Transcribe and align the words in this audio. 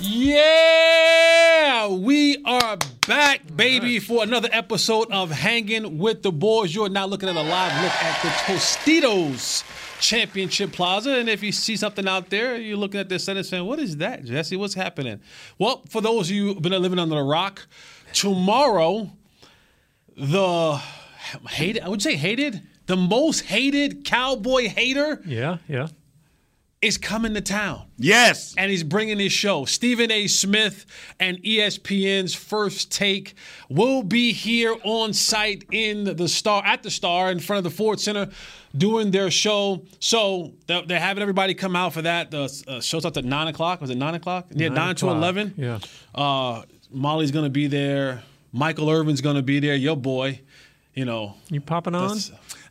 Yeah, 0.00 1.86
we 1.86 2.42
are 2.44 2.76
back, 3.06 3.42
baby, 3.54 4.00
for 4.00 4.24
another 4.24 4.48
episode 4.50 5.08
of 5.12 5.30
Hanging 5.30 5.98
with 5.98 6.24
the 6.24 6.32
Boys. 6.32 6.74
You're 6.74 6.88
now 6.88 7.06
looking 7.06 7.28
at 7.28 7.36
a 7.36 7.42
live 7.42 7.80
look 7.80 7.92
at 7.92 8.22
the 8.22 8.28
Tostitos 8.28 9.62
Championship 10.00 10.72
Plaza. 10.72 11.12
And 11.12 11.28
if 11.28 11.44
you 11.44 11.52
see 11.52 11.76
something 11.76 12.08
out 12.08 12.28
there, 12.28 12.56
you're 12.56 12.76
looking 12.76 12.98
at 12.98 13.08
this 13.08 13.22
sentence 13.22 13.48
saying, 13.50 13.64
What 13.64 13.78
is 13.78 13.98
that, 13.98 14.24
Jesse? 14.24 14.56
What's 14.56 14.74
happening? 14.74 15.20
Well, 15.58 15.84
for 15.90 16.00
those 16.00 16.28
of 16.28 16.34
you 16.34 16.54
who've 16.54 16.62
been 16.62 16.72
living 16.72 16.98
under 16.98 17.16
a 17.16 17.22
rock, 17.22 17.68
tomorrow, 18.12 19.12
the 20.16 20.80
hated, 21.50 21.84
I 21.84 21.88
would 21.88 22.02
say 22.02 22.16
hated, 22.16 22.62
the 22.86 22.96
most 22.96 23.42
hated 23.42 24.04
cowboy 24.04 24.66
hater 24.66 25.22
Yeah, 25.24 25.58
yeah. 25.68 25.86
Is 26.84 26.98
coming 26.98 27.32
to 27.34 27.40
town. 27.40 27.86
Yes. 27.96 28.54
And 28.58 28.70
he's 28.70 28.84
bringing 28.84 29.18
his 29.18 29.32
show. 29.32 29.64
Stephen 29.64 30.10
A. 30.10 30.26
Smith 30.26 30.84
and 31.18 31.38
ESPN's 31.42 32.34
First 32.34 32.92
Take 32.92 33.34
will 33.70 34.02
be 34.02 34.32
here 34.32 34.76
on 34.84 35.14
site 35.14 35.64
in 35.72 36.04
the 36.04 36.28
Star, 36.28 36.62
at 36.64 36.82
the 36.82 36.90
Star, 36.90 37.30
in 37.30 37.40
front 37.40 37.58
of 37.58 37.64
the 37.64 37.76
Ford 37.76 38.00
Center, 38.00 38.28
doing 38.76 39.10
their 39.10 39.30
show. 39.30 39.84
So 39.98 40.52
they're, 40.66 40.82
they're 40.82 41.00
having 41.00 41.22
everybody 41.22 41.54
come 41.54 41.74
out 41.74 41.94
for 41.94 42.02
that. 42.02 42.30
The 42.30 42.64
uh, 42.68 42.80
show 42.80 43.00
starts 43.00 43.16
at 43.16 43.24
9 43.24 43.48
o'clock. 43.48 43.80
Was 43.80 43.90
it 43.90 43.96
9 43.96 44.14
o'clock? 44.14 44.48
Yeah, 44.50 44.68
9, 44.68 44.96
to 44.96 45.08
11. 45.08 45.54
Yeah. 45.56 45.78
Uh, 46.14 46.62
Molly's 46.90 47.30
going 47.30 47.46
to 47.46 47.50
be 47.50 47.66
there. 47.66 48.22
Michael 48.52 48.90
Irvin's 48.90 49.22
going 49.22 49.36
to 49.36 49.42
be 49.42 49.58
there. 49.58 49.74
Your 49.74 49.96
boy. 49.96 50.40
You 50.92 51.06
know. 51.06 51.34
You 51.48 51.60
popping 51.60 51.94
on? 51.94 52.18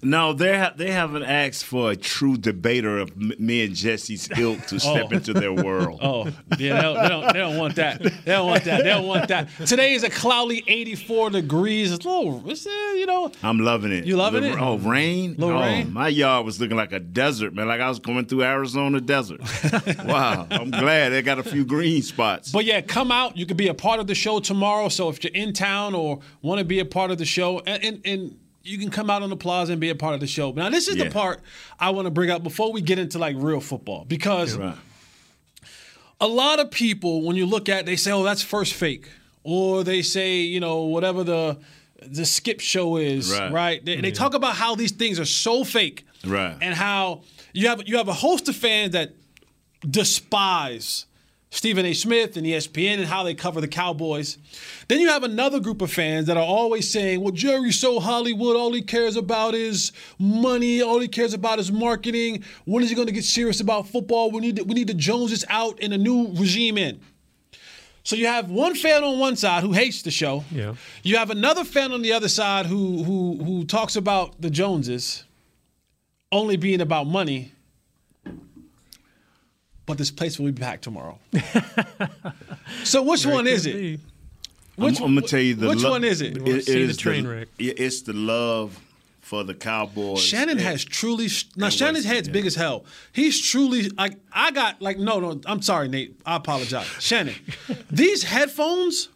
No, 0.03 0.33
they 0.33 0.57
ha- 0.57 0.73
they 0.75 0.91
haven't 0.91 1.23
asked 1.23 1.65
for 1.65 1.91
a 1.91 1.95
true 1.95 2.37
debater 2.37 2.97
of 2.99 3.11
m- 3.11 3.33
me 3.39 3.63
and 3.65 3.75
Jesse's 3.75 4.29
ilk 4.37 4.65
to 4.67 4.79
step 4.79 5.07
Oh. 5.11 5.15
into 5.15 5.33
their 5.33 5.53
world. 5.53 5.99
Oh, 6.03 6.25
yeah, 6.57 6.75
they 6.75 6.81
don't, 6.81 7.01
they, 7.01 7.09
don't, 7.09 7.33
they 7.33 7.39
don't 7.39 7.57
want 7.57 7.75
that. 7.75 8.01
They 8.03 8.09
don't 8.25 8.47
want 8.47 8.63
that. 8.65 8.83
They 8.83 8.89
don't 8.89 9.07
want 9.07 9.27
that. 9.29 9.49
Today 9.65 9.93
is 9.93 10.03
a 10.03 10.09
cloudy 10.09 10.63
84 10.67 11.29
degrees. 11.31 11.91
It's 11.91 12.05
a 12.05 12.09
little, 12.09 12.43
it's, 12.49 12.65
uh, 12.67 12.69
you 12.95 13.05
know, 13.05 13.31
I'm 13.41 13.59
loving 13.59 13.91
it. 13.91 14.05
You 14.05 14.17
loving 14.17 14.41
The- 14.43 14.51
it? 14.53 14.59
Oh, 14.59 14.77
rain. 14.77 15.35
Little 15.37 15.57
oh, 15.57 15.61
rain? 15.61 15.93
My 15.93 16.07
yard 16.09 16.45
was 16.45 16.59
looking 16.59 16.77
like 16.77 16.91
a 16.91 16.99
desert, 16.99 17.53
man. 17.53 17.67
Like 17.67 17.79
I 17.81 17.87
was 17.89 17.99
coming 17.99 18.25
through 18.25 18.43
Arizona 18.43 18.99
desert. 19.01 19.41
wow. 20.05 20.45
I'm 20.51 20.71
glad 20.71 21.09
they 21.09 21.21
got 21.21 21.39
a 21.39 21.43
few 21.43 21.65
green 21.65 22.01
spots. 22.01 22.51
But 22.51 22.65
yeah, 22.65 22.81
come 22.81 23.11
out. 23.11 23.37
You 23.37 23.45
could 23.45 23.57
be 23.57 23.67
a 23.69 23.73
part 23.73 23.99
of 23.99 24.07
the 24.07 24.15
show 24.15 24.39
tomorrow. 24.39 24.89
So 24.89 25.09
if 25.09 25.23
you're 25.23 25.33
in 25.33 25.53
town 25.53 25.95
or 25.95 26.19
want 26.41 26.59
to 26.59 26.65
be 26.65 26.79
a 26.79 26.85
part 26.85 27.11
of 27.11 27.17
the 27.17 27.25
show, 27.25 27.59
and, 27.65 27.83
and, 27.83 28.01
and 28.05 28.39
you 28.63 28.77
can 28.77 28.89
come 28.89 29.09
out 29.09 29.21
on 29.21 29.29
the 29.29 29.35
plaza 29.35 29.73
and 29.73 29.81
be 29.81 29.89
a 29.89 29.95
part 29.95 30.13
of 30.13 30.21
the 30.21 30.27
show. 30.27 30.51
Now, 30.53 30.69
this 30.69 30.87
is 30.87 30.95
Yeah. 30.95 31.05
the 31.05 31.11
part 31.11 31.41
I 31.79 31.89
want 31.89 32.05
to 32.05 32.11
bring 32.11 32.29
up 32.29 32.43
before 32.43 32.71
we 32.71 32.81
get 32.81 32.97
into 32.97 33.19
like 33.19 33.35
real 33.37 33.59
football 33.59 34.05
because 34.05 34.55
Right. 34.55 34.75
a 36.21 36.27
lot 36.27 36.59
of 36.59 36.71
people, 36.71 37.21
when 37.23 37.35
you 37.35 37.45
look 37.45 37.67
at, 37.67 37.85
they 37.85 37.97
say, 37.97 38.11
"Oh, 38.11 38.23
that's 38.23 38.41
first 38.41 38.73
fake," 38.73 39.07
or 39.43 39.83
they 39.83 40.01
say, 40.01 40.39
you 40.41 40.59
know, 40.59 40.83
whatever 40.83 41.23
the 41.23 41.57
the 42.05 42.25
skip 42.25 42.59
show 42.59 42.97
is, 42.97 43.31
right? 43.31 43.51
Right. 43.51 43.85
They, 43.85 44.01
they 44.01 44.11
talk 44.11 44.33
about 44.33 44.55
how 44.57 44.75
these 44.75 44.91
things 44.91 45.19
are 45.21 45.25
so 45.25 45.63
fake, 45.63 46.05
Right. 46.25 46.55
And 46.61 46.73
how 46.75 47.21
you 47.53 47.67
have 47.67 47.85
you 47.87 47.97
have 47.97 48.07
a 48.09 48.13
host 48.13 48.47
of 48.49 48.55
fans 48.55 48.91
that 48.93 49.13
despise 49.89 51.05
Stephen 51.53 51.85
A. 51.85 51.93
Smith 51.93 52.35
and 52.35 52.47
ESPN 52.47 52.95
and 52.95 53.05
how 53.05 53.21
they 53.21 53.35
cover 53.35 53.61
the 53.61 53.67
Cowboys. 53.67 54.39
Then 54.87 54.99
you 54.99 55.09
have 55.09 55.21
another 55.21 55.59
group 55.59 55.83
of 55.83 55.91
fans 55.91 56.25
that 56.25 56.35
are 56.35 56.43
always 56.43 56.91
saying, 56.91 57.21
well, 57.21 57.31
Jerry's 57.31 57.79
so 57.79 57.99
Hollywood. 57.99 58.55
All 58.55 58.73
he 58.73 58.81
cares 58.81 59.15
about 59.15 59.53
is 59.53 59.91
money. 60.17 60.81
All 60.81 60.99
he 60.99 61.07
cares 61.07 61.35
about 61.35 61.59
is 61.59 61.71
marketing. 61.71 62.43
When 62.65 62.83
is 62.83 62.89
he 62.89 62.95
going 62.95 63.05
to 63.05 63.13
get 63.13 63.23
serious 63.23 63.59
about 63.59 63.87
football? 63.87 64.31
We 64.31 64.39
need, 64.39 64.61
we 64.61 64.73
need 64.73 64.87
the 64.87 64.95
Joneses 64.95 65.45
out 65.47 65.77
and 65.79 65.93
a 65.93 65.97
new 65.97 66.29
regime 66.33 66.79
in. 66.79 66.99
So 68.03 68.15
you 68.15 68.25
have 68.25 68.49
one 68.49 68.73
fan 68.73 69.03
on 69.03 69.19
one 69.19 69.35
side 69.35 69.61
who 69.61 69.73
hates 69.73 70.01
the 70.01 70.09
show. 70.09 70.43
Yeah. 70.49 70.73
You 71.03 71.17
have 71.17 71.29
another 71.29 71.63
fan 71.63 71.91
on 71.91 72.01
the 72.01 72.13
other 72.13 72.29
side 72.29 72.65
who 72.65 73.03
who 73.03 73.43
who 73.43 73.63
talks 73.63 73.95
about 73.95 74.41
the 74.41 74.49
Joneses 74.49 75.23
only 76.31 76.57
being 76.57 76.81
about 76.81 77.05
money. 77.05 77.52
But 79.85 79.97
this 79.97 80.11
place 80.11 80.39
will 80.39 80.45
be 80.45 80.51
back 80.51 80.81
tomorrow. 80.81 81.19
so 82.83 83.01
which 83.03 83.25
one 83.25 83.47
is 83.47 83.65
it? 83.65 83.73
Be. 83.75 83.99
Which, 84.75 84.99
I'm, 84.99 85.05
I'm 85.07 85.15
gonna 85.15 85.27
tell 85.27 85.39
you 85.39 85.55
the 85.55 85.67
which 85.69 85.83
lo- 85.83 85.91
one 85.91 86.03
is 86.03 86.21
it? 86.21 86.37
wanna 86.41 86.61
see 86.61 86.73
the 86.85 86.89
is 86.89 86.97
train 86.97 87.27
wreck. 87.27 87.47
it- 87.59 87.79
It's 87.79 88.01
the 88.01 88.13
love 88.13 88.79
for 89.21 89.43
the 89.43 89.53
Cowboys. 89.53 90.21
Shannon 90.21 90.51
And- 90.57 90.61
has 90.61 90.83
truly 90.83 91.27
now. 91.55 91.69
Shannon's 91.69 92.05
what's- 92.05 92.05
head's 92.05 92.27
yeah. 92.29 92.33
big 92.33 92.45
as 92.45 92.55
hell. 92.55 92.85
He's 93.11 93.39
truly 93.41 93.89
like 93.89 94.13
I 94.31 94.51
got 94.51 94.81
like 94.81 94.97
no 94.97 95.19
no. 95.19 95.39
I'm 95.45 95.61
sorry, 95.61 95.89
Nate. 95.89 96.19
I 96.25 96.37
apologize, 96.37 96.87
Shannon. 96.99 97.35
these 97.91 98.23
headphones 98.23 99.09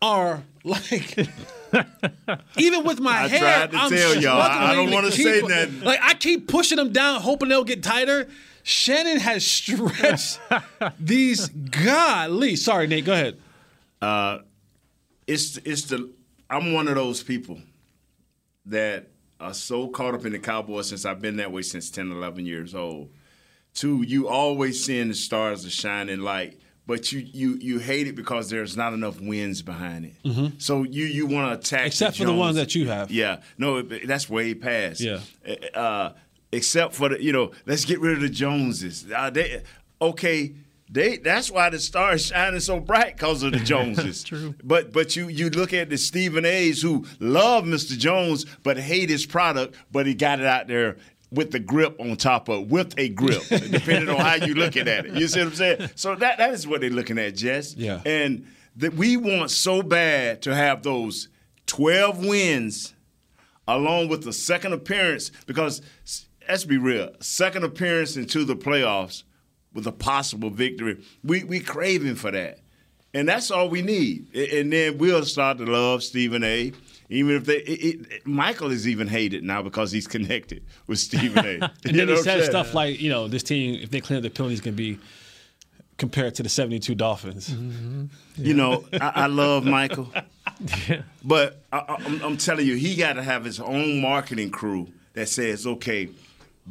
are 0.00 0.42
like 0.62 1.18
even 2.56 2.84
with 2.84 3.00
my 3.00 3.24
I 3.24 3.28
hair. 3.28 3.40
tried 3.40 3.70
to 3.72 3.76
I'm 3.76 3.90
tell 3.90 4.16
y'all. 4.16 4.40
I- 4.40 4.70
I 4.70 4.74
don't 4.74 4.90
wanna 4.90 5.10
say 5.12 5.40
keep- 5.40 5.48
nothing. 5.50 5.80
Like 5.80 6.00
I 6.02 6.14
keep 6.14 6.48
pushing 6.48 6.76
them 6.76 6.92
down, 6.92 7.20
hoping 7.20 7.48
they'll 7.48 7.64
get 7.64 7.82
tighter. 7.82 8.28
Shannon 8.64 9.18
has 9.20 9.46
stretched 9.46 10.40
these. 10.98 11.48
godly. 11.48 12.56
sorry, 12.56 12.86
Nate. 12.86 13.04
Go 13.04 13.12
ahead. 13.12 13.38
Uh, 14.02 14.38
it's 15.26 15.58
it's 15.58 15.82
the 15.82 16.10
I'm 16.50 16.72
one 16.72 16.88
of 16.88 16.94
those 16.96 17.22
people 17.22 17.58
that 18.66 19.08
are 19.40 19.54
so 19.54 19.88
caught 19.88 20.14
up 20.14 20.24
in 20.24 20.32
the 20.32 20.38
Cowboys 20.38 20.88
since 20.88 21.04
I've 21.04 21.20
been 21.20 21.36
that 21.36 21.52
way 21.52 21.62
since 21.62 21.90
10, 21.90 22.10
11 22.10 22.46
years 22.46 22.74
old. 22.74 23.10
Two, 23.74 24.02
you 24.02 24.28
always 24.28 24.82
seeing 24.84 25.08
the 25.08 25.14
stars 25.14 25.66
are 25.66 25.70
shining 25.70 26.20
light, 26.20 26.58
but 26.86 27.10
you 27.12 27.18
you 27.20 27.58
you 27.60 27.78
hate 27.80 28.06
it 28.06 28.14
because 28.14 28.48
there's 28.48 28.76
not 28.76 28.92
enough 28.94 29.20
wins 29.20 29.60
behind 29.62 30.06
it. 30.06 30.52
So 30.58 30.84
you 30.84 31.04
you 31.04 31.26
want 31.26 31.52
to 31.52 31.58
attack, 31.58 31.80
Mm-hmm. 31.80 31.86
Except 31.88 32.16
for 32.16 32.24
the 32.24 32.32
ones 32.32 32.56
that 32.56 32.74
you 32.74 32.88
have. 32.88 33.10
Yeah, 33.10 33.40
no, 33.58 33.78
it- 33.78 34.06
that's 34.06 34.30
way 34.30 34.54
past. 34.54 35.00
Yeah. 35.00 35.18
Uh, 35.74 36.12
except 36.54 36.94
for 36.94 37.08
the 37.08 37.22
you 37.22 37.32
know, 37.32 37.50
let's 37.66 37.84
get 37.84 38.00
rid 38.00 38.14
of 38.14 38.20
the 38.20 38.28
Joneses. 38.28 39.06
Uh, 39.14 39.30
they, 39.30 39.62
okay. 40.00 40.54
They, 40.90 41.16
that's 41.16 41.50
why 41.50 41.70
the 41.70 41.80
star 41.80 42.12
is 42.12 42.26
shining 42.26 42.60
so 42.60 42.78
bright 42.78 43.16
because 43.16 43.42
of 43.42 43.52
the 43.52 43.58
Joneses. 43.64 44.22
True. 44.22 44.54
But 44.62 44.92
but 44.92 45.16
you 45.16 45.28
you 45.28 45.50
look 45.50 45.72
at 45.72 45.90
the 45.90 45.96
Stephen 45.96 46.44
A's 46.44 46.82
who 46.82 47.06
love 47.18 47.64
Mr. 47.64 47.98
Jones 47.98 48.44
but 48.62 48.76
hate 48.76 49.08
his 49.08 49.26
product, 49.26 49.74
but 49.90 50.06
he 50.06 50.14
got 50.14 50.40
it 50.40 50.46
out 50.46 50.68
there 50.68 50.98
with 51.32 51.50
the 51.50 51.58
grip 51.58 51.98
on 51.98 52.16
top 52.16 52.48
of 52.48 52.70
with 52.70 52.96
a 52.98 53.08
grip, 53.08 53.42
depending 53.48 54.08
on 54.08 54.20
how 54.20 54.34
you 54.34 54.54
looking 54.54 54.86
at 54.86 55.06
it. 55.06 55.14
You 55.14 55.26
see 55.26 55.40
what 55.40 55.48
I'm 55.48 55.54
saying? 55.54 55.90
So 55.96 56.14
that 56.16 56.38
that 56.38 56.52
is 56.52 56.66
what 56.66 56.80
they're 56.80 56.90
looking 56.90 57.18
at, 57.18 57.34
Jess. 57.34 57.74
Yeah. 57.74 58.00
And 58.04 58.46
that 58.76 58.94
we 58.94 59.16
want 59.16 59.50
so 59.50 59.82
bad 59.82 60.42
to 60.42 60.54
have 60.54 60.82
those 60.82 61.28
12 61.66 62.24
wins 62.24 62.94
along 63.66 64.08
with 64.08 64.24
the 64.24 64.32
second 64.32 64.72
appearance 64.72 65.30
because 65.46 65.80
let's 66.48 66.64
be 66.64 66.78
real, 66.78 67.10
second 67.20 67.64
appearance 67.64 68.16
into 68.16 68.44
the 68.44 68.56
playoffs 68.56 69.22
with 69.72 69.86
a 69.86 69.92
possible 69.92 70.50
victory. 70.50 71.02
We 71.22 71.44
we 71.44 71.60
craving 71.60 72.16
for 72.16 72.30
that. 72.30 72.60
And 73.12 73.28
that's 73.28 73.50
all 73.52 73.68
we 73.68 73.80
need. 73.80 74.34
And 74.34 74.72
then 74.72 74.98
we'll 74.98 75.24
start 75.24 75.58
to 75.58 75.64
love 75.66 76.02
Stephen 76.02 76.42
A. 76.42 76.72
Even 77.10 77.36
if 77.36 77.44
they, 77.44 77.58
it, 77.58 78.06
it, 78.10 78.26
Michael 78.26 78.72
is 78.72 78.88
even 78.88 79.06
hated 79.06 79.44
now 79.44 79.62
because 79.62 79.92
he's 79.92 80.06
connected 80.16 80.64
with 80.88 80.98
Stephen 80.98 81.44
A. 81.46 81.70
And 81.84 81.94
You 81.96 82.04
know 82.06 82.06
he 82.06 82.10
what 82.12 82.18
I'm 82.18 82.24
said 82.24 82.38
saying? 82.40 82.50
stuff 82.50 82.74
like, 82.74 83.00
you 83.00 83.10
know, 83.10 83.28
this 83.28 83.44
team, 83.44 83.78
if 83.80 83.90
they 83.90 84.00
clean 84.00 84.16
up 84.16 84.24
the 84.24 84.30
penalties, 84.30 84.60
can 84.60 84.74
be 84.74 84.98
compared 85.96 86.34
to 86.36 86.42
the 86.42 86.48
72 86.48 86.92
Dolphins. 86.96 87.50
Mm-hmm. 87.50 88.06
You 88.36 88.54
know, 88.54 88.84
I, 88.94 89.12
I 89.14 89.26
love 89.26 89.64
Michael, 89.64 90.10
but 91.24 91.62
I, 91.72 91.96
I'm 92.22 92.36
telling 92.36 92.66
you, 92.66 92.74
he 92.74 92.96
got 92.96 93.12
to 93.12 93.22
have 93.22 93.44
his 93.44 93.60
own 93.60 94.00
marketing 94.00 94.50
crew 94.50 94.88
that 95.12 95.28
says, 95.28 95.66
okay, 95.66 96.08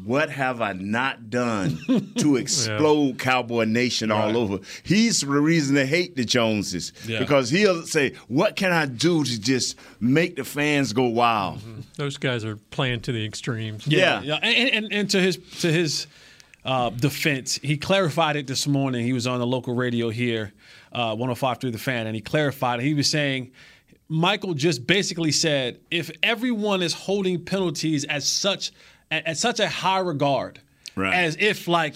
what 0.05 0.29
have 0.31 0.59
I 0.59 0.73
not 0.73 1.29
done 1.29 1.77
to 2.17 2.35
explode 2.37 3.19
Cowboy 3.19 3.65
Nation 3.65 4.11
all 4.11 4.35
over? 4.35 4.59
He's 4.83 5.21
the 5.21 5.27
reason 5.27 5.75
they 5.75 5.85
hate 5.85 6.15
the 6.15 6.25
Joneses 6.25 6.93
Yeah. 7.05 7.19
because 7.19 7.49
he'll 7.51 7.83
say, 7.83 8.13
"What 8.27 8.55
can 8.55 8.71
I 8.71 8.87
do 8.87 9.23
to 9.23 9.39
just 9.39 9.77
make 9.99 10.35
the 10.35 10.43
fans 10.43 10.93
go 10.93 11.05
wild?" 11.05 11.61
Those 11.95 12.17
guys 12.17 12.43
are 12.43 12.55
playing 12.71 13.01
to 13.01 13.11
the 13.11 13.23
extremes. 13.23 13.85
Yeah. 13.85 14.21
yeah. 14.23 14.39
And, 14.41 14.69
and, 14.85 14.93
and 14.93 15.09
to 15.11 15.19
his 15.21 15.37
to 15.61 15.71
his 15.71 16.07
uh, 16.65 16.89
defense. 16.89 17.59
He 17.61 17.77
clarified 17.77 18.35
it 18.35 18.47
this 18.47 18.65
morning. 18.67 19.05
He 19.05 19.13
was 19.13 19.27
on 19.27 19.39
the 19.39 19.45
local 19.47 19.75
radio 19.75 20.09
here, 20.09 20.53
uh, 20.91 21.09
105 21.15 21.59
through 21.59 21.71
the 21.71 21.77
fan, 21.77 22.07
and 22.07 22.15
he 22.15 22.21
clarified 22.21 22.79
it. 22.79 22.83
He 22.83 22.93
was 22.93 23.09
saying 23.09 23.51
Michael 24.07 24.53
just 24.53 24.87
basically 24.87 25.31
said 25.31 25.79
if 25.91 26.09
everyone 26.23 26.81
is 26.81 26.93
holding 26.93 27.43
penalties 27.43 28.05
as 28.05 28.27
such 28.27 28.71
at, 29.13 29.27
at 29.27 29.37
such 29.37 29.59
a 29.59 29.67
high 29.69 29.99
regard, 29.99 30.59
Right. 30.95 31.13
as 31.13 31.37
if 31.39 31.67
like 31.67 31.95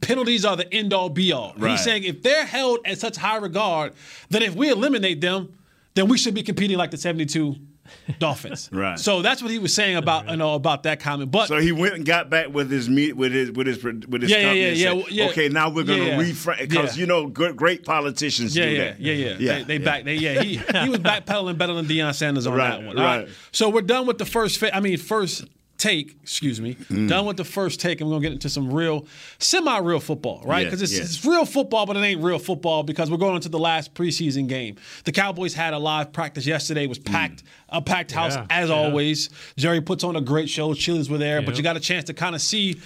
penalties 0.00 0.44
are 0.44 0.56
the 0.56 0.72
end 0.72 0.92
all 0.92 1.08
be 1.08 1.32
all. 1.32 1.54
Right. 1.56 1.72
He's 1.72 1.84
saying 1.84 2.04
if 2.04 2.22
they're 2.22 2.46
held 2.46 2.80
at 2.84 2.98
such 2.98 3.16
high 3.16 3.36
regard, 3.36 3.92
then 4.30 4.42
if 4.42 4.54
we 4.54 4.70
eliminate 4.70 5.20
them, 5.20 5.52
then 5.94 6.08
we 6.08 6.16
should 6.18 6.34
be 6.34 6.42
competing 6.42 6.78
like 6.78 6.90
the 6.90 6.96
72 6.96 7.56
Dolphins. 8.18 8.70
Right. 8.72 8.98
So 8.98 9.20
that's 9.22 9.42
what 9.42 9.50
he 9.50 9.58
was 9.58 9.74
saying 9.74 9.96
about 9.96 10.28
you 10.30 10.36
know 10.36 10.54
about 10.54 10.84
that 10.84 11.00
comment. 11.00 11.30
But 11.30 11.48
So 11.48 11.58
he 11.58 11.72
went 11.72 11.94
and 11.94 12.06
got 12.06 12.30
back 12.30 12.48
with 12.48 12.70
his 12.70 12.88
meet 12.88 13.14
with 13.16 13.32
his 13.32 13.50
with 13.50 13.66
his 13.66 13.82
with 13.82 14.22
his 14.22 14.30
Yeah, 14.30 14.38
yeah, 14.38 14.42
company 14.44 14.60
yeah, 14.60 14.68
yeah, 14.70 14.84
said, 14.88 14.92
well, 14.96 15.06
yeah. 15.10 15.28
Okay, 15.28 15.48
now 15.48 15.68
we're 15.68 15.82
gonna 15.84 16.04
Yeah, 16.04 16.18
yeah. 16.20 16.22
reframe 16.30 16.58
because 16.60 16.96
Yeah. 16.96 17.00
you 17.00 17.06
know 17.06 17.26
good, 17.26 17.56
great 17.56 17.84
politicians 17.84 18.56
Yeah, 18.56 18.64
do 18.64 18.70
yeah, 18.70 18.84
that. 18.84 19.00
yeah, 19.00 19.12
yeah, 19.38 19.58
They, 19.58 19.62
they 19.64 19.78
back. 19.78 20.04
They, 20.04 20.14
yeah, 20.14 20.40
he 20.42 20.56
he 20.56 20.88
was 20.88 21.00
backpedaling 21.10 21.58
better 21.58 21.74
than 21.74 21.84
Deion 21.86 22.14
Sanders 22.14 22.46
on 22.46 22.54
Right, 22.54 22.70
that 22.70 22.86
one. 22.86 22.96
All 22.98 23.04
right. 23.04 23.18
right. 23.24 23.28
So 23.50 23.68
we're 23.68 23.82
done 23.82 24.06
with 24.06 24.16
the 24.18 24.26
first. 24.26 24.58
Fa- 24.58 24.74
I 24.74 24.80
mean, 24.80 24.96
first 24.96 25.44
take. 25.82 26.16
Excuse 26.22 26.60
me. 26.60 26.74
Mm. 26.74 27.08
Done 27.08 27.26
with 27.26 27.36
the 27.36 27.44
first 27.44 27.80
take, 27.80 28.00
and 28.00 28.08
we're 28.08 28.14
gonna 28.14 28.22
get 28.22 28.32
into 28.32 28.48
some 28.48 28.72
real, 28.72 29.06
semi-real 29.38 30.00
football, 30.00 30.42
right? 30.44 30.60
Yeah, 30.60 30.64
Because 30.66 30.82
it's, 30.82 30.92
yeah. 30.96 31.02
it's 31.02 31.24
real 31.24 31.44
football, 31.44 31.84
but 31.86 31.96
it 31.96 32.00
ain't 32.00 32.22
real 32.22 32.38
football 32.38 32.82
because 32.82 33.10
we're 33.10 33.16
going 33.16 33.34
into 33.36 33.48
the 33.48 33.58
last 33.58 33.92
preseason 33.94 34.46
game. 34.48 34.76
The 35.04 35.12
Cowboys 35.12 35.54
had 35.54 35.74
a 35.74 35.78
live 35.78 36.12
practice 36.12 36.46
yesterday. 36.46 36.84
It 36.84 36.88
was 36.88 36.98
packed, 36.98 37.42
a 37.68 37.82
packed 37.82 38.12
house 38.12 38.34
Yeah, 38.36 38.46
as 38.50 38.68
yeah. 38.68 38.74
always. 38.76 39.28
Jerry 39.56 39.80
puts 39.80 40.04
on 40.04 40.16
a 40.16 40.20
great 40.20 40.48
show. 40.48 40.72
Chili's 40.74 41.10
were 41.10 41.18
there, 41.18 41.42
but 41.42 41.56
you 41.56 41.62
got 41.62 41.76
a 41.76 41.80
chance 41.80 42.04
to 42.04 42.14
kind 42.14 42.34
of 42.34 42.40
see. 42.40 42.80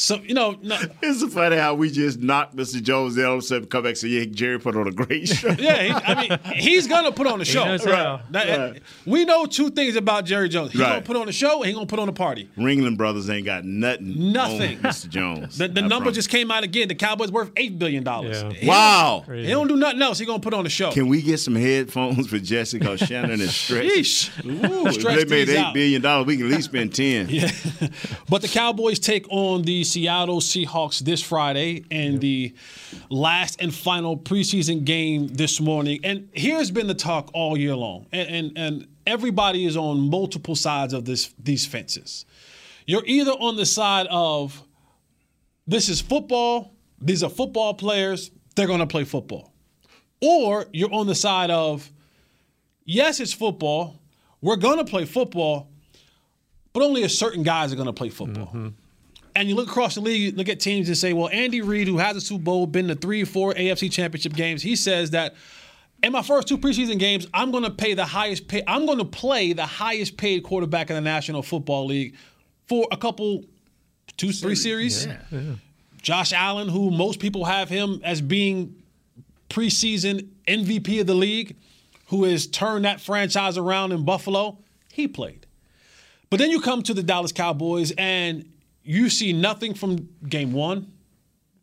Some, 0.00 0.24
you 0.24 0.32
know, 0.32 0.56
no, 0.62 0.78
It's 1.02 1.18
so 1.18 1.28
funny 1.28 1.56
how 1.56 1.74
we 1.74 1.90
just 1.90 2.20
knocked 2.20 2.54
Mr. 2.54 2.80
Jones 2.80 3.16
and 3.16 3.26
all 3.26 3.32
of 3.32 3.38
a 3.40 3.42
sudden 3.42 3.66
come 3.68 3.82
back 3.82 3.88
and 3.90 3.98
say, 3.98 4.06
Yeah, 4.08 4.26
Jerry 4.26 4.60
put 4.60 4.76
on 4.76 4.86
a 4.86 4.92
great 4.92 5.26
show. 5.28 5.48
Yeah, 5.48 5.82
he, 5.82 5.90
I 5.90 6.28
mean, 6.28 6.54
he's 6.54 6.86
gonna 6.86 7.10
put 7.10 7.26
on 7.26 7.40
a 7.40 7.44
show. 7.44 7.64
knows 7.64 7.84
how. 7.84 8.20
That- 8.30 8.58
Right. 8.58 8.82
We 9.06 9.24
know 9.24 9.46
two 9.46 9.70
things 9.70 9.96
about 9.96 10.24
Jerry 10.24 10.48
Jones. 10.48 10.70
He's 10.70 10.80
gonna 10.80 11.02
put 11.02 11.16
on 11.16 11.28
a 11.28 11.32
show 11.32 11.56
and 11.62 11.66
he's 11.66 11.74
gonna 11.74 11.86
put 11.86 11.98
on 11.98 12.08
a 12.08 12.12
party. 12.12 12.48
Ringling 12.56 12.96
Brothers 12.96 13.28
ain't 13.28 13.44
got 13.44 13.64
nothing. 13.64 14.32
Nothing. 14.32 14.78
Mr. 14.78 15.08
Jones. 15.08 15.58
The, 15.58 15.66
the 15.66 15.80
number 15.82 15.96
promise. 15.96 16.14
just 16.14 16.30
came 16.30 16.52
out 16.52 16.62
again. 16.62 16.86
The 16.86 16.94
Cowboys 16.94 17.32
worth 17.32 17.50
eight 17.56 17.76
billion 17.76 18.04
dollars. 18.04 18.40
Yeah. 18.60 18.68
Wow. 18.68 19.24
He 19.28 19.48
don't 19.48 19.66
do 19.66 19.76
nothing 19.76 20.00
else. 20.00 20.20
He 20.20 20.26
gonna 20.26 20.38
put 20.38 20.54
on 20.54 20.64
a 20.64 20.68
show. 20.68 20.92
Can 20.92 21.08
we 21.08 21.22
get 21.22 21.38
some 21.38 21.56
headphones 21.56 22.28
for 22.28 22.38
Jesse? 22.38 22.78
Because 22.78 23.00
Shannon 23.00 23.40
is 23.40 23.54
stretched. 23.56 23.90
Yeesh. 23.90 24.44
Ooh, 24.46 24.86
if 24.86 25.02
they 25.02 25.24
made 25.24 25.48
these 25.48 25.56
eight 25.56 25.58
out. 25.58 25.74
billion 25.74 26.02
dollars, 26.02 26.26
we 26.28 26.36
can 26.36 26.46
at 26.46 26.52
least 26.52 26.68
spend 26.68 26.94
ten. 26.94 27.26
yeah. 27.30 27.50
But 28.28 28.42
the 28.42 28.48
Cowboys 28.48 29.00
take 29.00 29.26
on 29.30 29.62
the 29.62 29.82
Seattle 29.88 30.40
Seahawks 30.40 31.00
this 31.00 31.22
Friday 31.22 31.84
and 31.90 32.20
the 32.20 32.54
last 33.10 33.60
and 33.60 33.74
final 33.74 34.16
preseason 34.16 34.84
game 34.84 35.28
this 35.28 35.60
morning. 35.60 36.00
And 36.04 36.28
here's 36.32 36.70
been 36.70 36.86
the 36.86 36.94
talk 36.94 37.30
all 37.32 37.56
year 37.56 37.74
long. 37.74 38.06
And 38.12 38.28
and, 38.28 38.52
and 38.58 38.86
everybody 39.06 39.64
is 39.64 39.76
on 39.76 40.10
multiple 40.10 40.54
sides 40.54 40.92
of 40.92 41.04
this 41.04 41.34
these 41.38 41.66
fences. 41.66 42.26
You're 42.86 43.04
either 43.06 43.32
on 43.32 43.56
the 43.56 43.66
side 43.66 44.06
of 44.10 44.62
this 45.66 45.88
is 45.88 46.00
football, 46.00 46.74
these 47.00 47.22
are 47.22 47.30
football 47.30 47.74
players, 47.74 48.30
they're 48.56 48.66
going 48.66 48.80
to 48.80 48.86
play 48.86 49.04
football. 49.04 49.52
Or 50.20 50.66
you're 50.72 50.92
on 50.92 51.06
the 51.06 51.14
side 51.14 51.50
of 51.50 51.90
yes, 52.84 53.20
it's 53.20 53.34
football, 53.34 54.00
we're 54.40 54.56
going 54.56 54.78
to 54.78 54.84
play 54.84 55.04
football, 55.04 55.68
but 56.72 56.82
only 56.82 57.02
a 57.02 57.08
certain 57.08 57.42
guys 57.42 57.72
are 57.72 57.76
going 57.76 57.86
to 57.86 57.92
play 57.92 58.08
football. 58.08 58.46
Mm-hmm. 58.46 58.68
And 59.38 59.48
you 59.48 59.54
look 59.54 59.68
across 59.68 59.94
the 59.94 60.00
league, 60.00 60.20
you 60.20 60.32
look 60.32 60.48
at 60.48 60.58
teams 60.58 60.88
and 60.88 60.98
say, 60.98 61.12
well, 61.12 61.28
Andy 61.28 61.60
Reid, 61.60 61.86
who 61.86 61.98
has 61.98 62.16
a 62.16 62.20
Super 62.20 62.42
Bowl, 62.42 62.66
been 62.66 62.88
to 62.88 62.96
three 62.96 63.22
four 63.22 63.54
AFC 63.54 63.88
championship 63.88 64.32
games, 64.32 64.62
he 64.62 64.74
says 64.74 65.12
that 65.12 65.36
in 66.02 66.10
my 66.10 66.22
first 66.22 66.48
two 66.48 66.58
preseason 66.58 66.98
games, 66.98 67.24
I'm 67.32 67.52
going 67.52 67.62
to 67.62 67.70
pay 67.70 67.94
the 67.94 68.04
highest 68.04 68.48
pay. 68.48 68.64
I'm 68.66 68.84
going 68.84 68.98
to 68.98 69.04
play 69.04 69.52
the 69.52 69.64
highest 69.64 70.16
paid 70.16 70.42
quarterback 70.42 70.90
in 70.90 70.96
the 70.96 71.02
National 71.02 71.44
Football 71.44 71.86
League 71.86 72.16
for 72.66 72.88
a 72.90 72.96
couple, 72.96 73.44
two, 74.16 74.32
three 74.32 74.56
series. 74.56 75.06
Josh 76.02 76.32
Allen, 76.32 76.68
who 76.68 76.90
most 76.90 77.20
people 77.20 77.44
have 77.44 77.68
him 77.68 78.00
as 78.02 78.20
being 78.20 78.74
preseason 79.48 80.28
MVP 80.48 81.00
of 81.00 81.06
the 81.06 81.14
league, 81.14 81.54
who 82.06 82.24
has 82.24 82.48
turned 82.48 82.84
that 82.84 83.00
franchise 83.00 83.56
around 83.56 83.92
in 83.92 84.04
Buffalo, 84.04 84.58
he 84.92 85.06
played. 85.06 85.46
But 86.28 86.38
then 86.40 86.50
you 86.50 86.60
come 86.60 86.82
to 86.82 86.92
the 86.92 87.04
Dallas 87.04 87.30
Cowboys 87.30 87.92
and 87.96 88.44
you 88.88 89.10
see 89.10 89.32
nothing 89.34 89.74
from 89.74 90.08
game 90.28 90.52
one 90.52 90.90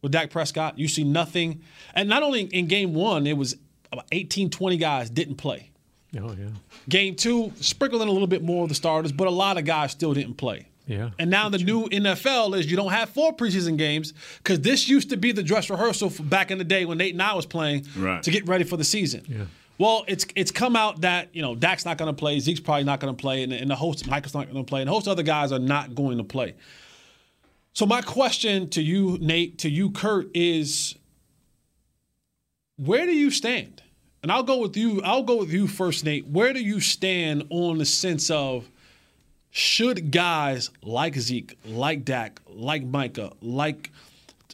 with 0.01 0.11
Dak 0.11 0.29
Prescott. 0.29 0.77
You 0.77 0.87
see 0.87 1.03
nothing. 1.03 1.61
And 1.95 2.07
not 2.07 2.21
only 2.23 2.41
in 2.41 2.67
game 2.67 2.93
one, 2.93 3.25
it 3.25 3.35
was 3.35 3.55
about 3.91 4.05
18, 4.11 4.49
20 4.51 4.77
guys 4.77 5.09
didn't 5.09 5.35
play. 5.35 5.71
Oh 6.17 6.33
yeah. 6.37 6.49
Game 6.87 7.15
two, 7.15 7.51
sprinkled 7.59 8.01
in 8.03 8.07
a 8.07 8.11
little 8.11 8.27
bit 8.27 8.43
more 8.43 8.63
of 8.63 8.69
the 8.69 8.75
starters, 8.75 9.11
but 9.11 9.27
a 9.27 9.31
lot 9.31 9.57
of 9.57 9.65
guys 9.65 9.91
still 9.91 10.13
didn't 10.13 10.35
play. 10.35 10.67
Yeah. 10.87 11.09
And 11.17 11.31
now 11.31 11.49
the 11.49 11.57
new 11.57 11.87
NFL 11.89 12.55
is 12.57 12.69
you 12.69 12.77
don't 12.77 12.91
have 12.91 13.09
four 13.09 13.35
preseason 13.35 13.75
games 13.75 14.13
because 14.37 14.59
this 14.61 14.87
used 14.87 15.09
to 15.09 15.17
be 15.17 15.31
the 15.31 15.41
dress 15.41 15.69
rehearsal 15.71 16.11
for 16.11 16.21
back 16.21 16.51
in 16.51 16.59
the 16.59 16.63
day 16.63 16.85
when 16.85 16.99
Nate 16.99 17.13
and 17.15 17.21
I 17.23 17.33
was 17.33 17.47
playing 17.47 17.87
Right. 17.97 18.21
to 18.21 18.29
get 18.29 18.47
ready 18.47 18.63
for 18.65 18.77
the 18.77 18.83
season. 18.83 19.23
Yeah. 19.27 19.45
Well, 19.79 20.05
it's 20.07 20.25
it's 20.35 20.51
come 20.51 20.75
out 20.75 21.01
that 21.01 21.29
you 21.33 21.41
know 21.41 21.55
Dak's 21.55 21.83
not 21.85 21.97
going 21.97 22.07
to 22.13 22.17
play, 22.17 22.39
Zeke's 22.39 22.59
probably 22.61 22.83
not 22.85 22.99
going 23.01 23.13
to 23.13 23.19
play, 23.19 23.41
and, 23.43 23.51
and 23.51 23.69
the 23.69 23.75
host 23.75 24.07
Michael's 24.07 24.35
not 24.35 24.49
going 24.49 24.63
to 24.63 24.69
play, 24.69 24.79
and 24.81 24.89
a 24.89 24.93
host 24.93 25.07
of 25.07 25.11
other 25.11 25.23
guys 25.23 25.51
are 25.51 25.59
not 25.59 25.95
going 25.95 26.17
to 26.19 26.23
play. 26.23 26.53
So 27.75 27.85
my 27.85 28.01
question 28.01 28.69
to 28.69 28.81
you, 28.81 29.17
Nate, 29.19 29.59
to 29.59 29.69
you, 29.69 29.91
Kurt, 29.91 30.29
is 30.33 30.95
where 32.77 33.05
do 33.05 33.11
you 33.11 33.29
stand? 33.29 33.81
And 34.23 34.31
I'll 34.31 34.43
go 34.43 34.59
with 34.59 34.77
you. 34.77 35.01
I'll 35.03 35.23
go 35.23 35.35
with 35.37 35.51
you 35.51 35.67
first, 35.67 36.05
Nate. 36.05 36.25
Where 36.25 36.53
do 36.53 36.59
you 36.61 36.79
stand 36.79 37.45
on 37.49 37.77
the 37.77 37.85
sense 37.85 38.31
of 38.31 38.69
should 39.51 40.09
guys 40.09 40.69
like 40.81 41.15
Zeke, 41.15 41.57
like 41.65 42.05
Dak, 42.05 42.39
like 42.47 42.83
Micah, 42.83 43.33
like 43.41 43.91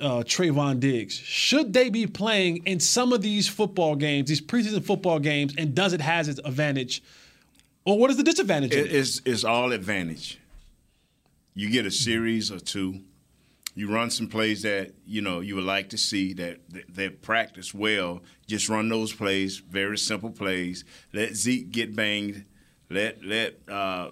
uh, 0.01 0.24
Trevon 0.25 0.79
Diggs, 0.79 1.13
should 1.13 1.74
they 1.74 1.89
be 1.89 2.07
playing 2.07 2.65
in 2.65 2.79
some 2.79 3.13
of 3.13 3.21
these 3.21 3.47
football 3.47 3.95
games, 3.95 4.29
these 4.29 4.41
preseason 4.41 4.83
football 4.83 5.19
games, 5.19 5.53
and 5.59 5.75
does 5.75 5.94
it 5.94 6.01
has 6.01 6.27
its 6.27 6.39
advantage, 6.44 7.03
or 7.85 8.00
what 8.00 8.09
is 8.09 8.17
the 8.17 8.24
disadvantage? 8.24 8.74
It- 8.74 8.88
it? 8.88 8.95
it's, 8.95 9.21
it's 9.25 9.44
all 9.44 9.71
advantage. 9.71 10.39
You 11.53 11.69
get 11.69 11.85
a 11.85 11.91
series 11.91 12.51
or 12.51 12.59
two. 12.59 13.01
You 13.81 13.91
run 13.91 14.11
some 14.11 14.27
plays 14.27 14.61
that 14.61 14.93
you 15.07 15.23
know 15.23 15.39
you 15.39 15.55
would 15.55 15.63
like 15.63 15.89
to 15.89 15.97
see 15.97 16.33
that 16.33 16.59
that, 16.69 16.93
that 16.93 17.21
practice 17.23 17.73
well. 17.73 18.21
Just 18.45 18.69
run 18.69 18.89
those 18.89 19.11
plays, 19.11 19.57
very 19.57 19.97
simple 19.97 20.29
plays. 20.29 20.85
Let 21.13 21.33
Zeke 21.35 21.71
get 21.71 21.95
banged. 21.95 22.45
Let 22.91 23.25
let 23.25 23.55
uh, 23.67 24.11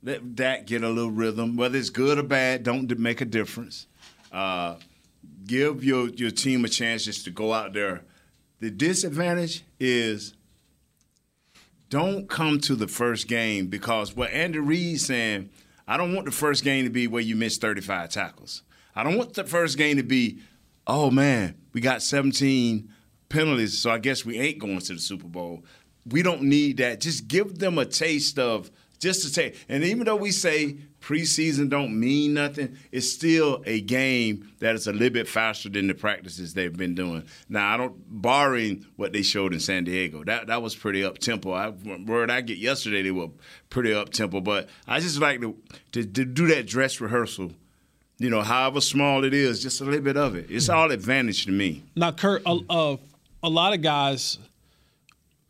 let 0.00 0.36
Dak 0.36 0.64
get 0.64 0.84
a 0.84 0.88
little 0.88 1.10
rhythm. 1.10 1.56
Whether 1.56 1.76
it's 1.76 1.90
good 1.90 2.20
or 2.20 2.22
bad, 2.22 2.62
don't 2.62 2.96
make 3.00 3.20
a 3.20 3.24
difference. 3.24 3.88
Uh, 4.30 4.76
give 5.44 5.82
your 5.82 6.08
your 6.10 6.30
team 6.30 6.64
a 6.64 6.68
chance 6.68 7.04
just 7.04 7.24
to 7.24 7.32
go 7.32 7.52
out 7.52 7.72
there. 7.72 8.04
The 8.60 8.70
disadvantage 8.70 9.64
is 9.80 10.34
don't 11.88 12.28
come 12.28 12.60
to 12.60 12.76
the 12.76 12.86
first 12.86 13.26
game 13.26 13.66
because 13.66 14.14
what 14.14 14.30
Andy 14.30 14.60
Reid's 14.60 15.04
saying, 15.04 15.50
I 15.88 15.96
don't 15.96 16.14
want 16.14 16.26
the 16.26 16.30
first 16.30 16.62
game 16.62 16.84
to 16.84 16.90
be 16.90 17.08
where 17.08 17.20
you 17.20 17.34
miss 17.34 17.58
35 17.58 18.10
tackles. 18.10 18.62
I 18.94 19.02
don't 19.02 19.16
want 19.16 19.34
the 19.34 19.44
first 19.44 19.78
game 19.78 19.96
to 19.96 20.02
be, 20.02 20.40
oh 20.86 21.10
man, 21.10 21.56
we 21.72 21.80
got 21.80 22.02
17 22.02 22.90
penalties, 23.28 23.78
so 23.78 23.90
I 23.90 23.98
guess 23.98 24.24
we 24.24 24.38
ain't 24.38 24.58
going 24.58 24.80
to 24.80 24.94
the 24.94 25.00
Super 25.00 25.28
Bowl. 25.28 25.64
We 26.06 26.22
don't 26.22 26.42
need 26.42 26.78
that. 26.78 27.00
Just 27.00 27.28
give 27.28 27.58
them 27.58 27.78
a 27.78 27.84
taste 27.84 28.38
of 28.38 28.70
just 29.00 29.22
to 29.22 29.32
take. 29.32 29.64
And 29.68 29.82
even 29.82 30.04
though 30.04 30.16
we 30.16 30.30
say 30.30 30.76
preseason 31.00 31.70
don't 31.70 31.98
mean 31.98 32.34
nothing, 32.34 32.76
it's 32.92 33.10
still 33.10 33.62
a 33.66 33.80
game 33.80 34.52
that 34.60 34.74
is 34.74 34.86
a 34.86 34.92
little 34.92 35.10
bit 35.10 35.26
faster 35.26 35.68
than 35.68 35.86
the 35.86 35.94
practices 35.94 36.52
they've 36.54 36.76
been 36.76 36.94
doing. 36.94 37.24
Now 37.48 37.74
I 37.74 37.76
don't 37.78 37.96
barring 38.22 38.86
what 38.96 39.12
they 39.12 39.22
showed 39.22 39.54
in 39.54 39.60
San 39.60 39.84
Diego. 39.84 40.22
That 40.22 40.46
that 40.48 40.62
was 40.62 40.76
pretty 40.76 41.02
up 41.02 41.18
tempo. 41.18 41.52
I 41.52 41.70
word 41.70 42.30
I 42.30 42.42
get 42.42 42.58
yesterday 42.58 43.02
they 43.02 43.10
were 43.10 43.30
pretty 43.70 43.94
up 43.94 44.10
tempo, 44.10 44.40
but 44.40 44.68
I 44.86 45.00
just 45.00 45.18
like 45.18 45.40
to, 45.40 45.56
to 45.92 46.04
to 46.04 46.24
do 46.24 46.46
that 46.48 46.66
dress 46.66 47.00
rehearsal. 47.00 47.52
You 48.20 48.28
know, 48.28 48.42
however 48.42 48.82
small 48.82 49.24
it 49.24 49.32
is, 49.32 49.62
just 49.62 49.80
a 49.80 49.84
little 49.84 50.02
bit 50.02 50.16
of 50.18 50.36
it. 50.36 50.46
It's 50.50 50.66
hmm. 50.66 50.74
all 50.74 50.90
advantage 50.92 51.46
to 51.46 51.50
me. 51.50 51.82
Now, 51.96 52.12
Kurt, 52.12 52.42
a, 52.44 52.58
a, 52.68 52.98
a 53.42 53.48
lot 53.48 53.72
of 53.72 53.80
guys 53.80 54.38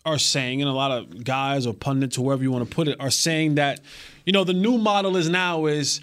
are 0.07 0.19
saying, 0.19 0.63
and 0.63 0.71
a 0.71 0.73
lot 0.73 0.93
of 0.93 1.25
guys 1.25 1.67
or 1.67 1.75
pundits, 1.75 2.17
or 2.17 2.27
whoever 2.27 2.43
you 2.45 2.53
want 2.53 2.67
to 2.69 2.75
put 2.75 2.87
it, 2.87 2.97
are 3.01 3.11
saying 3.11 3.57
that, 3.57 3.81
you 4.25 4.33
know, 4.33 4.45
the 4.45 4.53
new 4.55 4.79
model 4.79 5.17
is 5.17 5.29
now 5.29 5.67
is 5.67 6.01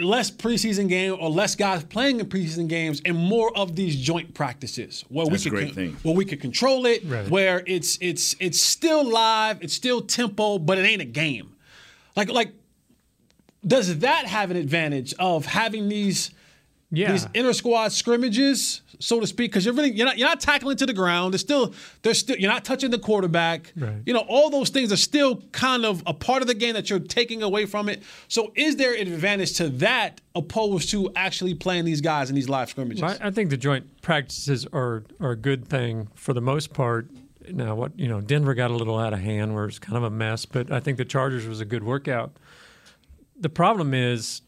less 0.00 0.30
preseason 0.30 0.88
game 0.88 1.16
or 1.20 1.28
less 1.28 1.54
guys 1.56 1.82
playing 1.84 2.18
in 2.20 2.26
preseason 2.26 2.68
games 2.68 3.02
and 3.04 3.16
more 3.16 3.56
of 3.56 3.76
these 3.76 3.96
joint 3.96 4.34
practices 4.34 5.04
where 5.08 5.26
That's 5.26 5.44
we 5.44 5.48
a 5.48 5.52
could 5.52 5.58
great 5.58 5.74
thing. 5.74 5.96
where 6.02 6.14
we 6.14 6.24
could 6.24 6.40
control 6.40 6.86
it, 6.86 7.02
Right. 7.04 7.28
where 7.28 7.62
it's 7.66 7.98
it's 8.00 8.34
it's 8.40 8.60
still 8.60 9.04
live, 9.04 9.62
it's 9.62 9.74
still 9.74 10.00
tempo, 10.02 10.58
but 10.58 10.78
it 10.78 10.82
ain't 10.82 11.02
a 11.02 11.04
game. 11.04 11.54
Like 12.16 12.28
like 12.30 12.52
does 13.66 13.98
that 14.00 14.26
have 14.26 14.50
an 14.50 14.56
advantage 14.56 15.14
of 15.18 15.46
having 15.46 15.88
these 15.88 16.30
Yeah. 16.90 17.10
these 17.12 17.26
inter 17.34 17.52
squad 17.52 17.90
scrimmages, 17.92 18.82
so 19.00 19.18
to 19.18 19.26
speak, 19.26 19.50
because 19.50 19.64
you're 19.64 19.74
really 19.74 19.90
you're 19.92 20.06
not 20.06 20.16
you're 20.18 20.28
not 20.28 20.38
tackling 20.40 20.76
to 20.76 20.86
the 20.86 20.92
ground. 20.92 21.32
There's 21.32 21.40
still 21.40 21.74
there's 22.02 22.18
still 22.18 22.36
you're 22.36 22.50
not 22.52 22.64
touching 22.64 22.90
the 22.92 22.98
quarterback. 23.00 23.72
Right. 23.76 23.94
You 24.06 24.12
know, 24.14 24.24
all 24.28 24.48
those 24.50 24.68
things 24.68 24.92
are 24.92 24.96
still 24.96 25.42
kind 25.50 25.84
of 25.84 26.02
a 26.06 26.14
part 26.14 26.40
of 26.42 26.46
the 26.46 26.54
game 26.54 26.74
that 26.74 26.90
you're 26.90 27.00
taking 27.00 27.42
away 27.42 27.66
from 27.66 27.88
it. 27.88 28.02
So 28.28 28.52
is 28.54 28.76
there 28.76 28.94
an 28.94 29.08
advantage 29.12 29.54
to 29.54 29.68
that 29.70 30.20
opposed 30.36 30.90
to 30.90 31.10
actually 31.16 31.54
playing 31.54 31.84
these 31.84 32.00
guys 32.00 32.28
in 32.28 32.36
these 32.36 32.48
live 32.48 32.70
scrimmages? 32.70 33.02
I, 33.02 33.18
I 33.28 33.30
think 33.32 33.50
the 33.50 33.56
joint 33.56 34.00
practices 34.02 34.64
are 34.72 35.02
are 35.18 35.32
a 35.32 35.36
good 35.36 35.66
thing 35.66 36.08
for 36.14 36.32
the 36.32 36.42
most 36.42 36.72
part. 36.72 37.08
Now, 37.50 37.74
what 37.74 37.98
you 37.98 38.08
know, 38.08 38.20
Denver 38.20 38.54
got 38.54 38.70
a 38.70 38.74
little 38.76 38.98
out 38.98 39.12
of 39.12 39.18
hand, 39.18 39.54
where 39.54 39.64
it's 39.66 39.78
kind 39.80 39.96
of 39.96 40.04
a 40.04 40.10
mess. 40.10 40.46
But 40.46 40.70
I 40.70 40.80
think 40.80 40.96
the 40.98 41.04
Chargers 41.04 41.46
was 41.46 41.60
a 41.60 41.64
good 41.66 41.82
workout. 41.82 42.30
The 43.38 43.48
problem 43.48 43.94
is 43.94 44.42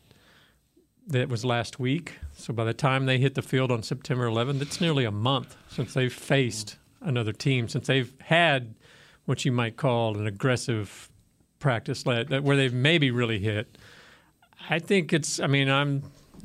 that 1.09 1.21
it 1.23 1.29
was 1.29 1.45
last 1.45 1.79
week. 1.79 2.15
So 2.35 2.53
by 2.53 2.65
the 2.65 2.75
time 2.75 3.07
they 3.07 3.19
hit 3.19 3.35
the 3.35 3.43
field 3.43 3.71
on 3.71 3.83
September 3.83 4.27
11th, 4.29 4.61
it's 4.63 4.81
nearly 4.81 5.05
a 5.05 5.11
month 5.11 5.57
since 5.69 5.95
they've 5.95 6.13
faced 6.13 6.77
another 7.01 7.33
team, 7.33 7.69
since 7.69 7.87
they've 7.87 8.13
had 8.21 8.75
what 9.25 9.45
you 9.45 9.53
might 9.53 9.77
call 9.77 10.17
an 10.17 10.27
aggressive 10.27 11.09
practice 11.59 12.07
let 12.07 12.43
where 12.43 12.57
they've 12.57 12.73
maybe 12.75 13.11
really 13.11 13.39
hit. 13.39 13.79
I 14.69 14.79
think 14.79 15.13
it's. 15.13 15.41
I 15.41 15.47
mean, 15.47 15.69
I'm 15.69 16.03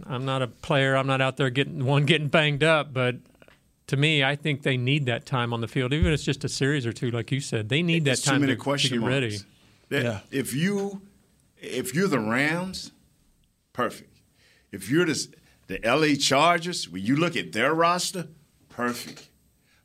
I'm 0.07 0.25
not 0.25 0.41
a 0.41 0.47
player. 0.47 0.95
I'm 0.95 1.07
not 1.07 1.21
out 1.21 1.37
there 1.37 1.49
getting 1.49 1.85
one 1.85 2.05
getting 2.05 2.27
banged 2.27 2.63
up, 2.63 2.93
but 2.93 3.15
to 3.87 3.97
me, 3.97 4.23
I 4.23 4.35
think 4.35 4.63
they 4.63 4.77
need 4.77 5.05
that 5.07 5.25
time 5.25 5.53
on 5.53 5.61
the 5.61 5.67
field, 5.67 5.91
even 5.93 6.07
if 6.07 6.13
it's 6.15 6.23
just 6.23 6.43
a 6.43 6.49
series 6.49 6.85
or 6.85 6.93
two, 6.93 7.11
like 7.11 7.31
you 7.31 7.39
said. 7.39 7.69
They 7.69 7.81
need 7.83 8.05
that 8.05 8.11
It's 8.13 8.21
too 8.23 8.31
time 8.31 8.41
many 8.41 8.55
to, 8.55 8.61
to 8.63 8.89
get 8.89 8.99
marks. 8.99 9.11
ready. 9.13 9.37
That- 9.89 10.03
Yeah. 10.03 10.19
If 10.31 10.53
you 10.53 11.01
if 11.61 11.93
you're 11.93 12.07
the 12.07 12.19
Rams, 12.19 12.91
perfect. 13.73 14.19
If 14.71 14.89
you're 14.89 15.05
the 15.05 15.27
the 15.67 15.79
LA 15.85 16.15
Chargers, 16.15 16.89
when 16.89 17.01
you 17.01 17.15
look 17.15 17.37
at 17.37 17.53
their 17.53 17.73
roster, 17.73 18.27
perfect. 18.67 19.29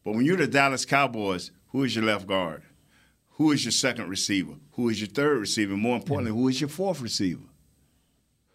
But 0.05 0.15
when 0.15 0.25
you're 0.25 0.37
the 0.37 0.49
Dallas 0.49 0.85
Cowboys, 0.85 1.53
who 1.69 1.85
is 1.85 1.95
your 1.95 2.05
left 2.05 2.27
guard? 2.27 2.63
Who 3.33 3.53
is 3.53 3.65
your 3.65 3.73
second 3.73 4.09
receiver? 4.09 4.55
Who 4.73 4.89
is 4.89 5.01
your 5.01 5.09
third 5.09 5.39
receiver? 5.39 5.77
More 5.77 5.97
importantly, 5.97 6.33
who 6.33 6.49
is 6.49 6.61
your 6.61 6.69
fourth 6.69 7.01
receiver? 7.01 7.43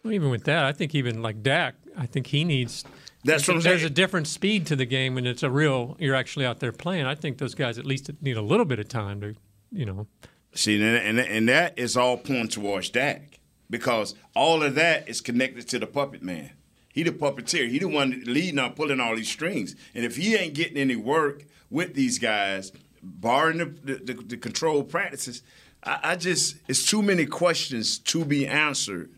Well, 0.02 0.12
even 0.12 0.30
with 0.30 0.44
that, 0.44 0.64
I 0.64 0.72
think 0.72 0.94
even 0.94 1.22
like 1.22 1.42
Dak, 1.42 1.74
I 1.96 2.06
think 2.06 2.26
he 2.26 2.44
needs. 2.44 2.84
That's 3.24 3.46
what 3.46 3.62
There's 3.62 3.84
a 3.84 3.90
different 3.90 4.26
speed 4.26 4.66
to 4.66 4.76
the 4.76 4.84
game 4.84 5.14
when 5.14 5.26
it's 5.26 5.44
a 5.44 5.50
real. 5.50 5.96
You're 6.00 6.16
actually 6.16 6.44
out 6.44 6.60
there 6.60 6.72
playing. 6.72 7.06
I 7.06 7.14
think 7.14 7.38
those 7.38 7.54
guys 7.54 7.78
at 7.78 7.86
least 7.86 8.10
need 8.20 8.36
a 8.36 8.42
little 8.42 8.66
bit 8.66 8.80
of 8.80 8.88
time 8.88 9.20
to, 9.20 9.34
you 9.70 9.86
know. 9.86 10.06
See, 10.54 10.82
and, 10.82 11.18
and, 11.18 11.48
that 11.48 11.78
is 11.78 11.96
all 11.96 12.18
pointing 12.18 12.48
towards 12.48 12.90
Dak 12.90 13.40
because 13.70 14.14
all 14.36 14.62
of 14.62 14.74
that 14.74 15.08
is 15.08 15.22
connected 15.22 15.66
to 15.68 15.78
the 15.78 15.86
puppet 15.86 16.22
man. 16.22 16.50
He 16.92 17.02
the 17.02 17.10
puppeteer. 17.10 17.70
He 17.70 17.78
the 17.78 17.88
one 17.88 18.22
leading 18.26 18.58
on 18.58 18.74
pulling 18.74 19.00
all 19.00 19.16
these 19.16 19.30
strings. 19.30 19.74
And 19.94 20.04
if 20.04 20.16
he 20.16 20.34
ain't 20.34 20.54
getting 20.54 20.76
any 20.76 20.96
work 20.96 21.44
with 21.70 21.94
these 21.94 22.18
guys, 22.18 22.70
barring 23.02 23.58
the, 23.58 23.64
the, 23.64 23.94
the, 23.94 24.14
the 24.22 24.36
controlled 24.36 24.90
practices, 24.90 25.42
I, 25.82 26.00
I 26.02 26.16
just 26.16 26.56
it's 26.68 26.84
too 26.84 27.02
many 27.02 27.24
questions 27.24 27.98
to 27.98 28.24
be 28.24 28.46
answered 28.46 29.10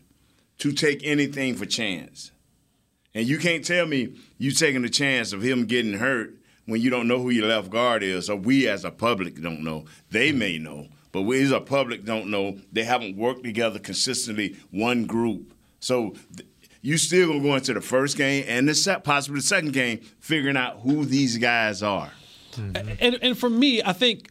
to 0.59 0.71
take 0.71 1.01
anything 1.03 1.55
for 1.55 1.65
chance. 1.65 2.31
And 3.13 3.27
you 3.27 3.37
can't 3.37 3.63
tell 3.63 3.85
me 3.85 4.15
you 4.37 4.51
taking 4.51 4.81
the 4.81 4.89
chance 4.89 5.33
of 5.33 5.41
him 5.41 5.65
getting 5.65 5.93
hurt 5.93 6.33
when 6.65 6.81
you 6.81 6.89
don't 6.89 7.07
know 7.07 7.19
who 7.19 7.29
your 7.29 7.47
left 7.47 7.69
guard 7.69 8.03
is, 8.03 8.29
or 8.29 8.35
we 8.35 8.67
as 8.67 8.85
a 8.85 8.91
public 8.91 9.41
don't 9.41 9.63
know. 9.63 9.85
They 10.11 10.31
may 10.31 10.57
know, 10.57 10.87
but 11.15 11.21
we 11.21 11.41
as 11.41 11.51
a 11.51 11.61
public 11.61 12.03
don't 12.03 12.29
know. 12.29 12.57
They 12.73 12.83
haven't 12.83 13.15
worked 13.15 13.45
together 13.45 13.79
consistently, 13.79 14.57
one 14.69 15.05
group. 15.05 15.53
So 15.79 16.13
th- 16.35 16.49
you 16.81 16.97
still 16.97 17.29
gonna 17.29 17.39
go 17.39 17.55
into 17.55 17.73
the 17.73 17.79
first 17.79 18.17
game 18.17 18.43
and 18.49 18.67
the 18.67 18.75
set, 18.75 19.05
possibly 19.05 19.39
the 19.39 19.45
second 19.45 19.71
game, 19.71 20.01
figuring 20.19 20.57
out 20.57 20.81
who 20.81 21.05
these 21.05 21.37
guys 21.37 21.81
are. 21.81 22.11
and 22.57 23.17
and 23.21 23.37
for 23.37 23.49
me, 23.49 23.81
I 23.81 23.93
think 23.93 24.29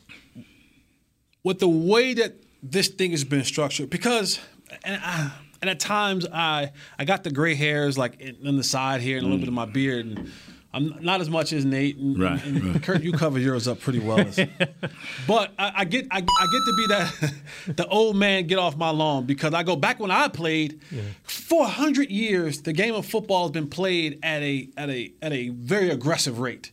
with 1.43 1.59
the 1.59 1.69
way 1.69 2.13
that 2.13 2.35
this 2.63 2.89
thing 2.89 3.13
has 3.13 3.25
been 3.25 3.45
structured, 3.45 3.89
because 3.89 4.39
and 4.85 5.01
I, 5.03 5.33
and 5.63 5.71
at 5.71 5.81
times 5.81 6.27
I 6.31 6.71
I 6.99 7.07
got 7.07 7.25
the 7.25 7.31
gray 7.31 7.55
hairs 7.55 7.97
like 7.97 8.21
in, 8.21 8.47
on 8.47 8.59
the 8.59 8.63
side 8.63 9.01
here 9.01 9.17
and 9.17 9.25
a 9.25 9.27
little 9.27 9.41
bit 9.41 9.49
of 9.49 9.55
mm. 9.55 9.57
my 9.57 9.67
beard, 9.67 10.05
and 10.05 10.31
I'm 10.75 10.97
not 11.03 11.21
as 11.21 11.31
much 11.31 11.53
as 11.53 11.65
Nate. 11.65 11.97
And, 11.97 12.19
Right, 12.19 12.45
and 12.45 12.83
Kurt, 12.83 13.03
you 13.03 13.13
cover 13.13 13.39
yours 13.39 13.69
up 13.69 13.81
pretty 13.81 14.01
well. 14.01 14.17
but 15.27 15.53
I, 15.59 15.73
I 15.77 15.85
get 15.85 16.07
I, 16.11 16.19
I 16.19 16.21
get 16.21 16.25
to 16.27 16.75
be 16.77 16.87
that 16.89 17.35
the 17.77 17.87
old 17.87 18.17
man 18.17 18.47
get 18.47 18.59
off 18.59 18.77
my 18.77 18.91
lawn 18.91 19.25
because 19.25 19.55
I 19.55 19.63
go 19.63 19.77
back 19.77 20.01
when 20.01 20.11
I 20.11 20.29
played. 20.29 20.81
For 21.23 21.67
hundred 21.67 22.11
years, 22.11 22.63
the 22.63 22.73
game 22.73 22.95
of 22.95 23.07
football 23.07 23.45
has 23.45 23.53
been 23.53 23.69
played 23.69 24.19
at 24.23 24.43
a 24.43 24.69
at 24.77 24.91
a 24.91 25.13
at 25.23 25.33
a 25.33 25.51
very 25.51 25.91
aggressive 25.91 26.41
rate, 26.41 26.73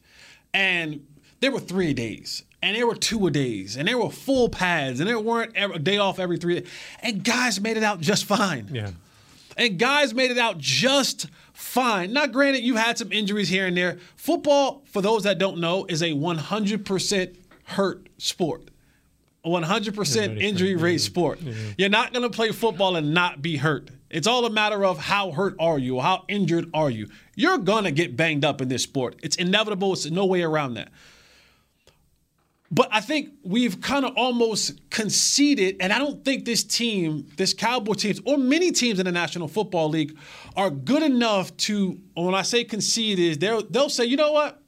and 0.53 1.05
there 1.39 1.51
were 1.51 1.59
three 1.59 1.93
days. 1.93 2.43
And 2.63 2.75
there 2.75 2.85
were 2.85 2.95
two 2.95 3.25
a 3.25 3.31
days, 3.31 3.75
and 3.75 3.87
there 3.87 3.97
were 3.97 4.11
full 4.11 4.47
pads, 4.47 4.99
and 4.99 5.09
there 5.09 5.19
weren't 5.19 5.53
a 5.55 5.79
day 5.79 5.97
off 5.97 6.19
every 6.19 6.37
three. 6.37 6.59
days. 6.59 6.69
And 7.01 7.23
guys 7.23 7.59
made 7.59 7.75
it 7.75 7.81
out 7.81 7.99
just 8.01 8.25
fine. 8.25 8.69
Yeah. 8.71 8.91
And 9.57 9.79
guys 9.79 10.13
made 10.13 10.29
it 10.29 10.37
out 10.37 10.59
just 10.59 11.25
fine. 11.61 12.13
Now, 12.13 12.27
granted, 12.27 12.63
You've 12.63 12.77
had 12.77 12.97
some 12.97 13.11
injuries 13.11 13.49
here 13.49 13.67
and 13.67 13.77
there. 13.77 13.99
Football, 14.15 14.83
for 14.85 15.01
those 15.01 15.23
that 15.23 15.37
don't 15.37 15.59
know, 15.59 15.85
is 15.85 16.01
a 16.01 16.11
100% 16.11 17.35
hurt 17.65 18.09
sport. 18.17 18.69
100% 19.45 20.41
injury 20.41 20.75
rate 20.75 20.99
sport. 20.99 21.39
You're 21.77 21.89
not 21.89 22.13
going 22.13 22.23
to 22.23 22.29
play 22.29 22.51
football 22.51 22.95
and 22.95 23.13
not 23.13 23.41
be 23.41 23.57
hurt. 23.57 23.89
It's 24.09 24.27
all 24.27 24.45
a 24.45 24.49
matter 24.49 24.85
of 24.85 24.99
how 24.99 25.31
hurt 25.31 25.55
are 25.59 25.79
you, 25.79 25.95
or 25.95 26.03
how 26.03 26.25
injured 26.27 26.69
are 26.73 26.89
you. 26.89 27.07
You're 27.35 27.57
going 27.57 27.85
to 27.85 27.91
get 27.91 28.15
banged 28.15 28.45
up 28.45 28.61
in 28.61 28.67
this 28.67 28.83
sport. 28.83 29.15
It's 29.23 29.37
inevitable. 29.37 29.93
It's 29.93 30.09
no 30.09 30.25
way 30.25 30.43
around 30.43 30.75
that. 30.75 30.89
But 32.73 32.87
I 32.89 33.01
think 33.01 33.33
we've 33.43 33.81
kind 33.81 34.05
of 34.05 34.13
almost 34.15 34.89
conceded, 34.89 35.75
and 35.81 35.91
I 35.91 35.99
don't 35.99 36.23
think 36.23 36.45
this 36.45 36.63
team, 36.63 37.27
this 37.35 37.53
Cowboy 37.53 37.95
teams, 37.95 38.21
or 38.25 38.37
many 38.37 38.71
teams 38.71 38.97
in 38.97 39.05
the 39.05 39.11
National 39.11 39.49
Football 39.49 39.89
League 39.89 40.17
are 40.55 40.69
good 40.69 41.03
enough 41.03 41.55
to, 41.57 41.99
when 42.13 42.33
I 42.33 42.43
say 42.43 42.63
concede, 42.63 43.19
is 43.19 43.37
they'll, 43.39 43.61
they'll 43.63 43.89
say, 43.89 44.05
you 44.05 44.15
know 44.15 44.31
what? 44.31 44.61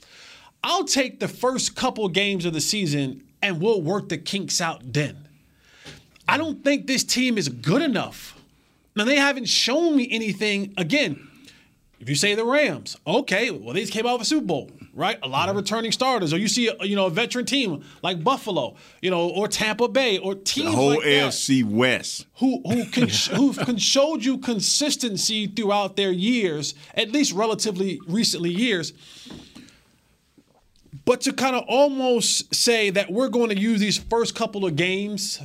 I'll 0.66 0.84
take 0.84 1.22
the 1.22 1.30
first 1.30 1.78
couple 1.78 2.08
games 2.10 2.44
of 2.46 2.52
the 2.52 2.62
season 2.62 3.24
and 3.42 3.62
we'll 3.62 3.82
work 3.82 4.10
the 4.10 4.18
kinks 4.18 4.60
out 4.60 4.82
then. 4.92 5.30
I 6.28 6.38
don't 6.38 6.64
think 6.64 6.88
this 6.88 7.06
team 7.06 7.38
is 7.38 7.48
good 7.48 7.82
enough. 7.82 8.38
Now, 8.96 9.06
they 9.06 9.16
haven't 9.16 9.48
shown 9.48 9.96
me 9.96 10.08
anything. 10.12 10.74
Again, 10.78 11.28
if 12.00 12.10
you 12.10 12.16
say 12.16 12.36
the 12.36 12.46
Rams, 12.46 12.98
okay, 13.08 13.50
well, 13.50 13.74
they 13.74 13.82
just 13.82 13.94
came 13.94 14.06
out 14.06 14.16
of 14.16 14.22
a 14.22 14.26
Super 14.26 14.46
Bowl, 14.46 14.72
right? 14.94 15.18
A 15.24 15.28
lot 15.28 15.50
of 15.50 15.54
mm-hmm. 15.54 15.64
returning 15.64 15.92
starters, 15.92 16.34
or 16.34 16.38
you 16.38 16.48
see, 16.48 16.68
a, 16.68 16.86
you 16.86 16.96
know, 16.96 17.08
a 17.08 17.10
veteran 17.10 17.46
team 17.46 17.84
like 18.02 18.24
Buffalo, 18.24 18.76
you 19.02 19.10
know, 19.10 19.30
or 19.30 19.48
Tampa 19.48 19.88
Bay, 19.88 20.18
or 20.18 20.36
teams 20.36 20.72
The 20.72 20.76
whole 20.76 20.90
like 20.90 21.00
AFC 21.00 21.64
West. 21.64 22.28
who 22.36 22.62
who 22.66 22.86
can 22.92 23.10
who 23.36 23.54
can 23.54 23.78
showed 23.78 24.24
you 24.24 24.38
consistency 24.38 25.48
throughout 25.48 25.96
their 25.96 26.12
years, 26.12 26.76
at 26.94 27.12
least 27.12 27.34
relatively 27.34 28.00
recently 28.08 28.52
years. 28.52 28.94
But 31.06 31.22
to 31.22 31.34
kind 31.34 31.56
of 31.56 31.66
almost 31.68 32.54
say 32.56 32.90
that 32.92 33.12
we're 33.12 33.28
going 33.28 33.50
to 33.50 33.60
use 33.60 33.80
these 33.80 33.98
first 33.98 34.36
couple 34.36 34.66
of 34.66 34.76
games, 34.76 35.42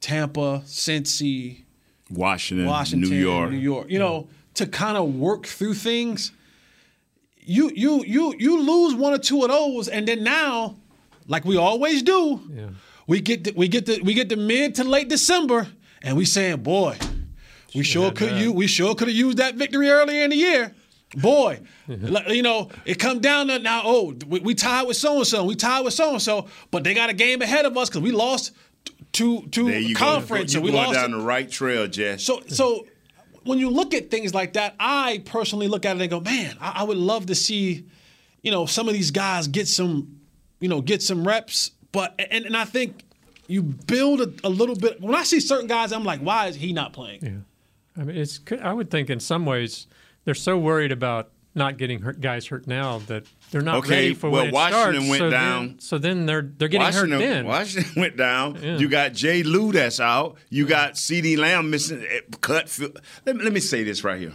Tampa, 0.00 0.62
Cincy, 0.64 1.64
Washington, 2.08 2.66
Washington, 2.66 3.10
New 3.10 3.16
York. 3.16 3.50
New 3.50 3.56
York, 3.56 3.90
you 3.90 3.98
know, 3.98 4.28
to 4.54 4.66
kind 4.66 4.96
of 4.96 5.14
work 5.14 5.46
through 5.46 5.74
things. 5.74 6.32
You 7.42 7.70
you 7.74 8.04
you 8.04 8.34
you 8.38 8.60
lose 8.62 8.94
one 8.94 9.12
or 9.12 9.18
two 9.18 9.42
of 9.42 9.48
those, 9.48 9.88
and 9.88 10.06
then 10.06 10.22
now, 10.22 10.76
like 11.26 11.44
we 11.44 11.56
always 11.56 12.02
do, 12.02 12.40
we 13.06 13.20
get 13.20 13.44
the, 13.44 13.52
we 13.56 13.66
get 13.68 13.86
the 13.86 14.00
we 14.02 14.14
get 14.14 14.28
the 14.28 14.36
mid 14.36 14.74
to 14.76 14.84
late 14.84 15.08
December, 15.08 15.68
and 16.02 16.16
we 16.16 16.24
saying, 16.24 16.58
boy, 16.62 16.96
we 17.74 17.82
sure 17.82 18.06
had 18.06 18.16
could 18.16 18.30
that. 18.30 18.40
you 18.42 18.52
we 18.52 18.66
sure 18.66 18.94
could 18.94 19.08
have 19.08 19.16
used 19.16 19.38
that 19.38 19.54
victory 19.54 19.88
earlier 19.88 20.22
in 20.22 20.30
the 20.30 20.36
year. 20.36 20.74
Boy, 21.16 21.60
you 21.88 22.42
know, 22.42 22.68
it 22.84 23.00
come 23.00 23.18
down 23.18 23.48
to 23.48 23.58
now. 23.58 23.82
Oh, 23.84 24.14
we, 24.28 24.38
we 24.40 24.54
tied 24.54 24.86
with 24.86 24.96
so 24.96 25.16
and 25.16 25.26
so. 25.26 25.44
We 25.44 25.56
tied 25.56 25.80
with 25.80 25.94
so 25.94 26.12
and 26.12 26.22
so, 26.22 26.46
but 26.70 26.84
they 26.84 26.94
got 26.94 27.10
a 27.10 27.14
game 27.14 27.42
ahead 27.42 27.64
of 27.64 27.76
us 27.76 27.88
because 27.88 28.02
we 28.02 28.12
lost 28.12 28.52
to 29.14 29.42
to 29.48 29.64
There 29.64 29.80
you 29.80 29.96
conference. 29.96 30.52
go. 30.54 30.58
and 30.60 30.66
You're 30.66 30.72
we 30.74 30.78
going 30.78 30.84
lost 30.86 30.94
down 31.00 31.10
to- 31.10 31.16
the 31.16 31.22
right 31.24 31.50
trail, 31.50 31.88
Jess. 31.88 32.22
so, 32.22 32.42
so 32.46 32.86
when 33.44 33.58
you 33.58 33.70
look 33.70 33.94
at 33.94 34.10
things 34.10 34.34
like 34.34 34.54
that, 34.54 34.74
I 34.78 35.22
personally 35.24 35.68
look 35.68 35.84
at 35.84 35.96
it 35.96 36.02
and 36.02 36.10
go, 36.10 36.20
man, 36.20 36.56
I, 36.60 36.72
I 36.76 36.82
would 36.82 36.96
love 36.96 37.26
to 37.26 37.34
see, 37.34 37.86
you 38.42 38.50
know, 38.50 38.66
some 38.66 38.88
of 38.88 38.94
these 38.94 39.10
guys 39.10 39.48
get 39.48 39.68
some, 39.68 40.20
you 40.60 40.68
know, 40.68 40.80
get 40.80 41.02
some 41.02 41.26
reps. 41.26 41.72
But 41.92 42.14
and, 42.30 42.46
and 42.46 42.56
I 42.56 42.64
think 42.64 43.04
you 43.46 43.62
build 43.62 44.20
a, 44.20 44.32
a 44.44 44.48
little 44.48 44.76
bit. 44.76 45.00
When 45.00 45.14
I 45.14 45.24
see 45.24 45.40
certain 45.40 45.66
guys, 45.66 45.92
I'm 45.92 46.04
like, 46.04 46.20
why 46.20 46.46
is 46.46 46.56
he 46.56 46.72
not 46.72 46.92
playing? 46.92 47.20
Yeah. 47.22 48.00
I 48.00 48.04
mean, 48.04 48.16
it's. 48.16 48.40
I 48.62 48.72
would 48.72 48.90
think 48.90 49.10
in 49.10 49.20
some 49.20 49.44
ways 49.46 49.86
they're 50.24 50.34
so 50.34 50.56
worried 50.58 50.92
about 50.92 51.30
not 51.54 51.78
getting 51.78 52.00
hurt, 52.00 52.20
guys 52.20 52.46
hurt 52.46 52.66
now 52.66 52.98
that 53.06 53.24
they're 53.50 53.60
not 53.60 53.78
Okay, 53.78 53.90
ready 53.90 54.14
for 54.14 54.30
well, 54.30 54.42
when 54.42 54.48
it 54.48 54.54
Washington 54.54 54.92
starts. 55.02 55.08
went 55.10 55.20
so 55.20 55.30
down. 55.30 55.66
Then, 55.66 55.78
so 55.80 55.98
then 55.98 56.26
they're 56.26 56.42
they're 56.42 56.68
getting 56.68 56.84
Washington, 56.84 57.10
hurt 57.10 57.18
then. 57.20 57.46
Washington 57.46 57.92
went 58.00 58.16
down. 58.16 58.62
You 58.78 58.88
got 58.88 59.12
Jay 59.14 59.42
Lou 59.42 59.72
that's 59.72 59.98
out. 60.00 60.36
You 60.48 60.66
got 60.66 60.94
CeeDee 60.94 61.36
Lamb 61.38 61.70
missing 61.70 62.04
eh, 62.08 62.20
cut. 62.40 62.78
Let 63.26 63.36
me, 63.36 63.42
let 63.44 63.52
me 63.52 63.60
say 63.60 63.82
this 63.82 64.04
right 64.04 64.20
here. 64.20 64.32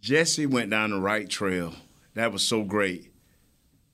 Jesse 0.00 0.46
went 0.46 0.70
down 0.70 0.90
the 0.90 1.00
right 1.00 1.28
trail. 1.28 1.74
That 2.14 2.32
was 2.32 2.42
so 2.42 2.64
great. 2.64 3.12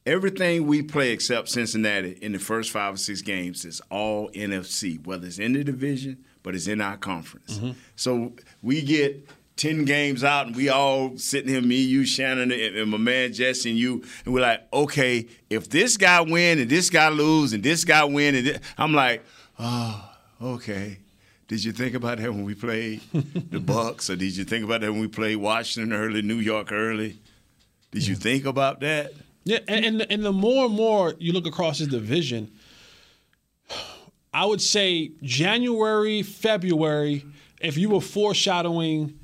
Everything 0.07 0.67
we 0.69 0.83
play 0.83 1.11
except 1.11 1.49
Cincinnati 1.49 2.17
in 2.23 2.31
the 2.33 2.39
first 2.39 2.71
five 2.71 2.95
or 2.95 2.97
six 2.97 3.23
games 3.23 3.65
is 3.65 3.83
all 3.91 4.31
NFC, 4.31 5.05
whether 5.05 5.27
it's 5.27 5.41
in 5.41 5.53
the 5.53 5.65
division, 5.65 6.25
but 6.45 6.55
it's 6.55 6.69
in 6.69 6.81
our 6.81 6.97
conference. 6.97 7.61
So 7.97 8.33
we 8.63 8.83
get 8.83 9.29
10 9.57 9.87
games 9.87 10.23
out 10.23 10.47
and 10.47 10.57
we 10.57 10.69
all 10.69 11.17
sitting 11.17 11.49
here, 11.49 11.63
me, 11.63 11.77
you, 11.77 12.05
Shannon, 12.05 12.53
and, 12.53 12.77
and 12.77 12.91
my 12.91 12.99
man 12.99 13.33
Jesse 13.33 13.71
and 13.71 13.79
you, 13.79 14.05
and 14.25 14.35
we're 14.35 14.41
like, 14.41 14.63
okay, 14.73 15.27
if 15.49 15.71
this 15.71 15.97
guy 15.97 16.21
win 16.21 16.59
and 16.59 16.71
this 16.71 16.91
guy 16.91 17.09
lose 17.09 17.53
and 17.53 17.63
this 17.63 17.85
guy 17.85 18.05
win, 18.05 18.35
and 18.35 18.47
this, 18.47 18.59
I'm 18.77 18.93
like, 18.93 19.25
oh, 19.59 20.13
okay. 20.43 20.99
Did 21.49 21.65
you 21.65 21.73
think 21.73 21.95
about 21.95 22.19
that 22.19 22.31
when 22.31 22.45
we 22.45 22.55
played 22.55 23.01
the 23.13 23.61
Bucks, 23.65 24.11
or 24.11 24.17
did 24.17 24.37
you 24.37 24.45
think 24.45 24.65
about 24.65 24.81
that 24.81 24.91
when 24.93 25.01
we 25.01 25.09
played 25.09 25.37
Washington 25.37 25.93
early, 25.93 26.21
New 26.21 26.37
York 26.37 26.73
early? 26.73 27.19
Did 27.93 28.07
you 28.07 28.17
think 28.17 28.45
about 28.45 28.81
that? 28.81 29.13
Yeah, 29.45 29.61
and, 29.69 29.85
and 29.85 30.07
and 30.11 30.25
the 30.25 30.33
more 30.33 30.67
and 30.67 30.75
more 30.75 31.15
you 31.21 31.33
look 31.33 31.47
across 31.47 31.79
this 31.79 31.87
division, 31.87 32.51
I 34.35 34.45
would 34.45 34.61
say 34.61 35.13
January, 35.23 36.25
February, 36.25 37.25
if 37.61 37.79
you 37.79 37.91
were 37.91 38.01
foreshadowing 38.01 39.21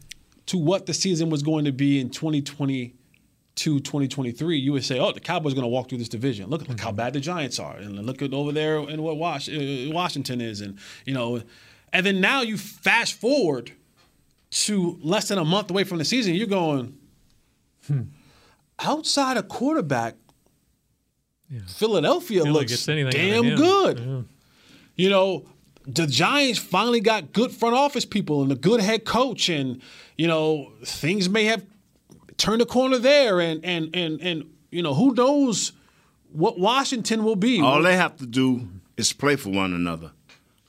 to 0.47 0.59
what 0.59 0.87
the 0.87 0.95
season 0.95 1.31
was 1.31 1.43
going 1.43 1.65
to 1.65 1.73
be 1.73 2.01
in 2.01 2.11
2022, 2.11 3.81
2023, 3.81 4.59
you 4.59 4.73
would 4.73 4.85
say, 4.85 4.99
oh, 4.99 5.13
the 5.13 5.21
Cowboys 5.21 5.53
are 5.53 5.57
going 5.57 5.65
to 5.65 5.69
walk 5.69 5.89
through 5.89 5.99
this 5.99 6.09
division. 6.09 6.51
Look, 6.51 6.69
look 6.69 6.81
how 6.81 6.93
bad 6.93 7.13
the 7.13 7.21
Giants 7.21 7.59
are. 7.59 7.77
And 7.77 8.05
look 8.05 8.23
at 8.23 8.33
over 8.33 8.53
there 8.53 8.79
and 8.79 9.03
what 9.03 9.15
uh, 9.15 9.93
Washington 9.93 10.41
is. 10.41 10.61
And, 10.61 10.79
you 11.05 11.15
know, 11.15 11.43
and 11.93 12.05
then 12.07 12.21
now 12.21 12.43
you 12.43 12.57
fast 12.57 13.15
forward 13.15 13.73
to 14.51 14.99
less 15.03 15.29
than 15.29 15.39
a 15.39 15.45
month 15.45 15.71
away 15.71 15.85
from 15.85 15.99
the 15.99 16.05
season, 16.05 16.35
you're 16.35 16.47
going, 16.47 16.99
outside 18.79 19.37
of 19.37 19.49
quarterback, 19.49 20.17
Philadelphia 21.67 22.41
Really 22.41 22.53
looks 22.53 22.73
gets 22.73 22.89
anything 22.89 23.33
out 23.33 23.39
of 23.39 23.45
damn 23.45 23.57
good. 23.57 23.99
Yeah. 23.99 24.23
You 24.97 25.11
know, 25.11 25.47
the 25.87 26.07
Giants 26.07 26.59
finally 26.59 27.01
got 27.01 27.33
good 27.33 27.51
front 27.51 27.75
office 27.75 28.05
people 28.05 28.43
and 28.43 28.53
a 28.53 28.57
good 28.57 28.81
head 28.81 29.05
coach, 29.05 29.49
and 29.49 29.81
you 30.17 30.27
know 30.27 30.73
things 30.85 31.29
may 31.29 31.45
have 31.45 31.65
turned 32.37 32.63
a 32.63 32.67
corner 32.67 32.99
there, 32.99 33.41
and 33.41 33.65
and 33.65 33.91
and 33.95 34.21
and 34.21 34.51
you 34.71 34.83
know 34.83 34.95
who 34.95 35.15
knows 35.15 35.73
what 36.33 36.59
Washington 36.59 37.25
will 37.25 37.37
be. 37.37 37.61
All 37.61 37.83
they 37.83 37.97
have 37.97 38.17
to 38.19 38.27
do 38.27 38.69
is 38.97 39.13
play 39.13 39.37
for 39.37 39.51
one 39.51 39.73
another. 39.73 40.13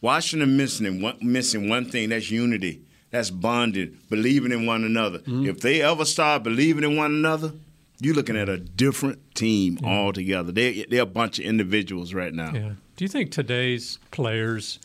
Washington 0.02 0.58
missing 0.58 1.02
one, 1.02 1.18
missing 1.22 1.70
one 1.70 1.86
thing 1.86 2.10
that's 2.10 2.30
unity. 2.30 2.82
That's 3.12 3.30
bonding, 3.30 4.00
believing 4.10 4.52
in 4.52 4.66
one 4.66 4.84
another. 4.84 5.20
Mm-hmm. 5.20 5.46
If 5.46 5.62
they 5.62 5.84
ever 5.84 6.04
start 6.04 6.42
believing 6.42 6.84
in 6.84 6.98
one 6.98 7.12
another, 7.12 7.54
you're 8.02 8.16
looking 8.16 8.36
at 8.36 8.50
a 8.50 8.58
different 8.58 9.36
team 9.36 9.78
altogether. 9.84 10.52
They 10.52 10.86
they're 10.90 11.04
a 11.04 11.06
bunch 11.06 11.40
of 11.40 11.46
individuals 11.46 12.14
right 12.14 12.34
now. 12.34 12.52
Yeah. 12.54 12.72
Do 12.96 13.06
you 13.06 13.10
think 13.10 13.32
today's 13.32 14.00
players 14.12 14.80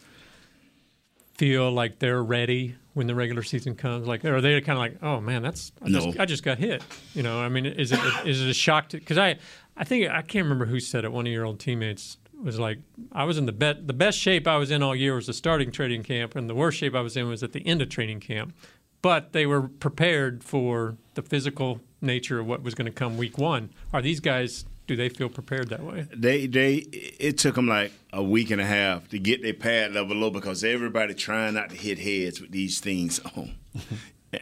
feel 1.38 1.70
like 1.72 1.98
they're 1.98 2.22
ready 2.22 2.74
when 2.94 3.06
the 3.06 3.14
regular 3.14 3.42
season 3.42 3.74
comes? 3.74 4.06
Like, 4.06 4.24
or 4.24 4.36
are 4.36 4.40
they 4.40 4.60
kind 4.60 4.76
of 4.76 4.80
like, 4.80 5.02
oh 5.02 5.20
man, 5.20 5.42
that's 5.42 5.72
I, 5.82 5.88
No. 5.88 6.00
just, 6.00 6.20
I 6.20 6.24
just 6.26 6.42
got 6.42 6.58
hit. 6.58 6.82
You 7.14 7.22
know, 7.22 7.40
I 7.40 7.48
mean, 7.48 7.64
is 7.64 7.92
it 7.92 8.00
is 8.26 8.42
it 8.42 8.50
a 8.50 8.54
shock 8.54 8.90
to? 8.90 8.98
Because 8.98 9.16
I 9.18 9.38
I 9.76 9.84
think 9.84 10.08
I 10.10 10.20
can't 10.22 10.44
remember 10.44 10.66
who 10.66 10.80
said 10.80 11.04
it. 11.04 11.12
One 11.12 11.26
of 11.26 11.32
your 11.32 11.46
old 11.46 11.58
teammates 11.60 12.18
was 12.42 12.58
like, 12.58 12.78
I 13.12 13.24
was 13.24 13.38
in 13.38 13.46
the 13.46 13.52
bet 13.52 13.86
the 13.86 13.92
best 13.94 14.18
shape 14.18 14.46
I 14.46 14.56
was 14.58 14.70
in 14.70 14.82
all 14.82 14.94
year 14.94 15.14
was 15.14 15.26
the 15.26 15.32
starting 15.32 15.70
training 15.72 16.02
camp, 16.02 16.36
and 16.36 16.48
the 16.50 16.54
worst 16.54 16.78
shape 16.78 16.94
I 16.94 17.00
was 17.00 17.16
in 17.16 17.28
was 17.28 17.42
at 17.42 17.52
the 17.52 17.66
end 17.66 17.80
of 17.82 17.88
training 17.88 18.20
camp. 18.20 18.54
But 19.00 19.32
they 19.32 19.46
were 19.46 19.62
prepared 19.62 20.42
for 20.42 20.96
the 21.14 21.22
physical 21.22 21.80
nature 22.00 22.40
of 22.40 22.46
what 22.46 22.62
was 22.64 22.74
going 22.74 22.86
to 22.86 22.92
come 22.92 23.16
week 23.16 23.38
one. 23.38 23.70
Are 23.92 24.02
these 24.02 24.18
guys? 24.20 24.64
Do 24.88 24.96
they 24.96 25.10
feel 25.10 25.28
prepared 25.28 25.68
that 25.68 25.84
way? 25.84 26.06
They 26.16 26.46
they 26.46 26.76
it 26.76 27.36
took 27.36 27.54
them 27.54 27.68
like 27.68 27.92
a 28.10 28.22
week 28.22 28.50
and 28.50 28.58
a 28.60 28.64
half 28.64 29.06
to 29.08 29.18
get 29.18 29.42
their 29.42 29.52
pad 29.52 29.92
level 29.92 30.16
low 30.16 30.30
because 30.30 30.64
everybody 30.64 31.12
trying 31.12 31.54
not 31.54 31.68
to 31.70 31.76
hit 31.76 31.98
heads 31.98 32.40
with 32.40 32.50
these 32.50 32.80
things 32.80 33.20
on. 33.36 33.54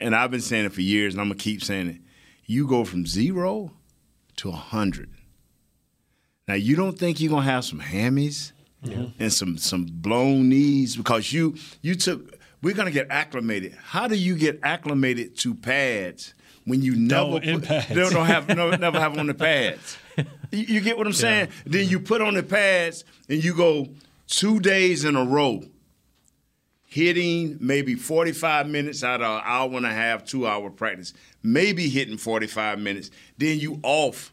and 0.01 0.15
I've 0.15 0.31
been 0.31 0.41
saying 0.41 0.67
it 0.67 0.73
for 0.73 0.83
years, 0.83 1.15
and 1.15 1.21
I'm 1.21 1.27
gonna 1.27 1.35
keep 1.39 1.65
saying 1.65 1.89
it. 1.89 1.97
You 2.45 2.69
go 2.69 2.85
from 2.85 3.07
zero 3.07 3.73
to 4.37 4.51
a 4.51 4.53
hundred. 4.53 5.11
Now 6.47 6.55
you 6.55 6.77
don't 6.77 6.97
think 6.97 7.21
you're 7.21 7.31
gonna 7.31 7.43
have 7.43 7.65
some 7.65 7.81
hammies 7.81 8.53
and 9.19 9.33
some 9.33 9.59
some 9.59 9.87
blown 9.91 10.49
knees 10.49 10.97
because 10.97 11.33
you 11.33 11.57
you 11.83 11.97
took. 11.97 12.39
We're 12.63 12.75
gonna 12.75 12.93
get 12.93 13.09
acclimated. 13.11 13.73
How 13.83 14.07
do 14.07 14.15
you 14.15 14.37
get 14.37 14.61
acclimated 14.63 15.37
to 15.39 15.57
pads 15.57 16.35
when 16.67 16.83
you 16.83 16.95
never 16.97 17.41
put- 17.41 17.65
pads. 17.65 17.89
they 17.89 17.95
don't 17.95 18.27
have 18.27 18.49
no, 18.49 18.71
never 18.71 19.01
have 19.01 19.17
on 19.19 19.27
the 19.27 19.35
pads? 19.35 19.97
You, 20.51 20.61
you 20.61 20.81
get 20.81 20.99
what 20.99 21.07
I'm 21.07 21.13
saying? 21.15 21.49
Then 21.65 21.89
you 21.89 21.99
put 22.01 22.21
on 22.21 22.35
the 22.35 22.43
pads 22.43 23.05
and 23.29 23.43
you 23.43 23.55
go 23.55 23.89
two 24.27 24.61
days 24.61 25.05
in 25.05 25.17
a 25.17 25.25
row, 25.25 25.63
hitting 26.85 27.59
maybe 27.61 27.95
45 27.95 28.69
minutes 28.69 29.03
out 29.05 29.23
of 29.23 29.39
an 29.39 29.43
hour 29.45 29.73
and 29.77 29.87
a 29.87 29.93
half, 29.93 30.25
two 30.25 30.47
hour 30.47 30.71
practice, 30.71 31.13
maybe 31.43 31.89
hitting 31.89 32.17
45 32.17 32.79
minutes. 32.79 33.11
Then 33.39 33.59
you 33.59 33.81
off 33.83 34.33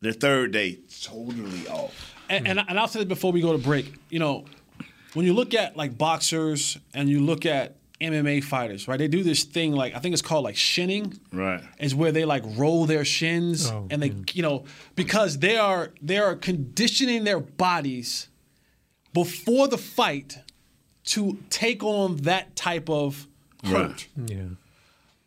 the 0.00 0.12
third 0.12 0.52
day, 0.52 0.78
totally 1.02 1.66
off. 1.68 2.14
and, 2.28 2.46
and, 2.46 2.60
and 2.68 2.78
I'll 2.78 2.88
say 2.88 3.00
this 3.00 3.08
before 3.08 3.32
we 3.32 3.40
go 3.40 3.52
to 3.52 3.58
break. 3.58 3.94
You 4.10 4.18
know, 4.18 4.44
when 5.14 5.24
you 5.24 5.32
look 5.32 5.54
at 5.54 5.76
like 5.76 5.96
boxers 5.96 6.78
and 6.92 7.08
you 7.08 7.20
look 7.20 7.46
at 7.46 7.76
MMA 8.00 8.42
fighters, 8.42 8.88
right? 8.88 8.98
They 8.98 9.08
do 9.08 9.22
this 9.22 9.44
thing 9.44 9.72
like 9.72 9.94
I 9.94 9.98
think 9.98 10.12
it's 10.12 10.22
called 10.22 10.44
like 10.44 10.56
shinning. 10.56 11.18
Right. 11.32 11.62
Is 11.78 11.94
where 11.94 12.12
they 12.12 12.24
like 12.24 12.42
roll 12.56 12.86
their 12.86 13.04
shins 13.04 13.70
Oh, 13.70 13.86
and 13.90 14.02
they, 14.02 14.14
you 14.32 14.42
know, 14.42 14.64
because 14.96 15.38
they 15.38 15.56
are 15.56 15.92
they 16.02 16.18
are 16.18 16.34
conditioning 16.34 17.24
their 17.24 17.40
bodies 17.40 18.28
before 19.12 19.68
the 19.68 19.78
fight 19.78 20.38
to 21.04 21.38
take 21.50 21.82
on 21.84 22.16
that 22.18 22.56
type 22.56 22.90
of 22.90 23.28
hurt. 23.64 23.72
Right. 23.72 24.08
Yeah. 24.26 24.42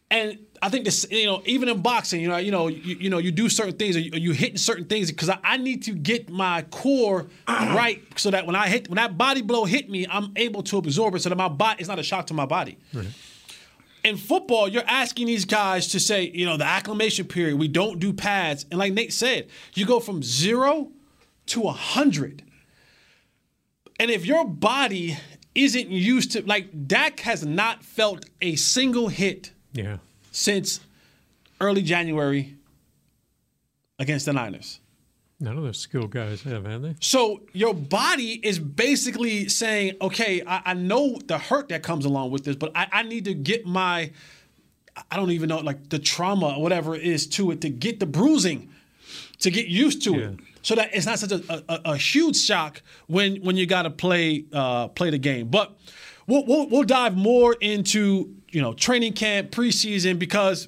And 0.10 0.40
I 0.62 0.70
think 0.70 0.86
this, 0.86 1.06
you 1.10 1.26
know, 1.26 1.42
even 1.46 1.70
in 1.70 1.82
boxing, 1.82 2.22
you 2.22 2.28
know, 2.28 2.38
you 2.38 2.52
know, 2.52 2.68
you, 2.68 2.96
you 2.96 3.10
know, 3.10 3.18
you 3.18 3.32
do 3.32 3.50
certain 3.50 3.76
things, 3.76 3.96
or 3.96 4.00
you, 4.00 4.12
or 4.14 4.18
you 4.18 4.32
hitting 4.32 4.58
certain 4.58 4.86
things 4.86 5.12
because 5.12 5.30
I, 5.30 5.38
I 5.44 5.58
need 5.58 5.84
to 5.84 5.92
get 5.94 6.30
my 6.30 6.64
core 6.64 7.28
right 7.48 8.02
so 8.16 8.32
that 8.32 8.46
when 8.46 8.56
I 8.56 8.68
hit, 8.68 8.90
when 8.90 8.96
that 8.96 9.18
body 9.18 9.42
blow 9.42 9.66
hit 9.66 9.90
me, 9.90 10.08
I'm 10.10 10.32
able 10.36 10.64
to 10.64 10.78
absorb 10.78 11.16
it 11.16 11.22
so 11.22 11.30
that 11.30 11.36
my 11.36 11.48
body 11.48 11.82
is 11.82 11.88
not 11.88 12.00
a 12.00 12.04
shock 12.04 12.28
to 12.28 12.34
my 12.34 12.46
body. 12.46 12.78
In 14.04 14.16
football, 14.18 14.68
you're 14.68 14.88
asking 14.88 15.28
these 15.28 15.46
guys 15.46 15.88
to 15.90 16.00
say, 16.00 16.32
you 16.34 16.46
know, 16.46 16.56
the 16.56 16.66
acclimation 16.66 17.26
period, 17.28 17.58
we 17.60 17.68
don't 17.68 18.00
do 18.00 18.14
pads, 18.14 18.66
and 18.72 18.80
like 18.80 18.94
Nate 18.94 19.12
said, 19.14 19.48
you 19.74 19.86
go 19.86 20.00
from 20.00 20.24
zero 20.24 20.92
to 21.48 21.64
a 21.64 21.72
hundred. 21.74 22.44
And 24.00 24.10
if 24.12 24.26
your 24.26 24.46
body 24.48 25.18
isn't 25.56 25.90
used 25.90 26.32
to, 26.34 26.46
like 26.46 26.88
Dak 26.88 27.20
has 27.22 27.46
not 27.46 27.84
felt 27.84 28.26
a 28.42 28.56
single 28.56 29.08
hit 29.08 29.52
Yeah. 29.74 29.98
Since 30.38 30.80
early 31.60 31.82
January 31.82 32.54
against 33.98 34.28
the 34.28 34.34
Niners. 34.34 34.80
None 35.40 35.58
of 35.58 35.64
those 35.64 35.80
skilled 35.80 36.12
guys 36.12 36.42
have, 36.44 36.66
have 36.66 36.82
they? 36.84 36.96
So 37.00 37.42
your 37.54 37.74
body 37.74 38.40
is 38.44 38.60
basically 38.60 39.50
saying, 39.50 39.96
okay, 40.02 40.42
I, 40.46 40.62
I 40.66 40.74
know 40.74 41.20
the 41.26 41.38
hurt 41.38 41.70
that 41.70 41.82
comes 41.84 42.06
along 42.06 42.32
with 42.32 42.44
this, 42.44 42.56
but 42.56 42.72
I, 42.76 42.88
I 42.92 43.04
need 43.04 43.26
to 43.26 43.34
get 43.34 43.66
my, 43.66 44.12
I 45.12 45.16
don't 45.16 45.32
even 45.32 45.50
know, 45.50 45.58
like 45.60 45.90
the 45.90 46.00
trauma 46.00 46.56
or 46.56 46.62
whatever 46.62 46.96
it 46.96 47.04
is 47.04 47.28
to 47.30 47.52
it 47.52 47.62
to 47.62 47.70
get 47.70 48.00
the 48.00 48.06
bruising, 48.06 48.70
to 49.40 49.52
get 49.52 49.68
used 49.68 50.04
to 50.04 50.12
Yeah. 50.16 50.28
it, 50.30 50.40
so 50.62 50.76
that 50.76 50.90
it's 50.94 51.06
not 51.06 51.18
such 51.20 51.32
a, 51.32 51.64
a, 51.70 51.94
a 51.94 51.98
huge 51.98 52.36
shock 52.38 52.82
when 53.08 53.38
when 53.38 53.56
you 53.58 53.66
got 53.66 53.84
to 53.84 53.90
play 53.90 54.46
uh, 54.54 54.88
play 54.90 55.10
the 55.12 55.18
game. 55.18 55.48
But 55.50 55.78
we'll, 56.28 56.46
we'll 56.46 56.68
we'll 56.68 56.84
dive 56.84 57.16
more 57.16 57.56
into 57.62 58.34
you 58.50 58.62
know 58.62 58.74
training 58.74 59.14
camp, 59.14 59.52
preseason 59.52 60.20
because 60.20 60.68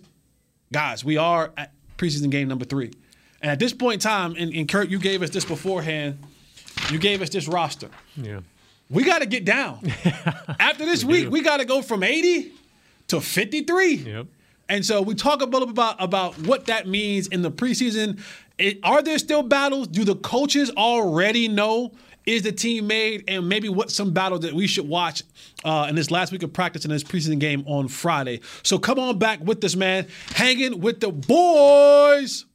guys, 0.71 1.03
we 1.03 1.17
are 1.17 1.51
at 1.57 1.71
preseason 1.97 2.29
game 2.29 2.47
number 2.47 2.65
three. 2.65 2.91
And 3.41 3.51
at 3.51 3.59
this 3.59 3.73
point 3.73 3.95
in 3.95 3.99
time, 3.99 4.35
and, 4.37 4.53
and 4.53 4.67
Kurt, 4.67 4.89
you 4.89 4.99
gave 4.99 5.21
us 5.21 5.29
this 5.29 5.45
beforehand, 5.45 6.19
you 6.91 6.99
gave 6.99 7.21
us 7.21 7.29
this 7.29 7.47
roster. 7.47 7.89
Yeah. 8.15 8.41
We 8.89 9.03
got 9.03 9.19
to 9.19 9.27
get 9.27 9.45
down. 9.45 9.81
After 10.59 10.85
this 10.85 11.03
week, 11.03 11.29
we 11.29 11.41
got 11.41 11.57
to 11.57 11.65
go 11.65 11.81
from 11.81 12.03
80 12.03 12.51
to 13.09 13.21
53. 13.21 13.93
Yep. 13.95 14.27
And 14.67 14.85
so 14.85 15.01
we 15.01 15.15
talk 15.15 15.41
a 15.41 15.45
little 15.45 15.67
bit 15.67 15.73
about, 15.73 15.95
about 15.99 16.37
what 16.39 16.65
that 16.65 16.87
means 16.87 17.27
in 17.27 17.41
the 17.41 17.51
preseason. 17.51 18.19
It, 18.57 18.79
are 18.83 19.01
there 19.01 19.17
still 19.17 19.43
battles? 19.43 19.87
Do 19.87 20.03
the 20.03 20.15
coaches 20.15 20.69
already 20.71 21.47
know? 21.47 21.91
Is 22.29 22.43
the 22.43 22.51
team 22.51 22.85
made? 22.85 23.23
And 23.27 23.49
maybe 23.49 23.69
what 23.69 23.89
some 23.89 24.13
battles 24.13 24.41
that 24.41 24.53
we 24.53 24.67
should 24.67 24.87
watch 24.87 25.23
uh, 25.65 25.87
in 25.89 25.95
this 25.95 26.11
last 26.11 26.31
week 26.31 26.43
of 26.43 26.53
practice 26.53 26.85
in 26.85 26.91
this 26.91 27.03
preseason 27.03 27.39
game 27.39 27.63
on 27.65 27.87
Friday. 27.87 28.41
So 28.61 28.77
come 28.77 28.99
on 28.99 29.17
back 29.17 29.39
with 29.39 29.61
this 29.61 29.75
man, 29.75 30.05
hanging 30.35 30.79
with 30.79 30.99
the 30.99 31.11
boys. 31.11 32.45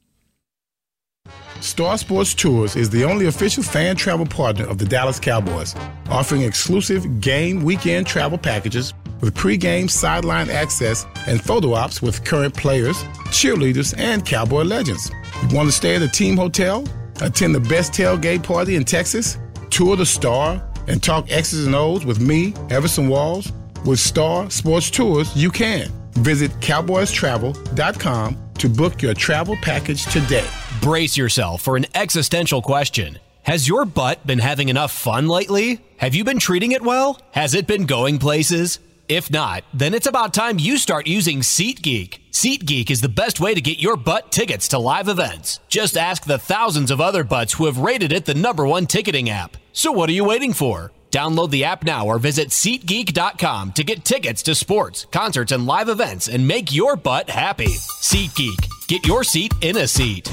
Star 1.61 1.99
Sports 1.99 2.35
Tours 2.35 2.77
is 2.77 2.89
the 2.89 3.03
only 3.03 3.27
official 3.27 3.65
fan 3.65 3.97
travel 3.97 4.27
partner 4.27 4.65
of 4.65 4.79
the 4.79 4.85
Dallas 4.85 5.19
Cowboys, 5.19 5.75
offering 6.09 6.43
exclusive 6.43 7.21
game 7.21 7.65
weekend 7.65 8.07
travel 8.07 8.39
packages 8.39 8.95
with 9.21 9.35
pregame 9.35 9.91
sideline 9.91 10.51
access 10.51 11.05
and 11.27 11.43
photo 11.43 11.73
ops 11.73 12.01
with 12.01 12.25
current 12.25 12.55
players, 12.55 13.03
cheerleaders, 13.31 13.93
and 13.99 14.25
Cowboy 14.25 14.63
legends. 14.63 15.11
You 15.49 15.57
want 15.57 15.69
to 15.69 15.73
stay 15.73 15.97
at 15.97 16.03
a 16.03 16.09
team 16.09 16.37
hotel? 16.37 16.85
Attend 17.21 17.57
the 17.57 17.61
best 17.61 17.93
tailgate 17.93 18.45
party 18.45 18.77
in 18.77 18.85
Texas? 18.85 19.37
Tour 19.75 19.97
the 19.97 20.07
Star 20.07 20.63
and 20.87 21.03
talk 21.03 21.33
X's 21.33 21.67
and 21.67 21.75
O's 21.75 22.07
with 22.07 22.21
me, 22.21 22.55
Everson 22.71 23.09
Walls? 23.09 23.51
With 23.85 23.99
Star 23.99 24.49
Sports 24.49 24.89
Tours, 24.89 25.35
you 25.35 25.51
can. 25.51 25.91
Visit 26.13 26.53
cowboystravel.com 26.61 28.39
to 28.55 28.69
book 28.69 29.03
your 29.03 29.15
travel 29.15 29.57
package 29.57 30.05
today. 30.05 30.47
Brace 30.81 31.17
yourself 31.17 31.61
for 31.61 31.77
an 31.77 31.87
existential 31.97 32.63
question. 32.63 33.19
Has 33.43 33.67
your 33.67 33.85
butt 33.85 34.25
been 34.25 34.39
having 34.39 34.69
enough 34.69 34.93
fun 34.93 35.27
lately? 35.27 35.81
Have 35.97 36.15
you 36.15 36.23
been 36.23 36.39
treating 36.39 36.71
it 36.71 36.83
well? 36.83 37.21
Has 37.33 37.57
it 37.57 37.67
been 37.67 37.85
going 37.85 38.21
places? 38.21 38.79
If 39.09 39.31
not, 39.31 39.65
then 39.75 39.93
it's 39.93 40.07
about 40.07 40.33
time 40.33 40.59
you 40.59 40.79
start 40.79 41.07
using 41.07 41.41
SeatGeek. 41.41 42.21
SeatGeek 42.31 42.91
is 42.91 43.03
the 43.03 43.09
best 43.11 43.39
way 43.39 43.53
to 43.53 43.61
get 43.61 43.79
your 43.79 43.97
butt 43.97 44.33
tickets 44.33 44.69
to 44.69 44.79
live 44.79 45.09
events. 45.09 45.61
Just 45.69 45.99
ask 45.99 46.25
the 46.25 46.39
thousands 46.39 46.91
of 46.91 47.03
other 47.03 47.23
butts 47.23 47.53
who 47.53 47.67
have 47.67 47.79
rated 47.79 48.13
it 48.13 48.25
the 48.25 48.33
number 48.33 48.67
one 48.67 48.87
ticketing 48.87 49.29
app. 49.29 49.59
So 49.75 49.93
what 49.93 50.09
are 50.09 50.15
you 50.15 50.25
waiting 50.25 50.55
for? 50.55 50.91
Download 51.11 51.51
the 51.51 51.65
app 51.65 51.85
now 51.85 52.07
or 52.07 52.19
visit 52.19 52.49
SeatGeek.com 52.49 53.73
to 53.73 53.85
get 53.85 54.07
tickets 54.07 54.43
to 54.45 54.55
sports, 54.55 55.07
concerts, 55.13 55.53
and 55.53 55.67
live 55.67 55.91
events 55.91 56.27
and 56.27 56.49
make 56.49 56.73
your 56.73 56.97
butt 56.97 57.29
happy. 57.29 57.67
SeatGeek. 57.67 58.89
Get 58.89 59.07
your 59.07 59.23
seat 59.23 59.53
in 59.61 59.77
a 59.77 59.87
seat. 59.87 60.33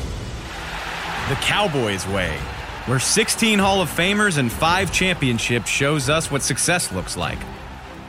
The 1.27 1.35
Cowboys 1.35 2.07
way, 2.07 2.37
where 2.85 2.99
16 2.99 3.59
Hall 3.59 3.81
of 3.81 3.89
Famers 3.89 4.37
and 4.37 4.49
5 4.49 4.93
championships 4.93 5.69
shows 5.69 6.09
us 6.09 6.31
what 6.31 6.41
success 6.41 6.91
looks 6.93 7.17
like. 7.17 7.39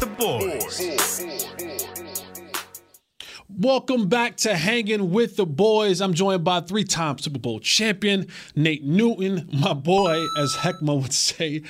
With 0.00 0.10
the 0.10 0.16
boys. 0.16 1.26
Welcome 3.48 4.08
back 4.08 4.36
to 4.38 4.54
Hanging 4.54 5.10
with 5.10 5.36
the 5.36 5.46
Boys. 5.46 6.00
I'm 6.00 6.14
joined 6.14 6.44
by 6.44 6.60
three 6.60 6.84
time 6.84 7.18
Super 7.18 7.38
Bowl 7.38 7.60
champion 7.60 8.26
Nate 8.54 8.84
Newton, 8.84 9.48
my 9.52 9.72
boy, 9.72 10.24
as 10.38 10.54
Heckma 10.56 11.00
would 11.02 11.12
say. 11.12 11.62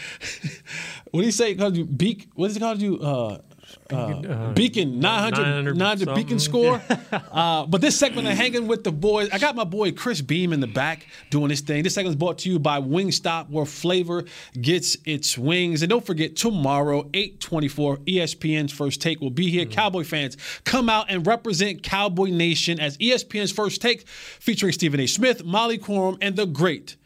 what 1.10 1.20
do 1.20 1.26
you 1.26 1.32
say? 1.32 1.54
Called 1.54 1.76
you 1.76 1.84
Beak? 1.84 2.28
What 2.34 2.50
is 2.50 2.56
it 2.56 2.60
called 2.60 2.82
you? 2.82 2.98
Uh, 2.98 3.38
uh, 3.90 4.52
Beacon 4.52 5.00
900, 5.00 5.42
900 5.42 5.76
900 5.76 6.14
Beacon 6.14 6.38
something. 6.38 6.80
score. 6.80 6.82
uh, 7.32 7.66
but 7.66 7.80
this 7.80 7.98
segment 7.98 8.28
of 8.28 8.34
hanging 8.34 8.66
with 8.66 8.84
the 8.84 8.92
boys, 8.92 9.28
I 9.32 9.38
got 9.38 9.56
my 9.56 9.64
boy 9.64 9.92
Chris 9.92 10.20
Beam 10.20 10.52
in 10.52 10.60
the 10.60 10.66
back 10.66 11.06
doing 11.30 11.48
this 11.48 11.60
thing. 11.60 11.82
This 11.82 11.94
segment 11.94 12.14
is 12.14 12.18
brought 12.18 12.38
to 12.38 12.50
you 12.50 12.58
by 12.58 12.80
Wingstop, 12.80 13.50
where 13.50 13.64
flavor 13.64 14.24
gets 14.60 14.96
its 15.04 15.38
wings. 15.38 15.82
And 15.82 15.90
don't 15.90 16.04
forget 16.04 16.36
tomorrow, 16.36 17.08
8:24, 17.14 17.98
ESPN's 18.06 18.72
First 18.72 19.00
Take 19.00 19.20
will 19.20 19.30
be 19.30 19.50
here. 19.50 19.64
Cowboy 19.64 20.04
fans, 20.04 20.36
come 20.64 20.88
out 20.88 21.06
and 21.08 21.26
represent 21.26 21.82
Cowboy 21.82 22.30
Nation 22.30 22.78
as 22.80 22.96
ESPN's 22.98 23.52
First 23.52 23.80
Take, 23.80 24.06
featuring 24.08 24.72
Stephen 24.72 25.00
A. 25.00 25.06
Smith, 25.06 25.44
Molly 25.44 25.78
Qerim, 25.78 26.18
and 26.20 26.36
the 26.36 26.46
great 26.46 26.96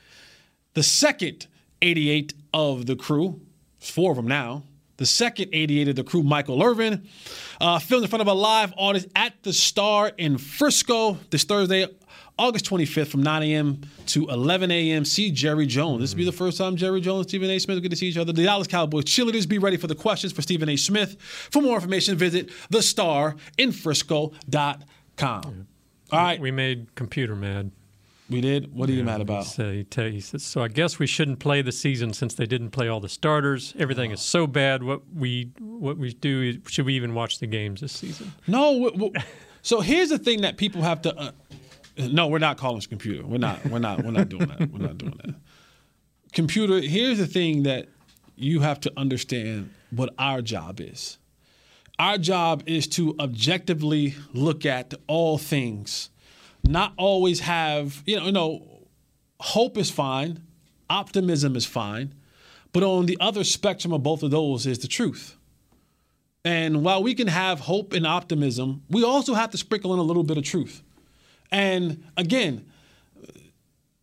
the 0.74 0.82
second 0.82 1.46
88 1.82 2.34
of 2.54 2.86
the 2.86 2.96
crew, 2.96 3.40
there's 3.78 3.90
four 3.90 4.12
of 4.12 4.16
them 4.16 4.26
now. 4.26 4.62
The 5.02 5.06
second 5.06 5.50
88 5.52 5.88
of 5.88 5.96
the 5.96 6.04
crew, 6.04 6.22
Michael 6.22 6.62
Irvin, 6.62 7.08
uh, 7.60 7.80
filmed 7.80 8.04
in 8.04 8.08
front 8.08 8.20
of 8.20 8.28
a 8.28 8.32
live 8.32 8.72
audience 8.76 9.08
at 9.16 9.34
the 9.42 9.52
Star 9.52 10.12
in 10.16 10.38
Frisco 10.38 11.18
this 11.30 11.42
Thursday, 11.42 11.88
August 12.38 12.66
25th 12.66 13.08
from 13.08 13.24
9 13.24 13.42
a.m. 13.42 13.80
to 14.06 14.28
11 14.28 14.70
a.m. 14.70 15.04
See 15.04 15.32
Jerry 15.32 15.66
Jones. 15.66 16.02
This 16.02 16.12
will 16.12 16.18
be 16.18 16.24
the 16.24 16.30
first 16.30 16.56
time 16.56 16.76
Jerry 16.76 17.00
Jones 17.00 17.22
and 17.22 17.28
Stephen 17.30 17.50
A. 17.50 17.58
Smith 17.58 17.74
will 17.74 17.82
get 17.82 17.90
to 17.90 17.96
see 17.96 18.06
each 18.06 18.16
other. 18.16 18.32
The 18.32 18.44
Dallas 18.44 18.68
Cowboys 18.68 19.06
cheerleaders, 19.06 19.48
be 19.48 19.58
ready 19.58 19.76
for 19.76 19.88
the 19.88 19.96
questions 19.96 20.32
for 20.32 20.40
Stephen 20.40 20.68
A. 20.68 20.76
Smith. 20.76 21.20
For 21.20 21.60
more 21.60 21.74
information, 21.74 22.16
visit 22.16 22.48
thestarinfrisco.com. 22.70 25.66
All 26.12 26.18
right, 26.20 26.40
We 26.40 26.52
made 26.52 26.94
computer 26.94 27.34
mad. 27.34 27.72
We 28.32 28.40
did. 28.40 28.74
What 28.74 28.88
are 28.88 28.92
you 28.92 29.04
mad 29.04 29.20
about? 29.20 29.44
So 29.44 29.70
he, 29.72 29.84
tell, 29.84 30.06
he 30.06 30.20
says, 30.20 30.42
so 30.42 30.62
I 30.62 30.68
guess 30.68 30.98
we 30.98 31.06
shouldn't 31.06 31.38
play 31.38 31.62
the 31.62 31.72
season 31.72 32.12
since 32.12 32.34
they 32.34 32.46
didn't 32.46 32.70
play 32.70 32.88
all 32.88 33.00
the 33.00 33.08
starters. 33.08 33.74
Everything 33.78 34.10
is 34.10 34.20
so 34.20 34.46
bad. 34.46 34.82
What 34.82 35.02
we 35.14 35.52
what 35.60 35.98
we 35.98 36.12
do 36.14 36.42
is, 36.42 36.72
should 36.72 36.86
we 36.86 36.94
even 36.94 37.14
watch 37.14 37.38
the 37.38 37.46
games 37.46 37.80
this 37.80 37.92
season? 37.92 38.32
No. 38.46 38.72
w- 38.72 38.90
w- 38.92 39.12
so 39.62 39.80
here's 39.80 40.08
the 40.08 40.18
thing 40.18 40.40
that 40.40 40.56
people 40.56 40.82
have 40.82 41.02
to. 41.02 41.16
Uh, 41.16 41.30
no, 41.98 42.26
we're 42.26 42.38
not 42.38 42.56
calling 42.56 42.78
this 42.78 42.86
computer. 42.86 43.24
We're 43.24 43.38
not. 43.38 43.64
We're 43.66 43.78
not. 43.78 44.02
We're 44.02 44.10
not 44.10 44.28
doing 44.28 44.46
that. 44.46 44.70
We're 44.70 44.86
not 44.86 44.98
doing 44.98 45.14
that. 45.24 45.34
Computer. 46.32 46.80
Here's 46.80 47.18
the 47.18 47.26
thing 47.26 47.64
that 47.64 47.88
you 48.34 48.60
have 48.60 48.80
to 48.80 48.92
understand. 48.96 49.70
What 49.90 50.14
our 50.18 50.40
job 50.40 50.80
is. 50.80 51.18
Our 51.98 52.16
job 52.16 52.62
is 52.64 52.88
to 52.88 53.14
objectively 53.20 54.14
look 54.32 54.64
at 54.64 54.94
all 55.06 55.36
things, 55.36 56.08
not 56.64 56.92
always 56.96 57.40
have 57.40 58.02
you 58.06 58.16
know. 58.16 58.26
You 58.26 58.32
know, 58.32 58.68
hope 59.40 59.76
is 59.76 59.90
fine, 59.90 60.42
optimism 60.88 61.56
is 61.56 61.66
fine, 61.66 62.14
but 62.72 62.82
on 62.82 63.06
the 63.06 63.16
other 63.20 63.44
spectrum 63.44 63.92
of 63.92 64.02
both 64.02 64.22
of 64.22 64.30
those 64.30 64.66
is 64.66 64.78
the 64.78 64.88
truth. 64.88 65.36
And 66.44 66.82
while 66.82 67.02
we 67.02 67.14
can 67.14 67.28
have 67.28 67.60
hope 67.60 67.92
and 67.92 68.06
optimism, 68.06 68.82
we 68.88 69.04
also 69.04 69.34
have 69.34 69.50
to 69.50 69.58
sprinkle 69.58 69.92
in 69.92 70.00
a 70.00 70.02
little 70.02 70.24
bit 70.24 70.38
of 70.38 70.44
truth. 70.44 70.82
And 71.50 72.04
again, 72.16 72.66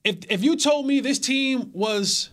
if 0.03 0.17
if 0.29 0.43
you 0.43 0.55
told 0.55 0.85
me 0.87 0.99
this 0.99 1.19
team 1.19 1.71
was 1.73 2.29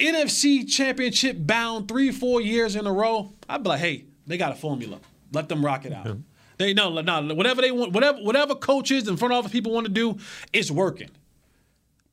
NFC 0.00 0.68
championship 0.68 1.36
bound 1.40 1.88
three, 1.88 2.10
four 2.10 2.40
years 2.40 2.74
in 2.76 2.86
a 2.86 2.92
row, 2.92 3.32
I'd 3.48 3.62
be 3.62 3.68
like, 3.68 3.80
hey, 3.80 4.04
they 4.26 4.36
got 4.36 4.52
a 4.52 4.56
formula. 4.56 4.98
Let 5.32 5.48
them 5.48 5.64
rock 5.64 5.84
it 5.84 5.92
out. 5.92 6.06
They 6.56 6.72
no, 6.72 7.00
no, 7.00 7.34
whatever 7.34 7.62
they 7.62 7.72
want, 7.72 7.92
whatever 7.92 8.18
whatever 8.18 8.54
coaches 8.54 9.08
and 9.08 9.18
front 9.18 9.34
office 9.34 9.52
people 9.52 9.72
want 9.72 9.86
to 9.86 9.92
do, 9.92 10.18
it's 10.52 10.70
working. 10.70 11.10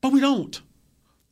But 0.00 0.12
we 0.12 0.20
don't. 0.20 0.60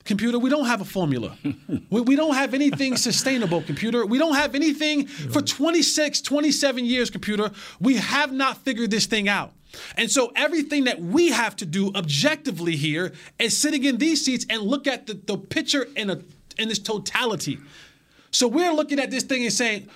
Computer, 0.05 0.39
we 0.39 0.49
don't 0.49 0.65
have 0.65 0.81
a 0.81 0.85
formula. 0.85 1.37
we, 1.91 2.01
we 2.01 2.17
don't 2.17 2.35
have 2.35 2.55
anything 2.55 2.97
sustainable, 2.97 3.61
computer. 3.63 4.07
We 4.07 4.17
don't 4.19 4.35
have 4.35 4.55
anything 4.55 5.07
for 5.07 5.43
26, 5.43 6.23
27 6.23 6.87
years, 6.87 7.11
computer. 7.11 7.51
We 7.81 7.97
have 7.97 8.33
not 8.33 8.57
figured 8.59 8.91
this 8.91 9.07
thing 9.07 9.29
out. 9.29 9.53
And 9.97 10.11
so 10.11 10.33
everything 10.35 10.85
that 10.85 11.01
we 11.01 11.31
have 11.31 11.55
to 11.57 11.67
do 11.67 11.93
objectively 11.95 12.77
here 12.77 13.13
is 13.39 13.57
sitting 13.57 13.85
in 13.85 13.99
these 13.99 14.25
seats 14.25 14.47
and 14.49 14.63
look 14.63 14.87
at 14.87 15.07
the, 15.07 15.15
the 15.15 15.37
picture 15.37 15.87
in, 15.97 16.11
a, 16.11 16.21
in 16.59 16.71
its 16.71 16.79
totality. 16.79 17.59
So 18.31 18.49
we're 18.49 18.73
looking 18.73 18.99
at 18.99 19.11
this 19.11 19.23
thing 19.23 19.43
and 19.43 19.53
saying, 19.53 19.89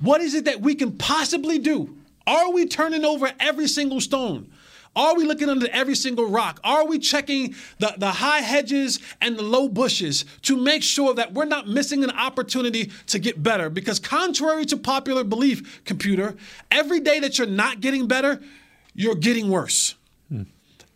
what 0.00 0.20
is 0.20 0.34
it 0.34 0.46
that 0.46 0.60
we 0.62 0.74
can 0.74 0.96
possibly 0.96 1.58
do? 1.58 1.96
Are 2.30 2.52
we 2.52 2.64
turning 2.66 3.04
over 3.04 3.32
every 3.40 3.66
single 3.66 4.00
stone? 4.00 4.52
Are 4.94 5.16
we 5.16 5.24
looking 5.24 5.48
under 5.48 5.68
every 5.72 5.96
single 5.96 6.30
rock? 6.30 6.60
Are 6.62 6.86
we 6.86 7.00
checking 7.00 7.56
the, 7.80 7.92
the 7.98 8.12
high 8.12 8.38
hedges 8.38 9.00
and 9.20 9.36
the 9.36 9.42
low 9.42 9.68
bushes 9.68 10.24
to 10.42 10.56
make 10.56 10.84
sure 10.84 11.12
that 11.14 11.32
we're 11.32 11.44
not 11.44 11.66
missing 11.66 12.04
an 12.04 12.10
opportunity 12.10 12.92
to 13.06 13.18
get 13.18 13.42
better? 13.42 13.68
Because, 13.68 13.98
contrary 13.98 14.64
to 14.66 14.76
popular 14.76 15.24
belief, 15.24 15.84
computer, 15.84 16.36
every 16.70 17.00
day 17.00 17.18
that 17.18 17.36
you're 17.36 17.48
not 17.48 17.80
getting 17.80 18.06
better, 18.06 18.40
you're 18.94 19.16
getting 19.16 19.50
worse. 19.50 19.96
Hmm. 20.28 20.42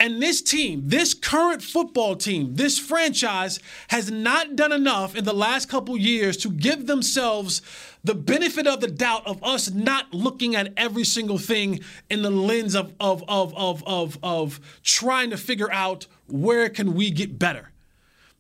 And 0.01 0.21
this 0.21 0.43
team, 0.43 0.83
this 0.87 1.15
current 1.15 1.63
football 1.63 2.17
team, 2.17 2.57
this 2.57 2.79
franchise 2.79 3.61
has 3.89 4.11
not 4.11 4.57
done 4.57 4.73
enough 4.73 5.15
in 5.15 5.25
the 5.25 5.33
last 5.33 5.69
couple 5.69 5.97
years 5.97 6.37
to 6.39 6.51
give 6.51 6.87
themselves 6.87 7.63
the 8.03 8.15
benefit 8.15 8.67
of 8.67 8.81
the 8.81 8.89
doubt 8.89 9.27
of 9.27 9.43
us 9.43 9.71
not 9.71 10.13
looking 10.13 10.55
at 10.55 10.73
every 10.77 11.05
single 11.05 11.39
thing 11.39 11.81
in 12.11 12.23
the 12.23 12.31
lens 12.31 12.75
of 12.75 12.93
of 13.01 13.25
of 13.29 13.55
of 13.57 13.83
of, 13.87 14.19
of 14.23 14.61
trying 14.83 15.31
to 15.31 15.37
figure 15.37 15.73
out 15.73 16.07
where 16.27 16.69
can 16.69 16.95
we 16.95 17.11
get 17.11 17.39
better. 17.39 17.71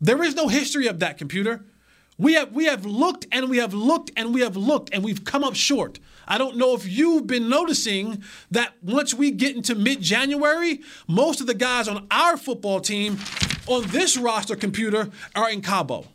There 0.00 0.22
is 0.22 0.34
no 0.34 0.48
history 0.48 0.86
of 0.86 0.98
that 0.98 1.18
computer. 1.18 1.64
We 2.16 2.34
have 2.34 2.52
we 2.52 2.66
have 2.66 2.86
looked 2.86 3.26
and 3.32 3.50
we 3.50 3.58
have 3.58 3.74
looked 3.74 4.12
and 4.16 4.32
we 4.32 4.40
have 4.42 4.56
looked 4.56 4.90
and 4.92 5.02
we've 5.02 5.24
come 5.24 5.42
up 5.42 5.54
short. 5.54 5.98
I 6.26 6.38
don't 6.38 6.56
know 6.56 6.74
if 6.74 6.86
you've 6.86 7.26
been 7.26 7.48
noticing 7.48 8.22
that 8.50 8.74
once 8.82 9.12
we 9.12 9.30
get 9.30 9.56
into 9.56 9.74
mid-January, 9.74 10.80
most 11.06 11.40
of 11.40 11.46
the 11.46 11.54
guys 11.54 11.86
on 11.88 12.06
our 12.10 12.36
football 12.36 12.80
team 12.80 13.18
on 13.66 13.86
this 13.88 14.16
roster 14.16 14.56
computer 14.56 15.10
are 15.34 15.50
in 15.50 15.60
Cabo. 15.60 16.06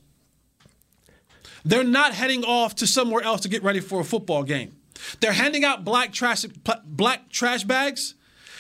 They're 1.65 1.83
not 1.83 2.13
heading 2.13 2.43
off 2.43 2.75
to 2.75 2.87
somewhere 2.87 3.23
else 3.23 3.41
to 3.41 3.49
get 3.49 3.61
ready 3.61 3.81
for 3.81 3.99
a 3.99 4.03
football 4.03 4.43
game. 4.43 4.75
They're 5.19 5.33
handing 5.33 5.63
out 5.63 5.83
black 5.83 6.13
trash 6.13 6.45
black 6.85 7.29
trash 7.29 7.63
bags 7.63 8.15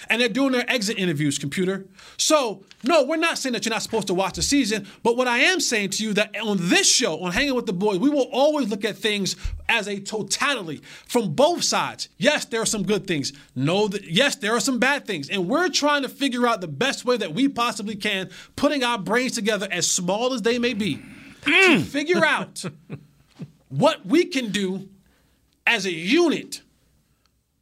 and 0.09 0.21
they're 0.21 0.29
doing 0.29 0.51
their 0.51 0.69
exit 0.69 0.97
interviews, 0.97 1.37
computer. 1.37 1.85
So, 2.17 2.63
no, 2.83 3.03
we're 3.03 3.17
not 3.17 3.37
saying 3.37 3.53
that 3.53 3.65
you're 3.65 3.73
not 3.73 3.81
supposed 3.81 4.07
to 4.07 4.13
watch 4.13 4.35
the 4.35 4.41
season, 4.41 4.87
but 5.03 5.17
what 5.17 5.27
I 5.27 5.39
am 5.39 5.59
saying 5.59 5.89
to 5.91 6.03
you 6.03 6.13
that 6.13 6.35
on 6.39 6.57
this 6.59 6.89
show, 6.91 7.19
on 7.19 7.31
Hanging 7.31 7.55
with 7.55 7.65
the 7.65 7.73
Boys, 7.73 7.99
we 7.99 8.09
will 8.09 8.29
always 8.31 8.69
look 8.69 8.85
at 8.85 8.97
things 8.97 9.35
as 9.67 9.87
a 9.87 9.99
totality 9.99 10.81
from 11.07 11.33
both 11.33 11.63
sides. 11.63 12.09
Yes, 12.17 12.45
there 12.45 12.61
are 12.61 12.65
some 12.65 12.83
good 12.83 13.05
things. 13.05 13.33
No, 13.55 13.87
th- 13.87 14.07
yes, 14.07 14.35
there 14.37 14.55
are 14.55 14.59
some 14.59 14.79
bad 14.79 15.05
things. 15.05 15.29
And 15.29 15.47
we're 15.47 15.69
trying 15.69 16.03
to 16.03 16.09
figure 16.09 16.47
out 16.47 16.61
the 16.61 16.67
best 16.67 17.05
way 17.05 17.17
that 17.17 17.33
we 17.33 17.49
possibly 17.49 17.95
can, 17.95 18.29
putting 18.55 18.83
our 18.83 18.97
brains 18.97 19.33
together 19.33 19.67
as 19.71 19.89
small 19.89 20.33
as 20.33 20.41
they 20.41 20.57
may 20.57 20.73
be, 20.73 20.95
to 21.43 21.51
mm. 21.51 21.81
figure 21.83 22.23
out 22.23 22.63
what 23.69 24.05
we 24.05 24.25
can 24.25 24.51
do 24.51 24.87
as 25.67 25.85
a 25.85 25.91
unit 25.91 26.61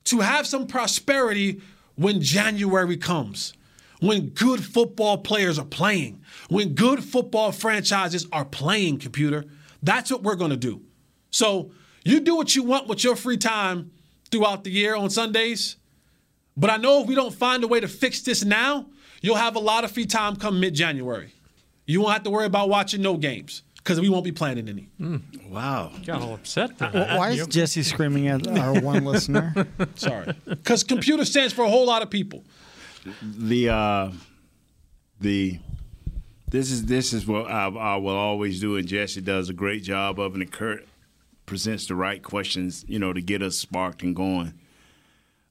to 0.06 0.22
have 0.22 0.48
some 0.48 0.68
prosperity 0.68 1.62
when 1.96 2.22
January 2.22 2.96
comes, 2.96 3.54
when 4.00 4.30
good 4.30 4.64
football 4.64 5.18
players 5.20 5.58
are 5.58 5.66
playing, 5.66 6.22
when 6.50 6.74
good 6.76 7.04
football 7.04 7.52
franchises 7.52 8.28
are 8.32 8.46
playing, 8.46 9.00
computer. 9.00 9.46
That's 9.84 10.12
what 10.12 10.24
we're 10.24 10.36
going 10.36 10.52
to 10.52 10.58
do. 10.58 10.82
So 11.32 11.72
you 12.04 12.20
do 12.20 12.36
what 12.36 12.56
you 12.56 12.64
want 12.64 12.88
with 12.88 13.04
your 13.04 13.16
free 13.16 13.38
time 13.38 13.92
throughout 14.32 14.64
the 14.64 14.72
year 14.72 14.96
on 14.96 15.10
Sundays. 15.10 15.78
But 16.56 16.70
I 16.70 16.78
know 16.78 17.02
if 17.02 17.08
we 17.08 17.16
don't 17.16 17.34
find 17.34 17.64
a 17.64 17.68
way 17.68 17.80
to 17.80 17.88
fix 17.88 18.22
this 18.22 18.44
now, 18.44 18.88
you'll 19.22 19.36
have 19.36 19.56
a 19.56 19.60
lot 19.60 19.84
of 19.84 19.92
free 19.92 20.06
time 20.06 20.36
come 20.36 20.60
mid 20.60 20.74
January. 20.74 21.34
You 21.86 22.02
won't 22.02 22.14
have 22.14 22.24
to 22.24 22.30
worry 22.30 22.46
about 22.46 22.70
watching 22.70 23.02
no 23.02 23.16
games 23.18 23.62
because 23.78 24.02
we 24.02 24.10
won't 24.10 24.26
be 24.26 24.32
planning 24.32 24.68
any. 24.68 24.90
Mm. 25.00 25.50
Wow. 25.50 25.92
Got 26.06 26.22
all 26.22 26.34
upset 26.34 26.78
there. 26.80 26.90
Wh- 26.90 27.18
Why 27.18 27.30
is 27.30 27.48
Jesse 27.48 27.84
screaming 27.84 28.28
at 28.28 28.48
our 28.48 28.80
one 28.82 29.06
listener? 29.14 29.54
Sorry. 29.96 30.34
Because 30.46 30.84
computer 30.84 31.24
stands 31.24 31.54
for 31.54 31.64
a 31.64 31.70
whole 31.70 31.86
lot 31.86 32.02
of 32.02 32.10
people. 32.10 32.44
The 33.22 33.70
uh 33.70 34.12
the 35.20 35.60
this 36.50 36.72
is 36.72 36.86
this 36.86 37.12
is 37.14 37.28
what 37.28 37.50
I, 37.52 37.68
I 37.68 37.96
will 37.98 38.16
always 38.16 38.60
do, 38.62 38.78
and 38.78 38.88
Jesse 38.88 39.22
does 39.22 39.50
a 39.50 39.54
great 39.54 39.84
job 39.84 40.20
of, 40.20 40.34
and 40.36 40.50
Kurt 40.52 40.88
presents 41.46 41.88
the 41.88 41.96
right 41.96 42.22
questions, 42.24 42.86
you 42.88 43.00
know, 43.00 43.12
to 43.14 43.22
get 43.22 43.42
us 43.42 43.58
sparked 43.58 44.02
and 44.04 44.16
going. 44.16 44.54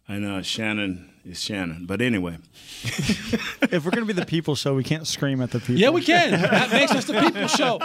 And 0.09 0.25
uh, 0.25 0.41
Shannon 0.43 1.11
is 1.25 1.43
Shannon, 1.43 1.85
but 1.85 2.01
anyway, 2.01 2.39
if 2.85 3.85
we're 3.85 3.91
going 3.91 4.07
to 4.07 4.07
be 4.07 4.13
the 4.13 4.25
people 4.25 4.55
show, 4.55 4.75
we 4.75 4.85
can't 4.85 5.07
scream 5.07 5.43
at 5.43 5.51
the 5.51 5.59
people. 5.59 5.75
Yeah, 5.77 5.91
we 5.91 6.03
can. 6.03 6.31
That 6.31 6.71
makes 6.71 6.93
us 6.93 7.07
the 7.07 7.21
people 7.21 7.49
show. 7.49 7.81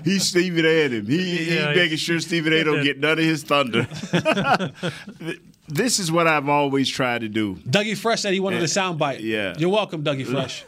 he's 0.04 0.22
Stephen 0.24 0.64
A. 0.64 0.88
him. 0.88 1.06
He, 1.06 1.36
he's 1.38 1.54
Yeah, 1.54 1.74
making 1.74 1.96
sure 1.96 2.20
Stephen 2.20 2.52
A. 2.52 2.62
don't 2.62 2.84
get 2.84 3.00
none 3.00 3.18
of 3.18 3.24
his 3.24 3.42
thunder. 3.42 3.88
this 5.68 5.98
is 5.98 6.10
what 6.10 6.26
I've 6.26 6.48
always 6.48 6.88
tried 6.88 7.20
to 7.22 7.28
do. 7.28 7.56
Dougie 7.56 7.96
Fresh 7.96 8.22
said 8.22 8.32
he 8.32 8.40
wanted 8.40 8.62
a 8.62 8.66
soundbite. 8.66 9.20
Yeah. 9.20 9.54
You're 9.58 9.70
welcome, 9.70 10.02
Dougie 10.02 10.26
Fresh. 10.30 10.64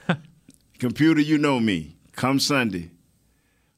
Computer, 0.78 1.20
you 1.20 1.38
know 1.38 1.60
me. 1.60 1.96
Come 2.12 2.38
Sunday, 2.38 2.90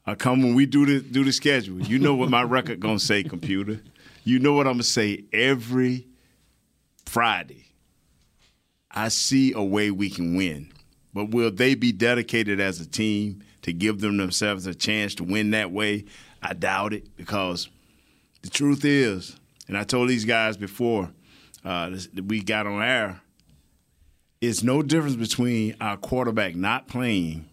I 0.06 0.14
come 0.14 0.42
when 0.42 0.54
we 0.54 0.66
do 0.66 0.84
the 0.84 1.00
do 1.00 1.22
the 1.22 1.32
schedule. 1.32 1.80
You 1.80 1.98
know 1.98 2.14
what 2.14 2.28
my 2.28 2.42
record 2.42 2.80
gonna 2.80 2.98
say, 2.98 3.22
computer. 3.22 3.80
You 4.24 4.38
know 4.38 4.52
what 4.52 4.66
I'm 4.66 4.74
gonna 4.74 4.82
say 4.84 5.24
every 5.32 6.06
Friday. 7.06 7.66
I 8.90 9.08
see 9.08 9.52
a 9.52 9.62
way 9.62 9.90
we 9.90 10.10
can 10.10 10.34
win, 10.36 10.72
but 11.14 11.30
will 11.30 11.50
they 11.50 11.74
be 11.74 11.92
dedicated 11.92 12.60
as 12.60 12.80
a 12.80 12.86
team 12.86 13.42
to 13.62 13.72
give 13.72 14.00
them 14.00 14.16
themselves 14.16 14.66
a 14.66 14.74
chance 14.74 15.14
to 15.16 15.24
win 15.24 15.52
that 15.52 15.70
way? 15.70 16.04
I 16.42 16.52
doubt 16.54 16.92
it 16.92 17.16
because 17.16 17.68
the 18.42 18.50
truth 18.50 18.84
is, 18.84 19.36
and 19.72 19.78
I 19.78 19.84
told 19.84 20.10
these 20.10 20.26
guys 20.26 20.58
before 20.58 21.10
uh, 21.64 21.88
this, 21.88 22.06
that 22.08 22.26
we 22.26 22.42
got 22.42 22.66
on 22.66 22.82
air, 22.82 23.22
it's 24.38 24.62
no 24.62 24.82
difference 24.82 25.16
between 25.16 25.76
our 25.80 25.96
quarterback 25.96 26.54
not 26.54 26.88
playing 26.88 27.48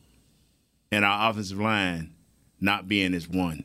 and 0.92 1.06
our 1.06 1.30
offensive 1.30 1.62
line 1.62 2.14
not 2.60 2.90
being 2.90 3.14
as 3.14 3.30
one 3.30 3.64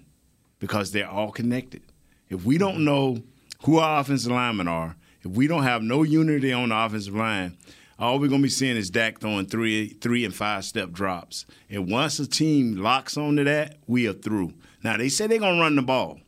because 0.60 0.92
they're 0.92 1.10
all 1.10 1.32
connected. 1.32 1.82
If 2.28 2.44
we 2.44 2.56
don't 2.56 2.84
know 2.84 3.24
who 3.64 3.80
our 3.80 3.98
offensive 3.98 4.30
linemen 4.30 4.68
are, 4.68 4.94
if 5.24 5.32
we 5.32 5.48
don't 5.48 5.64
have 5.64 5.82
no 5.82 6.04
unity 6.04 6.52
on 6.52 6.68
the 6.68 6.76
offensive 6.76 7.16
line, 7.16 7.56
all 7.98 8.20
we're 8.20 8.28
gonna 8.28 8.44
be 8.44 8.48
seeing 8.48 8.76
is 8.76 8.88
Dak 8.88 9.18
throwing 9.18 9.46
three, 9.46 9.88
three 9.88 10.24
and 10.24 10.32
five 10.32 10.64
step 10.64 10.92
drops. 10.92 11.44
And 11.68 11.90
once 11.90 12.20
a 12.20 12.26
team 12.28 12.76
locks 12.76 13.16
onto 13.16 13.42
that, 13.42 13.78
we 13.88 14.06
are 14.06 14.12
through. 14.12 14.54
Now 14.84 14.96
they 14.96 15.08
say 15.08 15.26
they're 15.26 15.40
gonna 15.40 15.60
run 15.60 15.74
the 15.74 15.82
ball, 15.82 16.20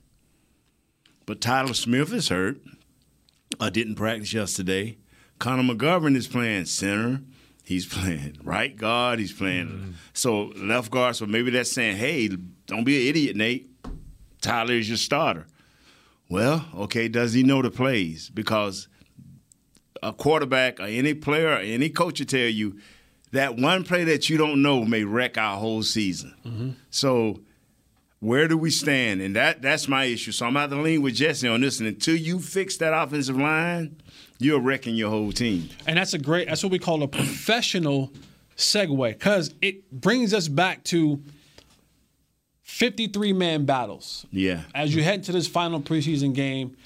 but 1.26 1.40
Tyler 1.40 1.74
Smith 1.74 2.12
is 2.12 2.28
hurt. 2.28 2.58
I 3.60 3.70
didn't 3.70 3.96
practice 3.96 4.32
yesterday. 4.32 4.98
Connor 5.38 5.74
McGovern 5.74 6.16
is 6.16 6.26
playing 6.26 6.64
center. 6.66 7.20
He's 7.64 7.84
playing 7.84 8.38
right 8.44 8.76
guard. 8.76 9.18
He's 9.18 9.32
playing 9.32 9.66
mm-hmm. 9.66 9.90
so 10.12 10.52
left 10.56 10.90
guard. 10.90 11.16
So 11.16 11.26
maybe 11.26 11.50
that's 11.50 11.72
saying, 11.72 11.96
hey, 11.96 12.28
don't 12.66 12.84
be 12.84 13.02
an 13.02 13.08
idiot, 13.08 13.36
Nate. 13.36 13.70
Tyler 14.40 14.74
is 14.74 14.88
your 14.88 14.96
starter. 14.96 15.46
Well, 16.28 16.64
okay, 16.76 17.08
does 17.08 17.32
he 17.32 17.42
know 17.42 17.62
the 17.62 17.70
plays? 17.70 18.30
Because 18.30 18.88
a 20.02 20.12
quarterback 20.12 20.80
or 20.80 20.84
any 20.84 21.14
player 21.14 21.48
or 21.48 21.58
any 21.58 21.88
coach 21.88 22.20
will 22.20 22.26
tell 22.26 22.40
you 22.40 22.78
that 23.32 23.56
one 23.56 23.84
play 23.84 24.04
that 24.04 24.28
you 24.28 24.36
don't 24.36 24.62
know 24.62 24.84
may 24.84 25.04
wreck 25.04 25.36
our 25.36 25.56
whole 25.56 25.82
season. 25.82 26.34
Mm-hmm. 26.44 26.70
So 26.90 27.40
where 28.26 28.48
do 28.48 28.58
we 28.58 28.70
stand? 28.70 29.22
And 29.22 29.36
that 29.36 29.62
that's 29.62 29.86
my 29.86 30.06
issue. 30.06 30.32
So 30.32 30.46
I'm 30.46 30.54
going 30.54 30.70
to 30.70 30.82
lean 30.82 31.00
with 31.00 31.14
Jesse 31.14 31.46
on 31.46 31.60
this. 31.60 31.78
And 31.78 31.88
until 31.88 32.16
you 32.16 32.40
fix 32.40 32.76
that 32.78 32.92
offensive 32.92 33.36
line, 33.36 34.00
you're 34.40 34.60
wrecking 34.60 34.96
your 34.96 35.10
whole 35.10 35.30
team. 35.30 35.68
And 35.86 35.96
that's 35.96 36.12
a 36.12 36.18
great, 36.18 36.48
that's 36.48 36.64
what 36.64 36.72
we 36.72 36.80
call 36.80 37.04
a 37.04 37.08
professional 37.08 38.12
segue 38.56 39.12
because 39.12 39.54
it 39.62 39.88
brings 39.92 40.34
us 40.34 40.48
back 40.48 40.82
to 40.84 41.22
53 42.64 43.32
man 43.32 43.64
battles. 43.64 44.26
Yeah. 44.32 44.62
As 44.74 44.92
you 44.92 45.04
head 45.04 45.22
to 45.24 45.32
this 45.32 45.46
final 45.46 45.80
preseason 45.80 46.34
game, 46.34 46.76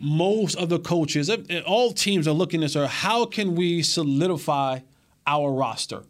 most 0.00 0.56
of 0.56 0.68
the 0.68 0.80
coaches, 0.80 1.30
all 1.64 1.92
teams 1.92 2.26
are 2.26 2.32
looking 2.32 2.64
at 2.64 2.72
this, 2.72 2.90
how 2.90 3.24
can 3.24 3.54
we 3.54 3.82
solidify 3.82 4.80
our 5.28 5.52
roster? 5.52 6.02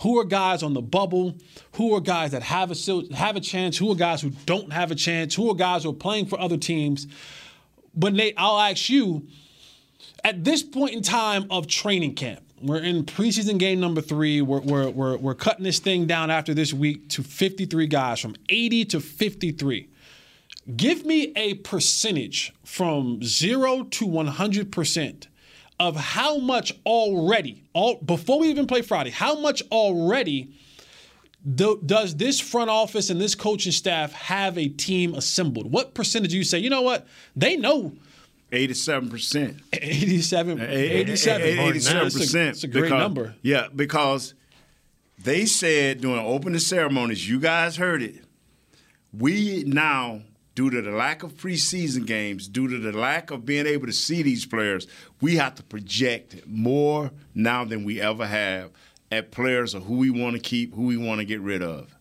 Who 0.00 0.18
are 0.18 0.24
guys 0.24 0.62
on 0.62 0.74
the 0.74 0.82
bubble? 0.82 1.36
Who 1.72 1.94
are 1.94 2.00
guys 2.00 2.32
that 2.32 2.42
have 2.42 2.70
a 2.70 3.14
have 3.14 3.36
a 3.36 3.40
chance? 3.40 3.78
Who 3.78 3.90
are 3.90 3.94
guys 3.94 4.20
who 4.20 4.30
don't 4.44 4.72
have 4.72 4.90
a 4.90 4.94
chance? 4.94 5.34
Who 5.34 5.50
are 5.50 5.54
guys 5.54 5.84
who 5.84 5.90
are 5.90 5.94
playing 5.94 6.26
for 6.26 6.38
other 6.38 6.56
teams? 6.56 7.06
But 7.94 8.12
Nate, 8.12 8.34
I'll 8.36 8.58
ask 8.58 8.90
you, 8.90 9.26
at 10.22 10.44
this 10.44 10.62
point 10.62 10.92
in 10.92 11.02
time 11.02 11.46
of 11.50 11.66
training 11.66 12.14
camp, 12.14 12.42
we're 12.60 12.78
in 12.78 13.04
preseason 13.04 13.58
game 13.58 13.80
number 13.80 14.00
three. 14.00 14.42
We're, 14.42 14.60
we're, 14.60 14.90
we're, 14.90 15.16
we're 15.16 15.34
cutting 15.34 15.64
this 15.64 15.78
thing 15.78 16.06
down 16.06 16.30
after 16.30 16.52
this 16.52 16.72
week 16.74 17.08
to 17.10 17.22
53 17.22 17.86
guys, 17.86 18.20
from 18.20 18.34
80 18.48 18.84
to 18.86 19.00
53. 19.00 19.88
Give 20.76 21.06
me 21.06 21.32
a 21.36 21.54
percentage 21.54 22.52
from 22.64 23.22
zero 23.22 23.84
to 23.84 24.06
100% 24.06 25.26
of 25.78 25.96
how 25.96 26.38
much 26.38 26.72
already, 26.84 27.64
all 27.72 27.96
before 27.96 28.40
we 28.40 28.48
even 28.48 28.66
play 28.66 28.82
Friday, 28.82 29.10
how 29.10 29.38
much 29.38 29.62
already 29.70 30.54
do, 31.54 31.80
does 31.84 32.16
this 32.16 32.40
front 32.40 32.70
office 32.70 33.10
and 33.10 33.20
this 33.20 33.34
coaching 33.34 33.72
staff 33.72 34.12
have 34.12 34.56
a 34.56 34.68
team 34.68 35.14
assembled? 35.14 35.70
What 35.70 35.94
percentage 35.94 36.30
do 36.30 36.38
you 36.38 36.44
say, 36.44 36.58
you 36.58 36.70
know 36.70 36.82
what, 36.82 37.06
they 37.34 37.56
know 37.56 37.92
Eighty-seven 38.52 39.10
percent. 39.10 39.60
87, 39.72 40.60
87. 40.60 41.46
Eighty-seven 41.58 42.04
percent. 42.04 42.50
It's 42.50 42.62
a 42.62 42.68
great 42.68 42.90
number. 42.90 43.34
Yeah, 43.42 43.66
because 43.74 44.34
they 45.18 45.46
said 45.46 46.00
during 46.00 46.24
opening 46.24 46.60
ceremonies, 46.60 47.28
you 47.28 47.40
guys 47.40 47.76
heard 47.76 48.02
it. 48.02 48.24
We 49.12 49.64
now, 49.66 50.22
due 50.56 50.70
to 50.70 50.80
the 50.80 50.90
lack 50.90 51.22
of 51.22 51.34
preseason 51.34 52.06
games, 52.06 52.48
due 52.48 52.66
to 52.66 52.78
the 52.78 52.98
lack 52.98 53.30
of 53.30 53.44
being 53.44 53.66
able 53.66 53.86
to 53.86 53.92
see 53.92 54.22
these 54.22 54.46
players, 54.46 54.86
we 55.20 55.36
have 55.36 55.54
to 55.54 55.62
project 55.62 56.44
more 56.46 57.12
now 57.34 57.64
than 57.64 57.84
we 57.84 58.00
ever 58.00 58.26
have 58.26 58.70
at 59.12 59.30
players 59.30 59.74
of 59.74 59.84
who 59.84 59.98
we 59.98 60.10
want 60.10 60.34
to 60.34 60.40
keep, 60.40 60.74
who 60.74 60.86
we 60.86 60.96
want 60.96 61.20
to 61.20 61.24
get 61.24 61.40
rid 61.42 61.62
of. 61.62 61.95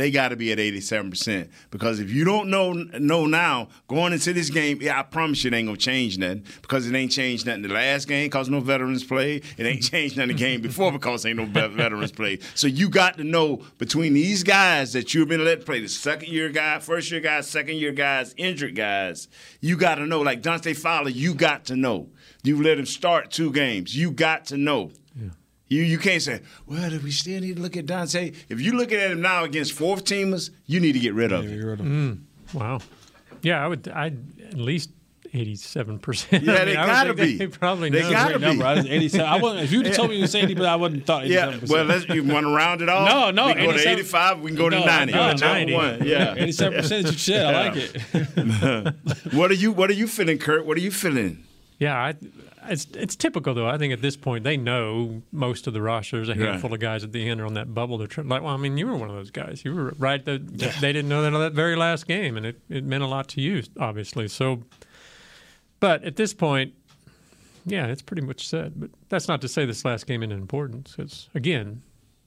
They 0.00 0.10
got 0.10 0.28
to 0.30 0.36
be 0.36 0.50
at 0.50 0.56
87% 0.56 1.50
because 1.70 2.00
if 2.00 2.10
you 2.10 2.24
don't 2.24 2.48
know 2.48 2.72
know 2.72 3.26
now 3.26 3.68
going 3.86 4.14
into 4.14 4.32
this 4.32 4.48
game, 4.48 4.78
yeah, 4.80 4.98
I 4.98 5.02
promise 5.02 5.44
you 5.44 5.48
it 5.50 5.54
ain't 5.54 5.68
gonna 5.68 5.76
change 5.76 6.16
nothing 6.16 6.42
because 6.62 6.88
it 6.88 6.94
ain't 6.94 7.12
changed 7.12 7.44
nothing 7.44 7.60
the 7.60 7.68
last 7.68 8.08
game 8.08 8.24
because 8.24 8.48
no 8.48 8.60
veterans 8.60 9.04
played. 9.04 9.44
It 9.58 9.66
ain't 9.66 9.82
changed 9.90 10.16
nothing 10.16 10.28
the 10.28 10.42
game 10.42 10.62
before 10.62 10.90
because 10.90 11.26
ain't 11.26 11.36
no 11.36 11.44
veterans 11.44 12.12
played. 12.12 12.42
So 12.54 12.66
you 12.66 12.88
got 12.88 13.18
to 13.18 13.24
know 13.24 13.62
between 13.76 14.14
these 14.14 14.42
guys 14.42 14.94
that 14.94 15.12
you've 15.12 15.28
been 15.28 15.44
let 15.44 15.66
play 15.66 15.80
the 15.80 15.88
second 15.88 16.30
year 16.32 16.48
guy, 16.48 16.78
first 16.78 17.10
year 17.10 17.20
guys, 17.20 17.46
second 17.46 17.76
year 17.76 17.92
guys, 17.92 18.34
injured 18.38 18.76
guys. 18.76 19.28
You 19.60 19.76
got 19.76 19.96
to 19.96 20.06
know 20.06 20.22
like 20.22 20.40
Dante 20.40 20.72
Fowler. 20.72 21.10
You 21.10 21.34
got 21.34 21.66
to 21.66 21.76
know. 21.76 22.08
You 22.42 22.62
let 22.62 22.78
him 22.78 22.86
start 22.86 23.30
two 23.30 23.52
games. 23.52 23.94
You 23.94 24.12
got 24.12 24.46
to 24.46 24.56
know. 24.56 24.92
You 25.70 25.82
you 25.82 25.98
can't 25.98 26.20
say, 26.20 26.40
well, 26.66 26.90
do 26.90 26.98
we 27.00 27.12
still 27.12 27.40
need 27.40 27.56
to 27.56 27.62
look 27.62 27.76
at 27.76 27.86
Dante. 27.86 28.32
If 28.48 28.60
you're 28.60 28.74
looking 28.74 28.98
at 28.98 29.12
him 29.12 29.22
now 29.22 29.44
against 29.44 29.72
fourth 29.72 30.04
teamers, 30.04 30.50
you 30.66 30.80
need 30.80 30.92
to 30.92 30.98
get 30.98 31.14
rid 31.14 31.30
of 31.32 31.44
him. 31.44 32.26
Mm, 32.52 32.54
wow. 32.54 32.80
Yeah, 33.42 33.64
I 33.64 33.68
would. 33.68 33.86
I 33.88 34.06
at 34.06 34.54
least 34.54 34.90
eighty-seven 35.32 36.00
percent. 36.00 36.42
Yeah, 36.42 36.64
they 36.64 36.74
gotta 36.74 37.14
be. 37.14 37.36
They 37.38 37.46
probably 37.46 37.88
They 37.88 38.02
know. 38.02 38.10
gotta 38.10 38.38
Great 38.40 38.48
number. 38.48 38.64
I 38.64 38.74
was 38.74 38.86
87. 38.86 39.24
I 39.24 39.36
wasn't, 39.38 39.62
if 39.62 39.70
you 39.70 39.84
told 39.84 40.10
me 40.10 40.16
you 40.16 40.26
say 40.26 40.40
80, 40.42 40.54
but 40.54 40.66
I 40.66 40.74
wouldn't 40.74 41.06
thought 41.06 41.22
87%. 41.26 41.28
Yeah, 41.30 41.58
well, 41.68 41.84
let's 41.84 42.08
you 42.08 42.24
want 42.24 42.46
to 42.46 42.52
round 42.54 42.82
it 42.82 42.88
off. 42.88 43.08
No, 43.08 43.30
no, 43.30 43.46
we 43.46 43.54
can 43.54 43.66
go 43.66 43.72
to 43.72 43.88
eighty-five. 43.88 44.40
We 44.40 44.50
can 44.50 44.58
go 44.58 44.68
to 44.70 44.80
ninety. 44.80 45.12
no, 45.12 45.28
Whichever 45.28 45.54
90. 45.54 45.72
one. 45.74 46.04
Yeah, 46.04 46.34
87% 46.34 47.02
you 47.12 47.12
said. 47.12 47.46
I 47.46 47.68
like 47.68 47.76
it. 47.76 48.94
what 49.34 49.52
are 49.52 49.54
you 49.54 49.70
What 49.70 49.88
are 49.88 49.94
you 49.94 50.08
feeling, 50.08 50.38
Kurt? 50.38 50.66
What 50.66 50.76
are 50.76 50.80
you 50.80 50.90
feeling? 50.90 51.44
Yeah, 51.78 51.96
I, 51.96 52.14
it's 52.68 52.86
it's 52.94 53.16
typical 53.16 53.54
though. 53.54 53.66
I 53.68 53.78
think 53.78 53.92
at 53.92 54.02
this 54.02 54.16
point 54.16 54.44
they 54.44 54.56
know 54.56 55.22
most 55.32 55.66
of 55.66 55.72
the 55.72 55.80
roster. 55.82 56.16
There's 56.16 56.28
a 56.28 56.34
Right. 56.34 56.48
handful 56.50 56.72
of 56.74 56.80
guys 56.80 57.04
at 57.04 57.12
the 57.12 57.28
end 57.28 57.40
are 57.40 57.46
on 57.46 57.54
that 57.54 57.72
bubble. 57.74 57.98
They're 57.98 58.06
trying, 58.06 58.28
like, 58.28 58.42
well, 58.42 58.54
I 58.54 58.56
mean, 58.56 58.76
you 58.76 58.86
were 58.86 58.96
one 58.96 59.08
of 59.10 59.16
those 59.16 59.30
guys. 59.30 59.62
You 59.64 59.74
were 59.74 59.94
right. 59.98 60.24
That 60.24 60.46
they 60.80 60.92
didn't 60.92 61.08
know 61.08 61.22
that 61.22 61.32
on 61.34 61.40
that 61.40 61.52
very 61.52 61.76
last 61.76 62.06
game, 62.06 62.36
and 62.36 62.44
it, 62.46 62.60
it 62.68 62.84
meant 62.84 63.02
a 63.02 63.06
lot 63.06 63.28
to 63.28 63.40
you, 63.40 63.62
obviously. 63.78 64.28
So, 64.28 64.62
but 65.80 66.02
at 66.04 66.16
this 66.16 66.34
point, 66.34 66.74
yeah, 67.66 67.86
it's 67.86 68.02
pretty 68.02 68.22
much 68.22 68.46
said. 68.48 68.74
But 68.76 68.90
that's 69.08 69.28
not 69.28 69.40
to 69.42 69.48
say 69.48 69.64
this 69.64 69.84
last 69.84 70.06
game 70.06 70.22
isn't 70.22 70.32
important. 70.36 70.90
Because 70.96 71.28
again, 71.34 71.82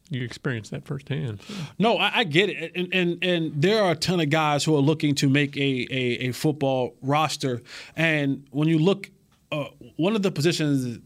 you 0.10 0.24
experienced 0.24 0.72
that 0.72 0.86
firsthand. 0.86 1.42
So. 1.48 1.54
No, 1.80 1.98
I, 1.98 2.20
I 2.20 2.24
get 2.24 2.50
it, 2.50 2.72
and, 2.76 2.90
and 2.94 3.24
and 3.24 3.62
there 3.62 3.84
are 3.84 3.92
a 3.92 3.96
ton 3.96 4.20
of 4.20 4.30
guys 4.30 4.64
who 4.64 4.76
are 4.76 4.82
looking 4.82 5.16
to 5.16 5.30
make 5.30 5.56
a 5.58 5.88
a, 5.92 6.28
a 6.28 6.32
football 6.34 6.96
roster. 7.02 7.62
And 7.96 8.46
when 8.52 8.68
you 8.68 8.78
look, 8.80 9.10
uh, 9.54 9.70
one 9.98 10.16
of 10.16 10.24
the 10.24 10.32
positions 10.32 11.00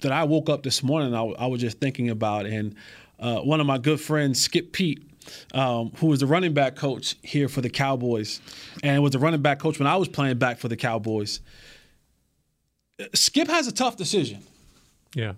that 0.00 0.12
I 0.12 0.24
woke 0.24 0.48
up 0.48 0.62
this 0.62 0.82
morning, 0.82 1.14
I, 1.14 1.22
I 1.22 1.46
was 1.46 1.60
just 1.60 1.78
thinking 1.78 2.10
about, 2.10 2.46
and 2.46 2.74
uh, 3.18 3.40
one 3.40 3.60
of 3.60 3.66
my 3.66 3.78
good 3.78 4.00
friends, 4.00 4.40
Skip 4.40 4.72
Peete. 4.72 5.06
Um, 5.52 5.92
who 5.96 6.06
was 6.06 6.20
the 6.20 6.26
running 6.26 6.54
back 6.54 6.76
coach 6.76 7.14
here 7.22 7.48
for 7.48 7.60
the 7.60 7.68
Cowboys, 7.68 8.40
and 8.82 9.00
was 9.02 9.12
the 9.12 9.18
running 9.18 9.42
back 9.42 9.58
coach 9.58 9.78
when 9.78 9.86
I 9.86 9.94
was 9.96 10.08
playing 10.08 10.38
back 10.38 10.58
for 10.58 10.66
the 10.66 10.78
Cowboys. 10.78 11.40
Skip 13.14 13.46
has 13.46 13.68
a 13.68 13.72
tough 13.72 13.96
decision. 13.96 14.42
Yeah. 15.14 15.34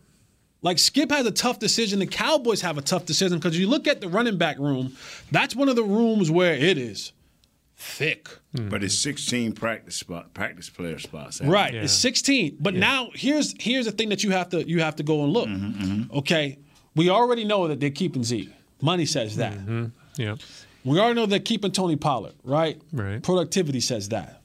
Like 0.62 0.78
Skip 0.78 1.10
has 1.10 1.26
a 1.26 1.32
tough 1.32 1.58
decision. 1.58 1.98
The 1.98 2.06
Cowboys 2.06 2.60
have 2.60 2.78
a 2.78 2.80
tough 2.80 3.04
decision 3.04 3.38
because 3.38 3.58
you 3.58 3.66
look 3.66 3.88
at 3.88 4.00
the 4.00 4.08
running 4.08 4.38
back 4.38 4.56
room. 4.58 4.96
That's 5.32 5.54
one 5.56 5.68
of 5.68 5.74
the 5.74 5.82
rooms 5.82 6.30
where 6.30 6.54
it 6.54 6.78
is 6.78 7.12
thick. 7.82 8.28
But 8.54 8.84
it's 8.84 8.98
sixteen 8.98 9.52
practice 9.52 9.96
spot, 9.96 10.32
practice 10.34 10.68
player 10.70 10.98
spots. 10.98 11.40
Right. 11.40 11.74
It's 11.74 11.92
16. 11.92 12.58
But 12.60 12.74
now 12.74 13.10
here's 13.14 13.54
here's 13.58 13.86
the 13.86 13.92
thing 13.92 14.10
that 14.10 14.22
you 14.22 14.30
have 14.30 14.50
to 14.50 14.68
you 14.68 14.80
have 14.80 14.96
to 14.96 15.02
go 15.02 15.24
and 15.24 15.32
look. 15.32 15.48
Mm-hmm, 15.48 16.16
Okay. 16.18 16.58
We 16.94 17.08
already 17.08 17.44
know 17.44 17.68
that 17.68 17.80
they're 17.80 17.90
keeping 17.90 18.22
Zeke. 18.22 18.50
Money 18.82 19.06
says 19.06 19.36
that. 19.36 19.56
Yeah. 20.16 20.36
We 20.84 20.98
already 20.98 21.14
know 21.14 21.24
they're 21.26 21.38
keeping 21.38 21.72
Tony 21.72 21.96
Pollard, 21.96 22.34
right? 22.44 22.80
Right. 22.92 23.22
Productivity 23.22 23.80
says 23.80 24.10
that. 24.10 24.42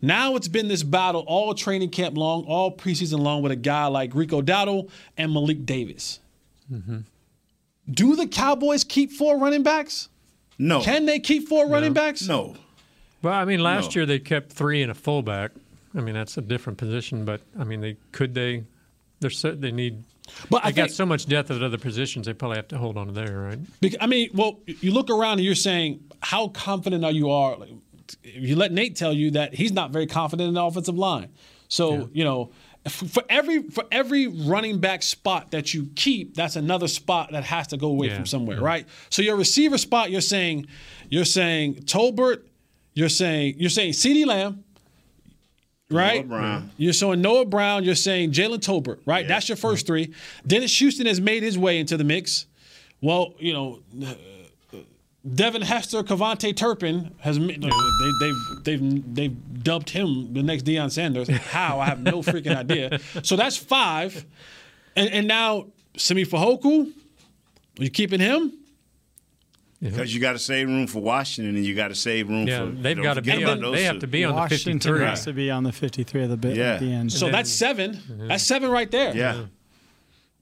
Now 0.00 0.36
it's 0.36 0.48
been 0.48 0.68
this 0.68 0.82
battle 0.84 1.24
all 1.26 1.54
training 1.54 1.90
camp 1.90 2.16
long, 2.16 2.44
all 2.44 2.70
preseason 2.76 3.20
long 3.20 3.42
with 3.42 3.50
a 3.52 3.56
guy 3.56 3.86
like 3.86 4.14
Rico 4.14 4.40
Dowdle 4.42 4.90
and 5.16 5.32
Malik 5.32 5.64
Davis. 5.66 6.20
Mm-hmm. 6.72 6.98
Do 7.90 8.14
the 8.16 8.26
Cowboys 8.28 8.84
keep 8.84 9.10
four 9.10 9.38
running 9.38 9.62
backs? 9.62 10.08
No. 10.58 10.80
Can 10.82 11.06
they 11.06 11.18
keep 11.18 11.48
four 11.48 11.68
running 11.68 11.92
backs? 11.92 12.26
No. 12.26 12.56
Well, 13.22 13.34
I 13.34 13.44
mean, 13.44 13.60
last 13.60 13.90
No. 13.94 14.00
year 14.00 14.06
they 14.06 14.18
kept 14.18 14.52
three 14.52 14.82
and 14.82 14.90
a 14.90 14.94
fullback. 14.94 15.52
I 15.96 16.00
mean, 16.00 16.14
that's 16.14 16.36
a 16.36 16.42
different 16.42 16.78
position, 16.78 17.24
but 17.24 17.40
I 17.58 17.64
mean, 17.64 17.80
they 17.80 17.96
could 18.12 18.34
they. 18.34 18.64
They're 19.20 19.30
so, 19.30 19.52
they 19.54 19.70
need. 19.72 20.04
But 20.50 20.62
they 20.62 20.68
I 20.68 20.72
got 20.72 20.84
think- 20.86 20.90
so 20.96 21.06
much 21.06 21.26
depth 21.26 21.50
at 21.50 21.62
other 21.62 21.78
positions. 21.78 22.26
They 22.26 22.32
probably 22.34 22.56
have 22.56 22.68
to 22.68 22.78
hold 22.78 22.96
on 22.98 23.06
to 23.06 23.12
there, 23.12 23.38
right? 23.40 23.58
Bec- 23.80 23.94
I 24.00 24.06
mean, 24.06 24.30
well, 24.34 24.58
you 24.66 24.90
look 24.92 25.08
around 25.10 25.38
and 25.38 25.42
you're 25.44 25.54
saying, 25.54 26.00
how 26.20 26.48
confident 26.48 27.04
are 27.04 27.12
you? 27.12 27.30
Are 27.30 27.56
like, 27.56 27.70
you 28.22 28.56
let 28.56 28.72
Nate 28.72 28.96
tell 28.96 29.12
you 29.12 29.30
that 29.32 29.54
he's 29.54 29.72
not 29.72 29.90
very 29.90 30.06
confident 30.06 30.48
in 30.48 30.54
the 30.54 30.62
offensive 30.62 30.96
line. 30.98 31.28
So 31.68 32.10
you 32.12 32.24
know, 32.24 32.50
f- 32.52 32.73
for 32.88 33.22
every 33.28 33.62
for 33.62 33.84
every 33.90 34.26
running 34.26 34.78
back 34.78 35.02
spot 35.02 35.50
that 35.52 35.72
you 35.72 35.88
keep, 35.96 36.34
that's 36.34 36.56
another 36.56 36.88
spot 36.88 37.30
that 37.32 37.44
has 37.44 37.66
to 37.68 37.76
go 37.76 37.88
away 37.88 38.08
Yeah, 38.08 38.16
from 38.16 38.26
somewhere, 38.26 38.58
yeah. 38.58 38.64
right? 38.64 38.86
So 39.10 39.22
your 39.22 39.36
receiver 39.36 39.78
spot, 39.78 40.10
you're 40.10 40.20
saying, 40.20 40.66
you're 41.08 41.24
saying 41.24 41.76
Tolbert, 41.84 42.42
you're 42.92 43.08
saying 43.08 43.54
you're 43.58 43.70
saying 43.70 43.92
CeeDee 43.92 44.26
Lamb. 44.26 44.64
Right, 45.90 46.26
Noah 46.26 46.38
Brown. 46.38 46.70
You're 46.78 46.92
showing 46.94 47.20
Noah 47.20 47.44
Brown. 47.44 47.84
You're 47.84 47.94
saying 47.94 48.32
Jalen 48.32 48.58
Tolbert. 48.60 49.00
Right, 49.06 49.28
that's 49.28 49.48
your 49.48 49.56
first 49.56 49.86
three. 49.86 50.12
Dennis 50.46 50.76
Houston 50.78 51.06
has 51.06 51.20
made 51.20 51.42
his 51.42 51.58
way 51.58 51.78
into 51.78 51.96
the 51.96 52.04
mix. 52.04 52.46
Well, 53.02 53.34
you 53.38 53.52
know, 53.52 53.80
Devin 55.26 55.62
Hester, 55.62 56.02
KaVontae 56.02 56.54
Turpin 56.54 57.14
has 57.20 57.38
ma- 57.38 57.46
they, 57.46 57.70
they've 58.20 58.64
they've 58.64 59.14
they've 59.14 59.62
dubbed 59.64 59.90
him 59.90 60.34
the 60.34 60.42
next 60.42 60.64
Deion 60.64 60.90
Sanders. 60.90 61.28
How 61.28 61.80
I 61.80 61.86
have 61.86 62.00
no 62.00 62.22
freaking 62.22 62.54
idea. 62.56 63.00
So 63.22 63.36
that's 63.36 63.56
five, 63.56 64.26
and 64.96 65.08
and 65.10 65.26
now 65.26 65.68
Simi 65.96 66.24
Fehoko, 66.26 66.86
are 67.78 67.82
you 67.82 67.90
keeping 67.90 68.20
him? 68.20 68.52
Because 69.80 70.14
you 70.14 70.20
got 70.20 70.32
to 70.32 70.38
save 70.38 70.68
room 70.68 70.86
for 70.86 71.00
Washington 71.00 71.56
and 71.56 71.64
you 71.66 71.74
got 71.74 71.88
to 71.88 71.94
save 71.94 72.28
room 72.30 72.46
Yeah, 72.48 72.60
for. 72.64 72.70
they've 72.70 72.96
got 73.02 73.14
to 73.14 73.20
forget 73.20 73.36
be 73.36 73.42
about 73.42 73.56
on. 73.58 73.60
those 73.62 73.76
They 73.76 73.82
have 73.84 73.98
to 73.98 74.06
be 74.06 74.24
on 74.24 74.30
the 74.30 74.36
Washington 74.36 74.78
fifty-three. 74.80 75.04
has 75.04 75.24
to 75.24 75.32
be 75.34 75.50
on 75.50 75.62
the 75.62 75.72
53 75.72 76.22
of 76.24 76.30
the 76.30 76.36
bit 76.38 76.56
Yeah. 76.56 76.74
at 76.74 76.80
the 76.80 76.90
end. 76.90 77.12
So 77.12 77.26
then- 77.26 77.32
that's 77.32 77.50
7 77.50 78.00
That's 78.28 78.42
seven 78.44 78.70
right 78.70 78.90
there. 78.90 79.14
Yeah. 79.14 79.44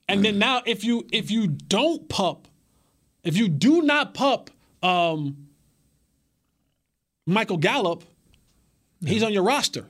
And 0.08 0.24
then 0.24 0.34
mm. 0.36 0.38
now, 0.38 0.62
if 0.64 0.84
you 0.84 1.06
if 1.10 1.30
you 1.32 1.48
don't 1.48 2.08
pup, 2.08 2.46
if 3.24 3.36
you 3.36 3.48
do 3.48 3.82
not 3.82 4.14
pup 4.14 4.50
um, 4.82 5.48
Michael 7.26 7.56
Gallup, 7.58 8.04
he's 9.04 9.22
on 9.22 9.32
your 9.32 9.42
roster. 9.42 9.86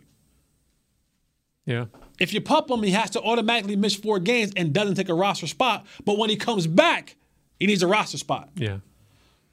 Yeah. 1.67 1.87
If 2.19 2.35
you 2.35 2.41
pup 2.41 2.71
him, 2.71 2.83
he 2.83 2.91
has 2.91 3.11
to 3.11 3.21
automatically 3.23 3.77
miss 3.77 3.95
four 3.95 4.19
games 4.19 4.53
and 4.57 4.73
doesn't 4.73 4.97
take 4.97 5.09
a 5.09 5.15
roster 5.15 5.47
spot. 5.47 5.87
But 6.05 6.19
when 6.19 6.31
he 6.31 6.37
comes 6.37 6.67
back, 6.67 7.17
he 7.59 7.67
needs 7.67 7.83
a 7.83 7.87
roster 7.87 8.19
spot. 8.19 8.51
Yeah. 8.55 8.79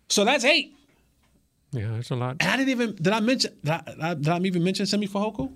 So 0.09 0.25
that's 0.25 0.43
eight. 0.43 0.75
Yeah. 1.71 1.91
There's 1.91 2.11
a 2.11 2.15
lot. 2.15 2.37
And 2.39 2.49
I 2.49 2.57
didn't 2.57 2.69
even 2.69 2.95
did 2.95 3.13
I 3.13 3.19
mention 3.19 3.55
did 3.63 3.71
I, 4.01 4.13
did 4.15 4.27
I, 4.27 4.39
even 4.39 4.63
mention 4.63 4.85
Simi 4.85 5.07
Fehoko? 5.07 5.51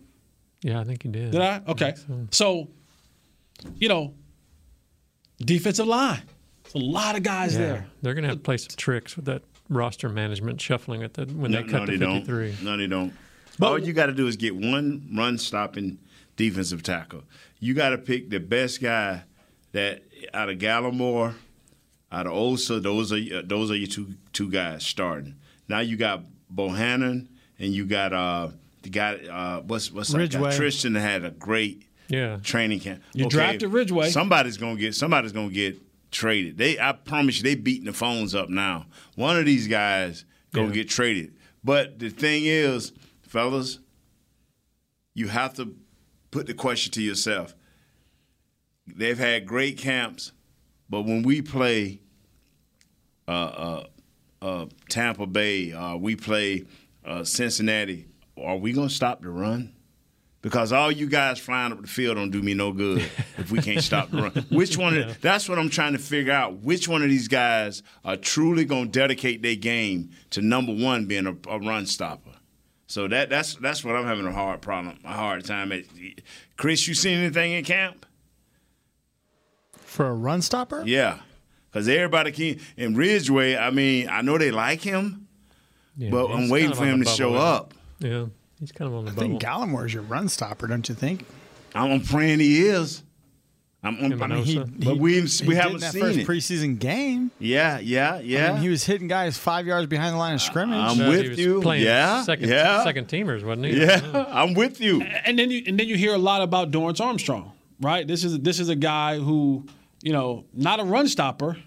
Yeah, 0.61 0.79
I 0.79 0.83
think 0.83 1.03
you 1.03 1.11
did. 1.11 1.31
Did 1.31 1.41
I? 1.41 1.61
Okay. 1.67 1.93
So, 2.31 2.69
you 3.75 3.89
know, 3.89 4.13
defensive 5.39 5.87
line. 5.87 6.21
There's 6.63 6.75
a 6.75 6.85
lot 6.85 7.15
of 7.17 7.23
guys 7.23 7.53
Yeah. 7.53 7.59
there. 7.59 7.87
They're 8.01 8.13
going 8.13 8.23
to 8.23 8.29
have 8.29 8.37
to 8.37 8.43
play 8.43 8.57
some 8.57 8.75
tricks 8.77 9.15
with 9.15 9.25
that 9.25 9.41
roster 9.77 10.09
management 10.09 10.59
shuffling 10.61 11.03
at 11.03 11.13
the 11.15 11.25
when 11.25 11.51
No, 11.51 11.61
they 11.61 11.67
cut 11.67 11.79
no, 11.81 11.85
to 11.85 11.97
they 11.97 12.05
53. 12.19 12.51
don't. 12.51 12.63
No, 12.63 12.77
they 12.77 12.87
don't. 12.87 13.13
But 13.59 13.67
All 13.67 13.79
you 13.79 13.93
got 13.93 14.07
to 14.07 14.13
do 14.13 14.27
is 14.27 14.35
get 14.35 14.55
one 14.55 15.09
run 15.15 15.37
stopping 15.37 15.99
defensive 16.35 16.81
tackle. 16.83 17.23
You 17.59 17.73
got 17.73 17.89
to 17.89 17.97
pick 17.97 18.29
the 18.29 18.39
best 18.39 18.81
guy 18.81 19.23
that 19.73 20.03
out 20.33 20.49
of 20.49 20.57
Gallimore, 20.57 21.35
out 22.11 22.25
of 22.27 22.33
Osa. 22.33 22.79
Those 22.79 23.11
are 23.13 23.17
uh, 23.17 23.41
those 23.45 23.69
are 23.71 23.75
your 23.75 23.87
two 23.87 24.15
two 24.33 24.49
guys 24.49 24.85
starting. 24.85 25.35
Now 25.67 25.79
you 25.79 25.97
got 25.97 26.23
Bohanna 26.53 27.27
and 27.59 27.73
you 27.73 27.85
got 27.85 28.13
uh 28.13 28.49
the 28.81 28.89
guy 28.89 29.15
uh 29.15 29.61
what's 29.61 29.91
what's 29.91 30.09
that 30.09 30.17
guy? 30.17 30.21
Ridgeway. 30.23 30.55
Tristan 30.55 30.95
had 30.95 31.23
a 31.23 31.31
great 31.31 31.87
Yeah. 32.09 32.37
training 32.43 32.79
camp. 32.81 33.01
You 33.13 33.27
drafted 33.29 33.71
Ridgeway. 33.71 34.09
Somebody's 34.09 34.57
gonna 34.57 34.79
get 34.79 34.95
somebody's 34.95 35.31
gonna 35.31 35.49
get 35.49 35.77
traded. 36.13 36.57
They 36.57 36.79
I 36.79 36.93
promise 36.93 37.37
you 37.37 37.43
they 37.43 37.55
beating 37.55 37.85
the 37.85 37.93
phones 37.93 38.33
up 38.33 38.47
now. 38.49 38.85
One 39.15 39.35
of 39.37 39.45
these 39.45 39.67
guys 39.67 40.23
gonna 40.53 40.67
Yeah. 40.67 40.73
get 40.73 40.89
traded. 40.89 41.35
But 41.63 41.99
the 41.99 42.09
thing 42.09 42.45
is, 42.45 42.93
fellas, 43.21 43.79
you 45.13 45.27
have 45.27 45.53
to 45.55 45.75
put 46.31 46.47
the 46.47 46.53
question 46.53 46.91
to 46.93 47.01
yourself. 47.03 47.53
They've 48.87 49.17
had 49.17 49.45
great 49.45 49.77
camps, 49.77 50.31
but 50.89 51.03
when 51.03 51.23
we 51.23 51.41
play 51.41 51.99
uh, 53.27 53.31
uh, 53.31 53.83
uh, 54.41 54.65
Tampa 54.89 55.25
Bay, 55.25 55.71
uh, 55.71 55.95
we 55.95 56.15
play 56.17 56.65
uh, 57.05 57.23
Cincinnati, 57.23 58.07
are 58.37 58.57
we 58.57 58.73
going 58.73 58.89
to 58.89 58.93
stop 58.93 59.21
the 59.21 59.29
run? 59.29 59.73
Because 60.43 60.73
all 60.73 60.91
you 60.91 61.07
guys 61.07 61.39
flying 61.39 61.71
up 61.71 61.81
the 61.81 61.87
field 61.87 62.17
don't 62.17 62.29
do 62.29 62.41
me 62.41 62.53
no 62.53 62.73
good 62.73 62.99
if 63.37 63.49
we 63.49 63.61
can't 63.61 63.81
stop 63.81 64.11
the 64.11 64.23
run. 64.23 64.31
Which 64.51 64.77
one? 64.77 64.97
Of, 64.97 65.21
that's 65.21 65.47
what 65.47 65.57
I'm 65.57 65.69
trying 65.69 65.93
to 65.93 65.99
figure 65.99 66.33
out. 66.33 66.57
Which 66.57 66.85
one 66.85 67.01
of 67.01 67.09
these 67.09 67.29
guys 67.29 67.81
are 68.03 68.17
truly 68.17 68.65
going 68.65 68.91
to 68.91 68.99
dedicate 68.99 69.41
their 69.41 69.55
game 69.55 70.11
to 70.31 70.41
number 70.41 70.73
one 70.73 71.05
being 71.05 71.27
a, 71.27 71.49
a 71.49 71.59
run 71.59 71.85
stopper? 71.85 72.31
So 72.87 73.07
that 73.07 73.29
that's 73.29 73.55
that's 73.55 73.85
what 73.85 73.95
I'm 73.95 74.03
having 74.03 74.25
a 74.27 74.33
hard 74.33 74.61
problem, 74.61 74.99
a 75.05 75.13
hard 75.13 75.45
time. 75.45 75.71
At. 75.71 75.85
Chris, 76.57 76.89
you 76.89 76.93
seen 76.93 77.19
anything 77.19 77.53
in 77.53 77.63
camp? 77.63 78.05
For 79.77 80.07
a 80.07 80.13
run 80.13 80.41
stopper? 80.41 80.83
Yeah, 80.85 81.19
because 81.71 81.87
everybody 81.87 82.33
can. 82.33 82.59
In 82.75 82.95
Ridgeway, 82.95 83.55
I 83.55 83.69
mean, 83.69 84.09
I 84.09 84.21
know 84.21 84.37
they 84.37 84.51
like 84.51 84.81
him, 84.81 85.29
Yeah, 85.95 86.09
but 86.09 86.27
I'm 86.31 86.49
waiting 86.49 86.73
for 86.73 86.85
him 86.85 86.99
the 86.99 87.05
to 87.05 87.11
show 87.11 87.29
bubble, 87.31 87.45
up. 87.45 87.73
Yeah, 87.99 88.25
he's 88.63 88.71
kind 88.71 88.89
of 88.89 88.95
on 88.97 89.05
the 89.05 89.11
I 89.11 89.13
bubble. 89.15 89.27
think 89.39 89.41
Gallimore 89.41 89.85
is 89.85 89.93
your 89.93 90.03
run 90.03 90.29
stopper, 90.29 90.67
don't 90.67 90.87
you 90.87 90.95
think? 90.95 91.25
I'm 91.75 92.01
praying 92.01 92.39
he 92.39 92.65
is. 92.67 93.03
I'm, 93.85 93.97
I'm, 94.13 94.23
I 94.23 94.27
mean, 94.27 94.43
he, 94.45 94.59
but 94.59 94.93
he- 94.93 94.99
we 94.99 95.21
he 95.21 95.45
we 95.45 95.55
haven't 95.55 95.81
that 95.81 95.91
seen 95.91 96.01
first 96.01 96.19
it. 96.19 96.25
preseason 96.27 96.79
game. 96.79 97.31
yeah, 97.39 97.79
yeah, 97.79 98.19
yeah. 98.19 98.51
I 98.51 98.53
mean, 98.53 98.61
he 98.61 98.69
was 98.69 98.85
hitting 98.85 99.09
guys 99.09 99.37
five 99.37 99.65
yards 99.67 99.87
behind 99.87 100.13
the 100.13 100.17
line 100.19 100.33
of 100.35 100.41
scrimmage. 100.41 100.77
I'm 100.77 100.97
No, 100.97 101.09
with 101.09 101.21
he 101.23 101.29
was 101.29 101.39
you. 101.39 101.61
Playing 101.61 101.83
Yeah, 101.83 102.23
second, 102.23 102.47
yeah. 102.47 102.81
second 102.85 103.09
teamers, 103.09 103.43
wasn't 103.43 103.65
he? 103.65 103.81
yeah, 103.81 104.25
I'm 104.29 104.53
with 104.53 104.79
you. 104.79 105.01
and 105.01 105.37
then 105.37 105.51
you 105.51 105.63
and 105.67 105.77
then 105.77 105.87
you 105.89 105.97
hear 105.97 106.13
a 106.13 106.17
lot 106.17 106.41
about 106.41 106.71
Dorance 106.71 107.01
Armstrong, 107.01 107.51
right? 107.81 108.07
This 108.07 108.23
is 108.23 108.39
this 108.39 108.57
is 108.61 108.69
a 108.69 108.75
guy 108.75 109.19
who, 109.19 109.65
you 110.01 110.13
know, 110.13 110.45
not 110.53 110.79
a 110.79 110.85
run 110.85 111.09
stopper, 111.09 111.57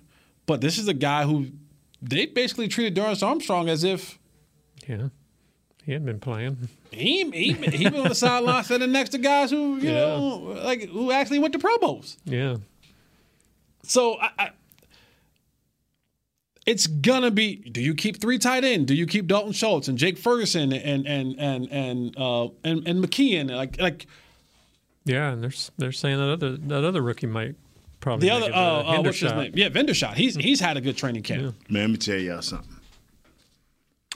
but 0.47 0.63
this 0.63 0.79
is 0.79 0.89
a 0.89 0.95
guy 0.95 1.25
who 1.25 1.49
they 2.01 2.25
basically 2.25 2.69
treated 2.69 2.95
Dorance 2.97 3.23
Armstrong 3.23 3.69
as 3.69 3.85
if 3.85 4.19
yeah. 4.89 5.09
He 5.85 5.93
hadn't 5.93 6.07
been 6.07 6.19
playing. 6.21 6.69
He 6.91 7.31
he 7.31 7.53
he 7.53 7.85
been 7.91 8.01
on 8.01 8.09
the 8.09 8.15
sideline 8.15 8.65
sitting 8.65 8.93
next 8.93 9.11
to 9.11 9.19
guys 9.19 9.51
who 9.51 9.77
you 9.77 9.91
Yeah. 9.91 9.95
know 10.17 10.61
like 10.65 10.89
who 10.89 11.11
actually 11.13 11.39
went 11.41 11.53
to 11.53 11.59
Pro 11.59 11.77
Bowls. 11.79 12.17
Yeah. 12.25 12.57
So 13.83 14.17
I, 14.21 14.31
I, 14.39 14.51
it's 16.67 16.87
gonna 16.87 17.31
be: 17.31 17.57
Do 17.57 17.81
you 17.81 17.95
keep 17.95 18.21
three 18.21 18.39
tight 18.39 18.65
end? 18.65 18.87
Do 18.89 18.95
you 18.95 19.07
keep 19.07 19.27
Dalton 19.29 19.53
Schultz 19.53 19.89
and 19.89 19.97
Jake 19.97 20.19
Ferguson 20.19 20.73
and 20.73 21.07
and 21.07 21.37
and 21.39 21.69
and 21.71 22.15
uh, 22.19 22.49
and, 22.65 22.87
and 22.89 23.05
McKeon? 23.05 23.55
Like 23.55 23.81
like 23.81 24.07
Yeah, 25.05 25.33
and 25.33 25.45
they're 25.45 25.53
they're 25.79 25.93
saying 25.93 26.19
that 26.19 26.29
other 26.29 26.57
that 26.57 26.85
other 26.85 27.03
rookie 27.03 27.27
might 27.29 27.55
probably 28.01 28.29
the 28.29 28.35
other 28.35 28.53
uh, 28.53 28.57
uh, 28.59 28.97
uh, 28.99 29.03
what's 29.03 29.21
his 29.21 29.33
name? 29.33 29.53
Yeah, 29.55 29.69
Hendershot. 29.69 30.15
He's 30.15 30.35
he's 30.35 30.59
had 30.61 30.77
a 30.77 30.81
good 30.81 30.97
training 30.97 31.23
camp. 31.23 31.55
Man, 31.69 31.83
let 31.83 31.91
me 31.91 31.97
tell 31.99 32.17
y'all 32.19 32.43
something. 32.43 32.71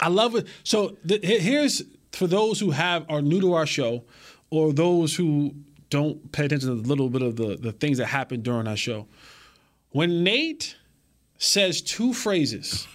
I 0.01 0.09
love 0.09 0.35
it. 0.35 0.47
So 0.65 0.97
th- 1.07 1.25
he- 1.25 1.39
here's 1.39 1.83
for 2.13 2.27
those 2.27 2.61
who 2.61 2.71
have 2.71 3.07
are 3.09 3.23
new 3.23 3.41
to 3.41 3.55
our 3.55 3.67
show, 3.67 4.05
or 4.51 4.73
those 4.73 5.15
who 5.15 5.55
don't 5.91 6.33
pay 6.33 6.45
attention 6.47 6.69
to 6.69 6.83
the 6.83 6.89
little 6.89 7.09
bit 7.09 7.23
of 7.23 7.37
the 7.37 7.57
the 7.57 7.73
things 7.73 7.99
that 7.99 8.07
happen 8.07 8.43
during 8.43 8.67
our 8.67 8.77
show. 8.77 9.07
When 9.91 10.23
Nate 10.23 10.77
says 11.39 11.81
two 11.83 12.13
phrases, 12.13 12.87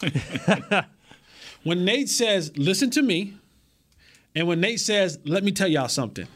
when 1.64 1.86
Nate 1.86 2.10
says 2.10 2.52
"Listen 2.58 2.90
to 2.92 3.02
me," 3.02 3.36
and 4.34 4.48
when 4.48 4.62
Nate 4.62 4.80
says 4.80 5.20
"Let 5.26 5.44
me 5.44 5.52
tell 5.52 5.68
y'all 5.68 5.90
something," 5.90 6.28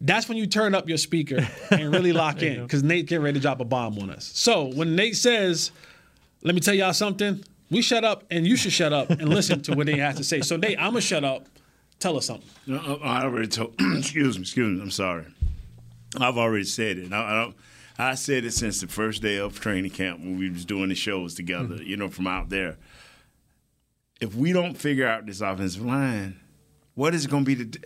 that's 0.00 0.28
when 0.28 0.38
you 0.38 0.46
turn 0.46 0.74
up 0.74 0.88
your 0.88 0.98
speaker 0.98 1.46
and 1.70 1.92
really 1.92 2.12
lock 2.24 2.42
in 2.42 2.62
because 2.62 2.82
Nate 2.82 3.06
getting 3.06 3.24
ready 3.24 3.38
to 3.38 3.42
drop 3.42 3.60
a 3.60 3.64
bomb 3.64 3.98
on 3.98 4.10
us. 4.10 4.30
So 4.34 4.66
when 4.74 4.94
Nate 4.94 5.16
says, 5.16 5.72
"Let 6.42 6.54
me 6.54 6.60
tell 6.60 6.74
y'all 6.74 6.92
something," 6.92 7.42
we 7.70 7.82
shut 7.82 8.04
up 8.04 8.24
and 8.30 8.46
you 8.46 8.56
should 8.56 8.72
shut 8.72 8.92
up 8.92 9.10
and 9.10 9.28
listen 9.28 9.62
to 9.62 9.74
what 9.74 9.86
Nate 9.86 9.98
has 9.98 10.16
to 10.16 10.24
say. 10.24 10.40
So 10.40 10.56
Nate, 10.56 10.78
I'm 10.78 10.90
gonna 10.90 11.00
shut 11.00 11.24
up. 11.24 11.48
Tell 11.98 12.16
us 12.16 12.26
something. 12.26 12.48
No, 12.66 12.98
I 13.02 13.22
already 13.24 13.48
told. 13.48 13.74
excuse 13.80 14.36
me, 14.36 14.42
excuse 14.42 14.76
me. 14.76 14.82
I'm 14.82 14.90
sorry. 14.90 15.24
I've 16.20 16.36
already 16.38 16.64
said 16.64 16.98
it. 16.98 17.12
I, 17.12 17.52
I, 17.98 18.10
I 18.10 18.14
said 18.14 18.44
it 18.44 18.52
since 18.52 18.80
the 18.80 18.86
first 18.86 19.22
day 19.22 19.38
of 19.38 19.58
training 19.58 19.90
camp 19.90 20.20
when 20.20 20.38
we 20.38 20.50
was 20.50 20.64
doing 20.64 20.88
the 20.90 20.94
shows 20.94 21.34
together. 21.34 21.76
Mm-hmm. 21.76 21.84
You 21.86 21.96
know, 21.96 22.08
from 22.08 22.26
out 22.26 22.48
there. 22.50 22.76
If 24.20 24.34
we 24.34 24.52
don't 24.52 24.74
figure 24.74 25.06
out 25.06 25.26
this 25.26 25.40
offensive 25.40 25.84
line, 25.84 26.40
what 26.94 27.14
is 27.14 27.24
it 27.24 27.30
going 27.30 27.44
to 27.44 27.54
be? 27.56 27.64
The, 27.64 27.78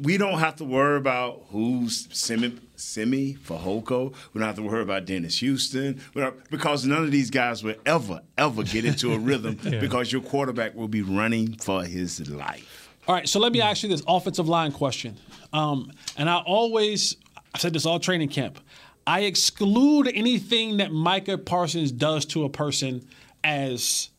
we 0.00 0.16
don't 0.16 0.38
have 0.38 0.56
to 0.56 0.64
worry 0.64 0.96
about 0.96 1.46
who's 1.50 2.08
semi 2.16 2.52
semi 2.76 3.34
for 3.34 3.58
Hoko. 3.58 4.14
We 4.32 4.38
don't 4.38 4.46
have 4.46 4.56
to 4.56 4.62
worry 4.62 4.82
about 4.82 5.04
Dennis 5.06 5.40
Houston. 5.40 6.00
Don't, 6.14 6.48
because 6.50 6.84
none 6.86 7.02
of 7.02 7.10
these 7.10 7.30
guys 7.30 7.64
will 7.64 7.74
ever 7.84 8.20
ever 8.36 8.62
get 8.62 8.84
into 8.84 9.12
a 9.12 9.18
rhythm 9.18 9.58
Yeah. 9.64 9.80
because 9.80 10.12
your 10.12 10.22
quarterback 10.22 10.74
will 10.76 10.88
be 10.88 11.02
running 11.02 11.54
for 11.56 11.82
his 11.82 12.28
life. 12.30 12.77
All 13.08 13.14
right, 13.14 13.26
so 13.26 13.40
let 13.40 13.52
me 13.52 13.62
ask 13.62 13.82
you 13.82 13.88
this 13.88 14.02
offensive 14.06 14.48
line 14.48 14.70
question. 14.70 15.16
Um, 15.54 15.90
and 16.18 16.28
I 16.28 16.36
always, 16.40 17.16
I 17.54 17.58
said 17.58 17.72
this 17.72 17.86
all 17.86 17.98
training 17.98 18.28
camp. 18.28 18.60
I 19.06 19.20
exclude 19.20 20.08
anything 20.14 20.76
that 20.76 20.92
Micah 20.92 21.38
Parsons 21.38 21.90
does 21.90 22.26
to 22.26 22.44
a 22.44 22.50
person 22.50 23.08
as 23.42 24.10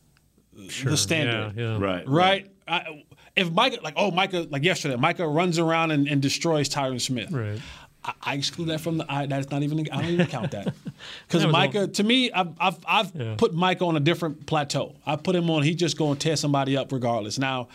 the 0.52 0.96
standard. 0.96 1.56
Yeah, 1.56 1.62
yeah. 1.62 1.78
Right. 1.78 2.08
Right? 2.08 2.50
I, 2.66 3.04
if 3.36 3.52
Micah, 3.52 3.78
like, 3.84 3.94
oh, 3.96 4.10
Micah, 4.10 4.48
like 4.50 4.64
yesterday, 4.64 4.96
Micah 4.96 5.28
runs 5.28 5.60
around 5.60 5.92
and, 5.92 6.08
and 6.08 6.20
destroys 6.20 6.68
Tyron 6.68 7.00
Smith. 7.00 7.30
Right. 7.30 7.60
I, 8.04 8.12
I 8.22 8.34
exclude 8.34 8.66
that 8.70 8.80
from 8.80 8.98
the. 8.98 9.06
I, 9.08 9.26
that's 9.26 9.50
not 9.50 9.62
even. 9.62 9.86
I 9.92 10.02
don't 10.02 10.10
even 10.10 10.26
count 10.26 10.50
that 10.50 10.64
because 11.28 11.42
That 11.42 11.46
was 11.46 11.52
Micah. 11.52 11.86
To 11.86 12.02
me, 12.02 12.32
I've 12.32 12.48
I've, 12.58 12.78
I've 12.86 13.12
Yeah. 13.14 13.34
put 13.38 13.54
Micah 13.54 13.84
on 13.84 13.96
a 13.96 14.00
different 14.00 14.46
plateau. 14.46 14.96
I 15.06 15.14
put 15.16 15.36
him 15.36 15.48
on. 15.50 15.62
He's 15.62 15.76
just 15.76 15.96
going 15.96 16.16
to 16.16 16.20
tear 16.20 16.34
somebody 16.36 16.76
up 16.76 16.90
regardless. 16.90 17.38
Now, 17.38 17.68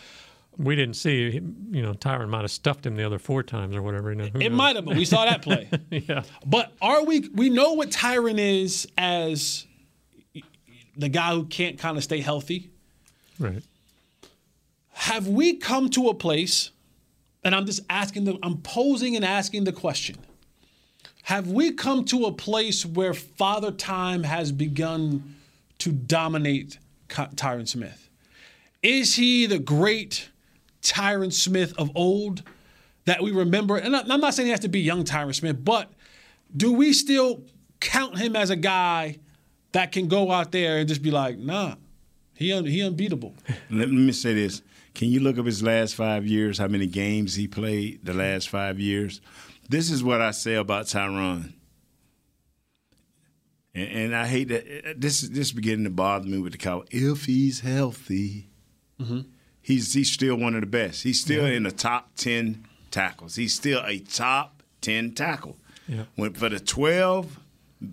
We 0.58 0.74
didn't 0.74 0.94
see, 0.96 1.40
you 1.70 1.82
know, 1.82 1.92
Tyron 1.92 2.28
might 2.28 2.42
have 2.42 2.50
stuffed 2.50 2.86
him 2.86 2.96
the 2.96 3.04
other 3.04 3.18
four 3.18 3.42
times 3.42 3.76
or 3.76 3.82
whatever. 3.82 4.10
You 4.10 4.16
know, 4.16 4.24
it 4.24 4.34
knows? 4.34 4.50
might 4.52 4.76
have, 4.76 4.84
but 4.84 4.96
we 4.96 5.04
saw 5.04 5.24
that 5.24 5.42
play. 5.42 5.68
yeah. 5.90 6.22
But 6.46 6.72
are 6.80 7.04
we? 7.04 7.28
We 7.34 7.50
know 7.50 7.74
what 7.74 7.90
Tyron 7.90 8.38
is 8.38 8.88
as 8.96 9.66
the 10.96 11.08
guy 11.08 11.32
who 11.32 11.44
can't 11.44 11.78
kind 11.78 11.96
of 11.96 12.04
stay 12.04 12.20
healthy. 12.20 12.70
Right. 13.38 13.62
Have 14.92 15.28
we 15.28 15.56
come 15.56 15.90
to 15.90 16.08
a 16.08 16.14
place? 16.14 16.70
And 17.44 17.54
I'm 17.54 17.66
just 17.66 17.82
asking 17.90 18.24
the. 18.24 18.38
I'm 18.42 18.58
posing 18.58 19.14
and 19.14 19.24
asking 19.24 19.64
the 19.64 19.72
question. 19.72 20.16
Have 21.24 21.48
we 21.48 21.72
come 21.72 22.04
to 22.06 22.24
a 22.24 22.32
place 22.32 22.86
where 22.86 23.12
Father 23.12 23.72
Time 23.72 24.22
has 24.22 24.52
begun 24.52 25.36
to 25.78 25.92
dominate 25.92 26.78
Tyron 27.08 27.68
Smith? 27.68 28.08
Is 28.82 29.16
he 29.16 29.46
the 29.46 29.58
great 29.58 30.30
Tyron 30.86 31.32
Smith 31.32 31.74
of 31.78 31.90
old 31.94 32.42
that 33.04 33.22
we 33.22 33.30
remember? 33.30 33.76
And 33.76 33.94
I'm 33.96 34.20
not 34.20 34.34
saying 34.34 34.46
he 34.46 34.50
has 34.50 34.60
to 34.60 34.68
be 34.68 34.80
young 34.80 35.04
Tyron 35.04 35.34
Smith, 35.34 35.64
but 35.64 35.90
do 36.54 36.72
we 36.72 36.92
still 36.92 37.42
count 37.80 38.18
him 38.18 38.36
as 38.36 38.50
a 38.50 38.56
guy 38.56 39.18
that 39.72 39.92
can 39.92 40.08
go 40.08 40.30
out 40.30 40.52
there 40.52 40.78
and 40.78 40.88
just 40.88 41.02
be 41.02 41.10
like, 41.10 41.38
nah, 41.38 41.74
he 42.34 42.52
un- 42.52 42.66
he 42.66 42.82
unbeatable? 42.82 43.34
Let 43.70 43.90
me 43.90 44.12
say 44.12 44.34
this. 44.34 44.62
Can 44.94 45.08
you 45.08 45.20
look 45.20 45.38
up 45.38 45.44
his 45.44 45.62
last 45.62 45.94
five 45.94 46.26
years, 46.26 46.58
how 46.58 46.68
many 46.68 46.86
games 46.86 47.34
he 47.34 47.46
played 47.46 48.00
the 48.02 48.14
last 48.14 48.48
five 48.48 48.80
years? 48.80 49.20
This 49.68 49.90
is 49.90 50.02
what 50.02 50.22
I 50.22 50.30
say 50.30 50.54
about 50.54 50.86
Tyron. 50.86 51.52
And, 53.74 53.88
and 53.90 54.16
I 54.16 54.26
hate 54.26 54.48
that 54.48 54.62
uh, 54.62 54.94
this 54.96 55.20
this 55.20 55.48
is 55.48 55.52
beginning 55.52 55.84
to 55.84 55.90
bother 55.90 56.26
me 56.26 56.38
with 56.38 56.52
the 56.52 56.58
cow. 56.58 56.84
If 56.90 57.26
he's 57.26 57.60
healthy, 57.60 58.48
mm-hmm. 58.98 59.20
He's 59.66 59.94
he's 59.94 60.12
still 60.12 60.36
one 60.36 60.54
of 60.54 60.60
the 60.60 60.66
best. 60.68 61.02
He's 61.02 61.20
still 61.20 61.44
in 61.44 61.64
the 61.64 61.72
top 61.72 62.10
ten 62.14 62.64
tackles. 62.92 63.34
He's 63.34 63.52
still 63.52 63.82
a 63.84 63.98
top 63.98 64.62
ten 64.80 65.12
tackle. 65.12 65.56
Yeah. 65.88 66.04
When 66.14 66.34
for 66.34 66.48
the 66.48 66.60
twelve, 66.60 67.40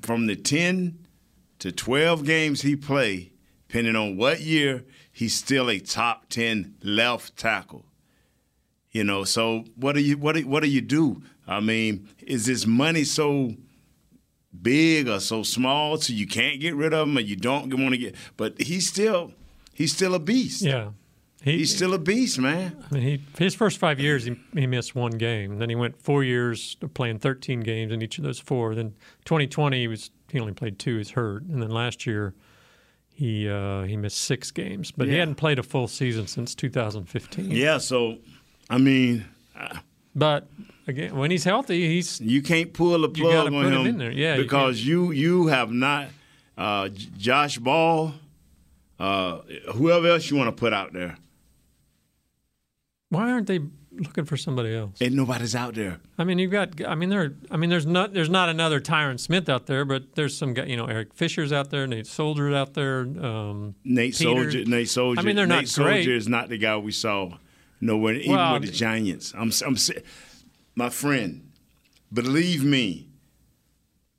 from 0.03 0.27
the 0.27 0.35
ten 0.35 0.99
to 1.57 1.71
twelve 1.71 2.25
games 2.25 2.61
he 2.61 2.75
played, 2.75 3.31
depending 3.67 3.95
on 3.95 4.17
what 4.17 4.41
year, 4.41 4.83
he's 5.11 5.33
still 5.33 5.67
a 5.67 5.79
top 5.79 6.29
ten 6.29 6.75
left 6.83 7.37
tackle. 7.37 7.85
You 8.91 9.03
know, 9.03 9.23
so 9.23 9.65
what 9.75 9.95
do 9.95 10.01
you 10.01 10.15
what 10.15 10.35
do, 10.35 10.47
what 10.47 10.61
do 10.61 10.69
you 10.69 10.81
do? 10.81 11.23
I 11.47 11.59
mean, 11.59 12.07
is 12.21 12.45
this 12.45 12.67
money 12.67 13.03
so 13.03 13.55
big 14.61 15.09
or 15.09 15.19
so 15.19 15.41
small 15.41 15.97
so 15.97 16.13
you 16.13 16.27
can't 16.27 16.61
get 16.61 16.75
rid 16.75 16.93
of 16.93 17.07
him 17.07 17.17
or 17.17 17.21
you 17.21 17.35
don't 17.35 17.73
want 17.73 17.93
to 17.93 17.97
get? 17.97 18.15
But 18.37 18.61
he's 18.61 18.87
still 18.87 19.33
he's 19.73 19.91
still 19.91 20.13
a 20.13 20.19
beast. 20.19 20.61
Yeah. 20.61 20.91
He, 21.43 21.57
He's 21.57 21.75
still 21.75 21.93
a 21.93 21.99
beast, 21.99 22.39
man. 22.39 22.85
I 22.89 22.93
mean, 22.93 23.03
he, 23.03 23.21
his 23.37 23.53
first 23.53 23.77
five 23.77 23.99
years, 23.99 24.23
he, 24.23 24.37
he 24.53 24.65
missed 24.65 24.95
one 24.95 25.11
game. 25.11 25.57
Then 25.57 25.69
he 25.69 25.75
went 25.75 26.01
four 26.01 26.23
years 26.23 26.77
of 26.81 26.93
playing 26.93 27.19
13 27.19 27.59
games 27.59 27.91
in 27.91 28.01
each 28.01 28.17
of 28.17 28.23
those 28.23 28.39
four. 28.39 28.73
Then 28.75 28.95
2020, 29.25 29.77
he 29.77 29.87
was 29.89 30.09
he 30.31 30.39
only 30.39 30.53
played 30.53 30.79
two. 30.79 30.97
He's 30.97 31.11
hurt. 31.11 31.43
And 31.43 31.61
then 31.61 31.69
last 31.69 32.05
year, 32.05 32.33
he 33.13 33.49
uh, 33.49 33.83
he 33.83 33.97
missed 33.97 34.21
six 34.21 34.51
games. 34.51 34.91
But 34.91 35.07
he 35.07 35.15
hadn't 35.15 35.35
played 35.35 35.59
a 35.59 35.63
full 35.63 35.87
season 35.89 36.27
since 36.27 36.55
2015. 36.55 37.51
Yeah, 37.51 37.77
so 37.77 38.19
I 38.69 38.77
mean, 38.77 39.25
But 40.15 40.47
again, 40.87 41.15
when 41.17 41.29
he's 41.29 41.43
healthy, 41.43 41.87
he's 41.87 42.21
You 42.21 42.41
can't 42.41 42.73
pull 42.73 42.95
a 42.95 42.99
You 42.99 43.09
plug 43.09 43.47
on 43.47 43.51
put 43.51 43.65
him 43.65 43.81
him 43.81 43.87
in 43.87 43.97
there. 43.97 44.11
Yeah, 44.11 44.37
because 44.37 44.85
you 44.85 45.11
you 45.11 45.47
have 45.47 45.71
not 45.71 46.07
uh, 46.57 46.87
Josh 47.17 47.57
Ball, 47.57 48.13
uh, 48.97 49.39
whoever 49.73 50.07
else 50.07 50.29
you 50.29 50.37
want 50.37 50.47
to 50.47 50.57
put 50.57 50.71
out 50.71 50.93
there. 50.93 51.17
Why 53.13 53.31
aren't 53.31 53.47
they 53.47 53.59
looking 53.91 54.25
for 54.25 54.37
somebody 54.37 54.75
else? 54.75 54.99
And 54.99 55.15
nobody's 55.15 55.55
out 55.55 55.75
there. 55.75 55.99
I 56.17 56.23
mean, 56.23 56.39
you've 56.39 56.51
got. 56.51 56.85
I 56.85 56.95
mean, 56.95 57.09
there. 57.09 57.33
I 57.51 57.57
mean, 57.57 57.69
there's 57.69 57.85
not. 57.85 58.13
There's 58.13 58.29
not 58.29 58.49
another 58.49 58.79
Tyron 58.81 59.19
Smith 59.19 59.47
out 59.49 59.67
there, 59.67 59.85
but 59.85 60.15
there's 60.15 60.35
some 60.35 60.53
guy. 60.53 60.65
You 60.65 60.77
know, 60.77 60.87
Eric 60.87 61.13
Fisher's 61.13 61.53
out 61.53 61.69
there. 61.69 61.85
Nate 61.87 62.07
Solder's 62.07 62.53
out 62.55 62.73
there. 62.73 63.01
Um, 63.01 63.75
Nate 63.83 64.17
Peter. 64.17 64.51
Solder. 64.51 64.65
Nate 64.65 64.89
Solder. 64.89 65.19
I 65.19 65.23
mean, 65.23 65.35
they're 65.35 65.45
Nate 65.47 65.61
not 65.61 65.67
Solder 65.67 65.91
great. 65.91 66.07
is 66.07 66.27
not 66.27 66.49
the 66.49 66.57
guy 66.57 66.75
we 66.77 66.91
saw 66.91 67.37
nowhere. 67.79 68.15
Even 68.15 68.31
Well, 68.35 68.53
with 68.53 68.63
the 68.63 68.71
Giants, 68.71 69.33
I'm. 69.37 69.51
I'm. 69.65 69.77
My 70.75 70.89
friend, 70.89 71.51
believe 72.11 72.63
me, 72.63 73.09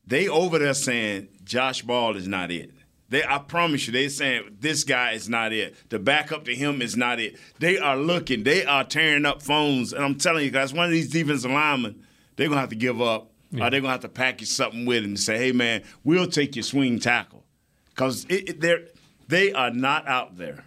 they 0.06 0.28
over 0.28 0.60
there 0.60 0.74
saying 0.74 1.28
Josh 1.42 1.82
Ball 1.82 2.16
is 2.16 2.28
not 2.28 2.52
it. 2.52 2.70
They, 3.10 3.22
I 3.22 3.38
promise 3.38 3.86
you, 3.86 3.92
they 3.92 4.08
saying 4.08 4.56
this 4.60 4.82
guy 4.82 5.12
is 5.12 5.28
not 5.28 5.52
it. 5.52 5.76
The 5.90 5.98
backup 5.98 6.44
to 6.46 6.54
him 6.54 6.80
is 6.80 6.96
not 6.96 7.20
it. 7.20 7.36
They 7.58 7.78
are 7.78 7.96
looking. 7.96 8.44
They 8.44 8.64
are 8.64 8.82
tearing 8.82 9.26
up 9.26 9.42
phones, 9.42 9.92
and 9.92 10.04
I'm 10.04 10.16
telling 10.16 10.44
you 10.44 10.50
guys, 10.50 10.72
one 10.72 10.86
of 10.86 10.90
these 10.90 11.10
defensive 11.10 11.50
linemen, 11.50 12.04
they're 12.36 12.48
gonna 12.48 12.60
have 12.60 12.70
to 12.70 12.76
give 12.76 13.00
up, 13.00 13.30
or 13.52 13.70
they're 13.70 13.80
gonna 13.80 13.92
have 13.92 14.00
to 14.00 14.08
package 14.08 14.48
something 14.48 14.86
with 14.86 15.04
him 15.04 15.10
and 15.10 15.20
say, 15.20 15.36
"Hey, 15.36 15.52
man, 15.52 15.82
we'll 16.02 16.26
take 16.26 16.56
your 16.56 16.62
swing 16.62 16.98
tackle," 16.98 17.44
because 17.90 18.24
it, 18.28 18.48
it, 18.48 18.60
they're 18.60 18.86
they 19.28 19.52
are 19.52 19.70
not 19.70 20.06
out 20.08 20.36
there. 20.36 20.64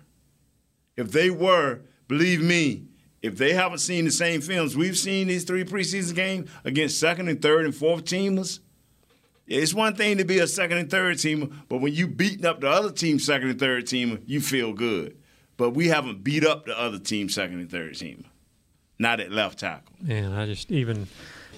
If 0.95 1.11
they 1.11 1.29
were, 1.29 1.81
believe 2.07 2.41
me, 2.41 2.85
if 3.21 3.37
they 3.37 3.53
haven't 3.53 3.79
seen 3.79 4.05
the 4.05 4.11
same 4.11 4.41
films 4.41 4.77
we've 4.77 4.97
seen 4.97 5.27
these 5.27 5.43
three 5.43 5.63
preseason 5.63 6.15
games 6.15 6.49
against 6.63 6.99
second 6.99 7.27
and 7.27 7.41
third 7.41 7.65
and 7.65 7.75
fourth 7.75 8.05
teamers, 8.05 8.59
it's 9.47 9.73
one 9.73 9.95
thing 9.95 10.17
to 10.17 10.25
be 10.25 10.39
a 10.39 10.47
second 10.47 10.77
and 10.77 10.89
third 10.89 11.19
team, 11.19 11.63
but 11.69 11.79
when 11.79 11.93
you 11.93 12.07
beating 12.07 12.45
up 12.45 12.61
the 12.61 12.69
other 12.69 12.91
team 12.91 13.19
second 13.19 13.49
and 13.49 13.59
third 13.59 13.87
team, 13.87 14.21
you 14.25 14.41
feel 14.41 14.73
good. 14.73 15.17
But 15.55 15.71
we 15.71 15.87
haven't 15.87 16.23
beat 16.23 16.45
up 16.45 16.65
the 16.65 16.77
other 16.79 16.99
team 16.99 17.29
second 17.29 17.59
and 17.59 17.71
third 17.71 17.97
team. 17.97 18.25
Not 18.99 19.19
at 19.19 19.31
left 19.31 19.59
tackle. 19.59 19.95
Man, 20.01 20.33
I 20.33 20.45
just 20.45 20.71
even. 20.71 21.07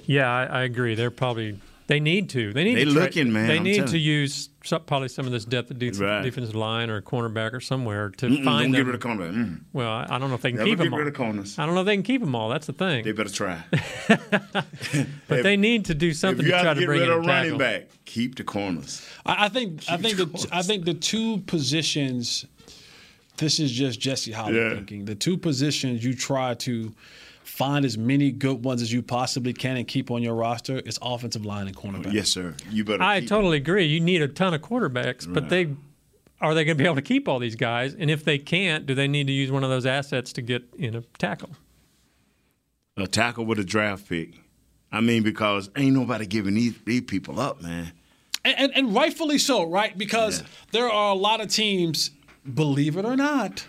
Yeah, 0.05 0.29
I, 0.29 0.45
I 0.45 0.61
agree. 0.63 0.95
They're 0.95 1.11
probably 1.11 1.59
they 1.89 1.99
need 1.99 2.29
to. 2.29 2.53
They 2.53 2.63
need. 2.63 2.75
They 2.75 2.85
to 2.85 2.93
try- 2.93 3.01
looking, 3.03 3.33
man, 3.33 3.47
They 3.47 3.57
I'm 3.57 3.63
need 3.63 3.87
to 3.87 3.97
you. 3.97 4.21
use 4.21 4.49
some, 4.63 4.83
probably 4.83 5.07
some 5.09 5.25
of 5.25 5.31
this 5.31 5.43
depth 5.43 5.71
at 5.71 5.79
def- 5.79 5.99
Right. 5.99 6.21
defensive 6.21 6.55
line 6.55 6.89
or 6.89 7.01
cornerback 7.01 7.51
or 7.53 7.59
somewhere 7.59 8.11
to 8.11 8.27
Mm-mm, 8.27 8.43
find 8.45 8.65
don't 8.65 8.71
get 8.71 8.77
them. 8.77 8.85
rid 8.87 8.95
of 8.95 9.01
cornerback. 9.01 9.33
Mm. 9.35 9.61
Well, 9.73 9.89
I, 9.91 10.05
I 10.09 10.19
don't 10.19 10.29
know 10.29 10.35
if 10.35 10.41
they 10.41 10.51
can 10.51 10.59
Never 10.59 10.69
keep 10.69 10.77
get 10.77 10.83
them 10.85 10.93
rid 10.95 11.01
all. 11.03 11.07
of 11.07 11.13
corners. 11.15 11.57
I 11.59 11.65
don't 11.65 11.73
know 11.75 11.81
if 11.81 11.85
they 11.87 11.95
can 11.95 12.03
keep 12.03 12.21
them 12.21 12.35
all. 12.35 12.47
That's 12.49 12.67
the 12.67 12.73
thing. 12.73 13.03
They 13.03 13.11
better 13.11 13.29
try. 13.29 13.63
but 15.27 15.43
they 15.43 15.57
need 15.57 15.85
to 15.85 15.93
do 15.93 16.13
something 16.13 16.45
to 16.45 16.51
try 16.51 16.73
to 16.73 16.79
to 16.79 16.85
bring 16.85 16.99
rid 17.01 17.09
in 17.09 17.13
a 17.13 17.17
of 17.17 17.25
running 17.25 17.43
tackle. 17.57 17.57
back, 17.57 17.89
keep 18.05 18.35
the 18.35 18.43
corners. 18.43 19.05
I, 19.25 19.45
I 19.45 19.49
think 19.49 19.83
I 19.89 19.97
think 19.97 20.17
the 20.17 20.47
I 20.51 20.61
think 20.61 20.85
the 20.85 20.93
two 20.93 21.39
positions. 21.47 22.45
This 23.37 23.57
is 23.59 23.71
just 23.71 24.01
Jesse 24.01 24.33
Holley 24.33 24.57
Yeah. 24.57 24.73
thinking. 24.75 25.05
The 25.05 25.15
two 25.15 25.37
positions 25.37 26.03
you 26.03 26.13
try 26.13 26.55
to 26.55 26.93
find 27.59 27.83
as 27.83 27.97
many 27.97 28.31
good 28.31 28.63
ones 28.63 28.81
as 28.81 28.91
you 28.91 29.03
possibly 29.03 29.51
can 29.51 29.75
and 29.75 29.85
keep 29.85 30.09
on 30.09 30.23
your 30.23 30.33
roster 30.33 30.79
is 30.79 30.97
offensive 31.01 31.45
line 31.45 31.67
and 31.67 31.75
cornerback. 31.75 32.13
Yes, 32.13 32.29
sir. 32.29 32.55
You 32.71 32.85
better. 32.85 33.03
I 33.03 33.19
keep 33.19 33.27
totally 33.27 33.57
agree. 33.57 33.83
You 33.83 33.99
need 33.99 34.21
a 34.21 34.29
ton 34.29 34.53
of 34.53 34.61
quarterbacks, 34.61 35.31
but 35.31 35.49
they 35.49 35.75
are 36.39 36.53
they 36.53 36.63
going 36.63 36.77
to 36.77 36.81
be 36.81 36.85
able 36.85 36.95
to 36.95 37.01
keep 37.01 37.27
all 37.27 37.37
these 37.37 37.57
guys? 37.57 37.93
And 37.93 38.09
if 38.09 38.23
they 38.23 38.37
can't, 38.37 38.85
do 38.85 38.95
they 38.95 39.09
need 39.09 39.27
to 39.27 39.33
use 39.33 39.51
one 39.51 39.65
of 39.65 39.69
those 39.69 39.85
assets 39.85 40.31
to 40.33 40.41
get 40.41 40.63
in 40.77 40.95
a 40.95 41.01
tackle? 41.17 41.49
a 42.95 43.07
tackle 43.07 43.45
with 43.45 43.59
a 43.59 43.63
draft 43.63 44.07
pick. 44.07 44.39
I 44.91 45.01
mean, 45.01 45.23
because 45.23 45.69
ain't 45.75 45.93
nobody 45.93 46.25
giving 46.25 46.55
these, 46.55 46.75
these 46.85 47.01
people 47.01 47.39
up, 47.39 47.61
man. 47.61 47.91
and, 48.45 48.55
and, 48.57 48.71
and 48.75 48.95
rightfully 48.95 49.37
so, 49.37 49.69
right? 49.69 49.97
Because 49.97 50.43
there 50.71 50.89
are 50.89 51.11
a 51.11 51.17
lot 51.17 51.41
of 51.41 51.49
teams, 51.49 52.11
believe 52.53 52.97
it 52.97 53.05
or 53.05 53.15
not, 53.15 53.65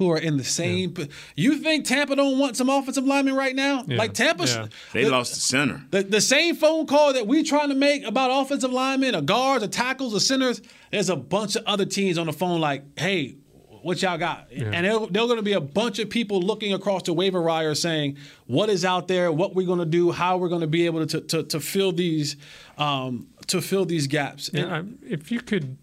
who 0.00 0.10
are 0.10 0.18
in 0.18 0.38
the 0.38 0.44
same. 0.44 0.94
You 1.36 1.58
think 1.58 1.84
Tampa 1.84 2.16
don't 2.16 2.38
want 2.38 2.56
some 2.56 2.70
offensive 2.70 3.04
linemen 3.04 3.34
right 3.36 3.54
now? 3.54 3.84
Yeah. 3.86 3.98
Like 3.98 4.14
Tampa, 4.14 4.46
Yeah. 4.46 4.66
They 4.94 5.04
the- 5.04 5.10
lost 5.10 5.34
the 5.34 5.40
center. 5.40 5.82
The, 5.90 6.02
the 6.02 6.22
same 6.22 6.56
phone 6.56 6.86
call 6.86 7.12
that 7.12 7.26
we 7.26 7.42
trying 7.42 7.68
to 7.68 7.74
make 7.74 8.02
about 8.04 8.30
offensive 8.30 8.72
linemen, 8.72 9.14
or 9.14 9.20
guards, 9.20 9.62
or 9.62 9.68
tackles, 9.68 10.14
or 10.14 10.20
centers. 10.20 10.62
There's 10.90 11.10
a 11.10 11.16
bunch 11.16 11.54
of 11.54 11.64
other 11.66 11.84
teams 11.84 12.16
on 12.16 12.26
the 12.26 12.32
phone 12.32 12.62
like, 12.62 12.82
hey, 12.98 13.36
what 13.82 14.00
y'all 14.00 14.16
got? 14.16 14.50
And 14.50 14.72
there, 14.86 14.98
there 14.98 15.22
are 15.22 15.26
going 15.26 15.36
to 15.36 15.42
be 15.42 15.52
a 15.52 15.60
bunch 15.60 15.98
of 15.98 16.08
people 16.08 16.40
looking 16.40 16.72
across 16.72 17.02
the 17.02 17.12
waiver 17.12 17.42
wire 17.42 17.74
saying, 17.74 18.16
what 18.46 18.70
is 18.70 18.86
out 18.86 19.06
there, 19.06 19.30
what 19.30 19.54
we're 19.54 19.66
going 19.66 19.78
to 19.80 19.84
do, 19.86 20.12
how 20.12 20.38
we're 20.38 20.48
going 20.48 20.60
to 20.62 20.66
be 20.66 20.86
able 20.86 21.06
to, 21.06 21.20
to, 21.20 21.42
to 21.44 21.60
fill 21.60 21.92
these 21.92 22.36
um, 22.78 23.26
to 23.48 23.60
fill 23.60 23.84
these 23.84 24.06
gaps. 24.06 24.48
Yeah, 24.54 24.78
I- 24.80 24.84
if 25.02 25.30
you 25.30 25.40
could, 25.42 25.76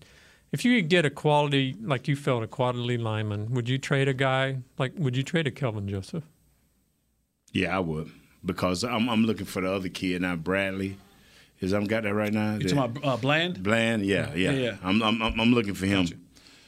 if 0.52 0.64
you 0.66 0.80
could 0.82 0.90
get 0.90 1.06
a 1.06 1.10
quality 1.10 1.76
like 1.82 2.08
you 2.08 2.16
felt 2.16 2.44
a 2.44 2.48
quality 2.48 2.98
lineman, 2.98 3.54
would 3.54 3.68
you 3.70 3.78
trade 3.78 4.08
a 4.08 4.14
guy 4.14 4.60
like? 4.78 4.94
Would 4.98 5.16
you 5.18 5.24
trade 5.24 5.48
a 5.48 5.52
Kelvin 5.52 5.88
Joseph? 5.88 6.24
Yeah, 7.54 7.76
I 7.76 7.80
would 7.80 8.12
because 8.46 8.84
I'm, 8.84 9.10
I'm 9.10 9.24
looking 9.26 9.46
for 9.46 9.62
the 9.62 9.72
other 9.72 9.90
kid 9.90 10.22
now, 10.22 10.36
Bradley. 10.36 10.98
Is 11.60 11.74
I'm 11.74 11.86
got 11.86 12.04
that 12.04 12.14
right 12.14 12.32
now? 12.32 12.54
You 12.56 12.70
talking 12.70 12.78
about 12.78 13.06
uh, 13.06 13.18
Bland? 13.18 13.64
Bland? 13.64 14.06
Yeah, 14.06 14.34
yeah. 14.36 14.52
Yeah, 14.52 14.52
yeah. 14.52 14.76
I'm, 14.84 15.02
I'm 15.02 15.22
I'm 15.22 15.40
I'm 15.40 15.52
looking 15.54 15.74
for 15.74 15.86
him. 15.88 16.08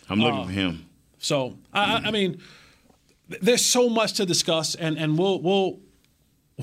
I'm 0.09 0.19
looking 0.19 0.39
Uh, 0.39 0.45
for 0.45 0.51
him. 0.51 0.85
So 1.19 1.57
I, 1.71 1.97
I- 1.97 2.01
I 2.07 2.11
mean, 2.11 2.41
there's 3.27 3.63
so 3.63 3.87
much 3.89 4.13
to 4.13 4.25
discuss, 4.25 4.73
and 4.75 4.97
and 4.97 5.17
we'll 5.17 5.39
we'll 5.41 5.79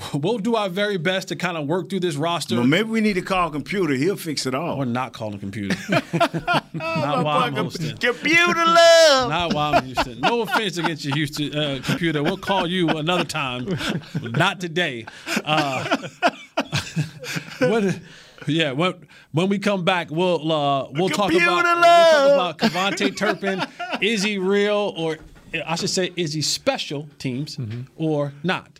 we'll 0.13 0.37
do 0.37 0.55
our 0.55 0.69
very 0.69 0.97
best 0.97 1.29
to 1.29 1.35
kind 1.35 1.57
of 1.57 1.67
work 1.67 1.89
through 1.89 2.01
this 2.01 2.15
roster. 2.15 2.55
Well, 2.55 2.67
maybe 2.67 2.89
we 2.89 3.01
need 3.01 3.13
to 3.13 3.21
call 3.21 3.47
a 3.47 3.51
computer. 3.51 3.93
He'll 3.93 4.15
fix 4.15 4.45
it 4.45 4.53
all. 4.53 4.77
Or 4.77 4.85
not 4.85 5.13
call 5.13 5.27
calling 5.27 5.39
computer. 5.39 5.75
not 6.73 7.23
while 7.23 7.43
I'm 7.43 7.55
hosting. 7.55 7.97
Computer 7.97 8.65
love. 8.65 9.29
Not 9.29 9.53
while 9.53 9.75
I'm 9.75 9.85
Houston. 9.85 10.19
No 10.21 10.41
offense 10.41 10.77
against 10.77 11.05
you, 11.05 11.13
Houston 11.13 11.55
uh, 11.55 11.79
computer. 11.83 12.23
We'll 12.23 12.37
call 12.37 12.67
you 12.67 12.89
another 12.89 13.25
time. 13.25 13.67
Not 14.21 14.61
today. 14.61 15.05
Uh, 15.43 16.07
what? 17.59 17.99
Yeah, 18.45 18.71
when, 18.71 18.93
when 19.31 19.49
we 19.49 19.59
come 19.59 19.83
back, 19.83 20.09
we'll 20.09 20.51
uh, 20.51 20.89
we'll 20.91 21.09
talk 21.09 21.33
about 21.33 21.63
we'll 21.63 22.55
talk 22.55 22.63
about 22.63 22.95
KaVontae 22.97 23.17
Turpin. 23.17 23.65
Is 23.99 24.23
he 24.23 24.37
real, 24.37 24.93
or 24.95 25.17
I 25.65 25.75
should 25.75 25.89
say, 25.89 26.13
is 26.15 26.33
he 26.33 26.41
special 26.41 27.09
teams 27.19 27.57
or 27.97 28.33
not? 28.43 28.79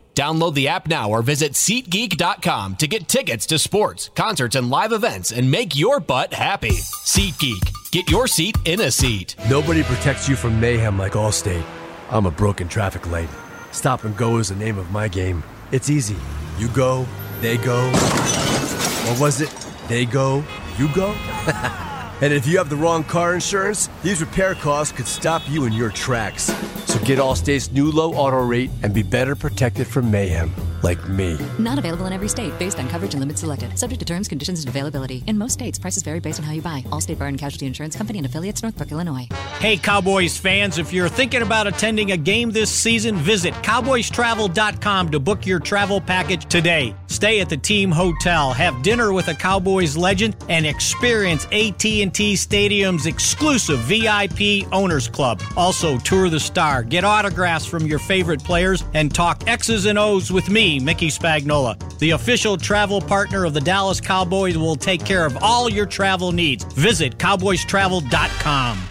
Download 0.15 0.53
the 0.53 0.67
app 0.67 0.87
now 0.87 1.09
or 1.09 1.21
visit 1.21 1.53
SeatGeek.com 1.53 2.75
to 2.75 2.87
get 2.87 3.07
tickets 3.07 3.45
to 3.47 3.57
sports, 3.57 4.09
concerts, 4.15 4.55
and 4.55 4.69
live 4.69 4.91
events 4.91 5.31
and 5.31 5.49
make 5.49 5.75
your 5.75 5.99
butt 5.99 6.33
happy. 6.33 6.71
SeatGeek. 6.71 7.91
Get 7.91 8.09
your 8.09 8.27
seat 8.27 8.57
in 8.65 8.81
a 8.81 8.91
seat. 8.91 9.35
Nobody 9.49 9.83
protects 9.83 10.27
you 10.29 10.35
from 10.35 10.59
mayhem 10.59 10.97
like 10.97 11.13
Allstate. 11.13 11.65
I'm 12.09 12.25
a 12.25 12.31
broken 12.31 12.67
traffic 12.67 13.09
light. 13.09 13.29
Stop 13.71 14.03
and 14.03 14.15
go 14.17 14.37
is 14.37 14.49
the 14.49 14.55
name 14.55 14.77
of 14.77 14.91
my 14.91 15.07
game. 15.07 15.43
It's 15.71 15.89
easy. 15.89 16.17
You 16.57 16.67
go, 16.69 17.05
they 17.39 17.57
go. 17.57 17.89
What 19.07 19.19
was 19.19 19.41
it 19.41 19.49
they 19.87 20.05
go, 20.05 20.43
you 20.77 20.87
go? 20.93 21.15
and 22.21 22.31
if 22.31 22.47
you 22.47 22.57
have 22.57 22.69
the 22.69 22.75
wrong 22.75 23.03
car 23.03 23.33
insurance, 23.33 23.89
these 24.03 24.21
repair 24.21 24.55
costs 24.55 24.95
could 24.95 25.07
stop 25.07 25.41
you 25.49 25.65
in 25.65 25.73
your 25.73 25.89
tracks. 25.89 26.43
So 26.85 26.99
get 26.99 27.19
Allstate's 27.19 27.71
new 27.71 27.91
low 27.91 28.13
auto 28.13 28.43
rate 28.43 28.69
and 28.83 28.93
be 28.93 29.03
better 29.03 29.35
protected 29.35 29.87
from 29.87 30.11
mayhem, 30.11 30.53
like 30.83 31.07
me. 31.09 31.37
Not 31.59 31.77
available 31.79 32.05
in 32.05 32.13
every 32.13 32.27
state 32.27 32.57
based 32.59 32.79
on 32.79 32.87
coverage 32.89 33.13
and 33.13 33.21
limits 33.21 33.41
selected. 33.41 33.77
Subject 33.77 33.99
to 33.99 34.05
terms, 34.05 34.27
conditions, 34.27 34.61
and 34.61 34.69
availability. 34.69 35.23
In 35.27 35.37
most 35.37 35.53
states, 35.53 35.79
prices 35.79 36.03
vary 36.03 36.19
based 36.19 36.39
on 36.39 36.45
how 36.45 36.53
you 36.53 36.61
buy. 36.61 36.83
Allstate 36.89 37.19
Bar 37.19 37.27
and 37.27 37.37
Casualty 37.37 37.65
Insurance 37.65 37.95
Company 37.95 38.19
and 38.19 38.25
affiliates, 38.25 38.61
Northbrook, 38.63 38.91
Illinois. 38.91 39.27
Hey, 39.59 39.77
Cowboys 39.77 40.37
fans, 40.37 40.77
if 40.77 40.91
you're 40.93 41.09
thinking 41.09 41.41
about 41.41 41.67
attending 41.67 42.11
a 42.11 42.17
game 42.17 42.51
this 42.51 42.71
season, 42.71 43.15
visit 43.17 43.53
cowboystravel.com 43.55 45.11
to 45.11 45.19
book 45.19 45.45
your 45.45 45.59
travel 45.59 46.01
package 46.01 46.45
today. 46.45 46.95
Stay 47.07 47.41
at 47.41 47.49
the 47.49 47.57
team 47.57 47.91
hotel, 47.91 48.53
have 48.53 48.81
dinner 48.81 49.13
with 49.13 49.27
a 49.27 49.33
Cowboys 49.35 49.95
legend, 49.97 50.35
and 50.49 50.65
experience 50.65 51.45
AT&T 51.51 52.35
Stadium's 52.35 53.05
exclusive 53.05 53.79
VIP 53.79 54.67
Owners 54.71 55.07
Club. 55.07 55.41
Also, 55.55 55.97
tour 55.99 56.29
the 56.29 56.39
star, 56.39 56.83
get 56.83 57.03
autographs 57.03 57.65
from 57.65 57.85
your 57.85 57.99
favorite 57.99 58.43
players, 58.43 58.83
and 58.93 59.13
talk 59.13 59.47
X's 59.47 59.85
and 59.85 59.99
O's 59.99 60.31
with 60.31 60.49
me, 60.49 60.70
Mickey 60.79 61.09
Spagnola. 61.09 61.77
The 61.99 62.11
official 62.11 62.57
travel 62.57 63.01
partner 63.01 63.45
of 63.45 63.53
the 63.53 63.61
Dallas 63.61 63.99
Cowboys 63.99 64.57
will 64.57 64.75
take 64.75 65.05
care 65.05 65.25
of 65.25 65.37
all 65.41 65.69
your 65.69 65.85
travel 65.85 66.31
needs. 66.31 66.63
Visit 66.63 67.17
cowboystravel.com. 67.17 68.90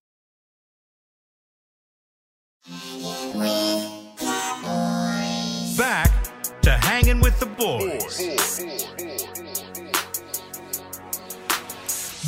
Back 5.77 6.11
to 6.61 6.71
hanging 6.71 7.21
with 7.21 7.39
the 7.39 7.47
boys. 7.47 8.21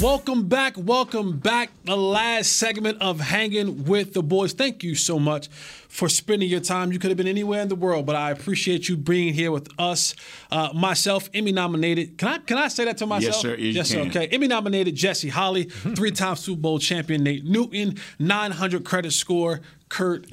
Welcome 0.02 0.48
back. 0.50 0.74
Welcome 0.76 1.38
back. 1.38 1.70
The 1.84 1.96
last 1.96 2.54
segment 2.54 3.00
of 3.00 3.20
Hanging 3.20 3.84
with 3.86 4.14
the 4.14 4.24
Boys. 4.24 4.52
Thank 4.52 4.84
you 4.84 4.96
so 4.96 5.20
much 5.20 5.50
for 5.50 6.10
spending 6.10 6.50
your 6.50 6.62
time. 6.62 6.92
You 6.92 6.98
could 6.98 7.12
have 7.12 7.18
been 7.18 7.28
anywhere 7.28 7.62
in 7.62 7.68
the 7.68 7.76
world, 7.76 8.08
but 8.08 8.16
I 8.16 8.32
appreciate 8.32 8.90
you 8.90 8.98
being 8.98 9.36
here 9.36 9.52
with 9.52 9.70
us. 9.80 10.16
Uh, 10.52 10.72
myself, 10.74 11.30
Emmy 11.34 11.52
nominated. 11.52 12.18
Can 12.18 12.28
I 12.28 12.38
can 12.40 12.58
I 12.58 12.70
say 12.70 12.86
that 12.86 12.98
to 12.98 13.06
myself? 13.06 13.36
Yes, 13.36 13.42
sir. 13.42 13.56
You 13.56 13.70
yes, 13.70 13.90
sir. 13.90 14.00
Okay. 14.02 14.28
Emmy 14.28 14.48
nominated 14.48 14.96
Jesse 14.96 15.30
Holley, 15.30 15.66
three 15.66 16.12
time 16.12 16.38
Super 16.38 16.60
Bowl 16.60 16.80
champion 16.80 17.24
Nate 17.24 17.46
Newton, 17.46 17.98
900 18.18 18.84
credit 18.84 19.14
score 19.14 19.62
Kurt 19.90 20.26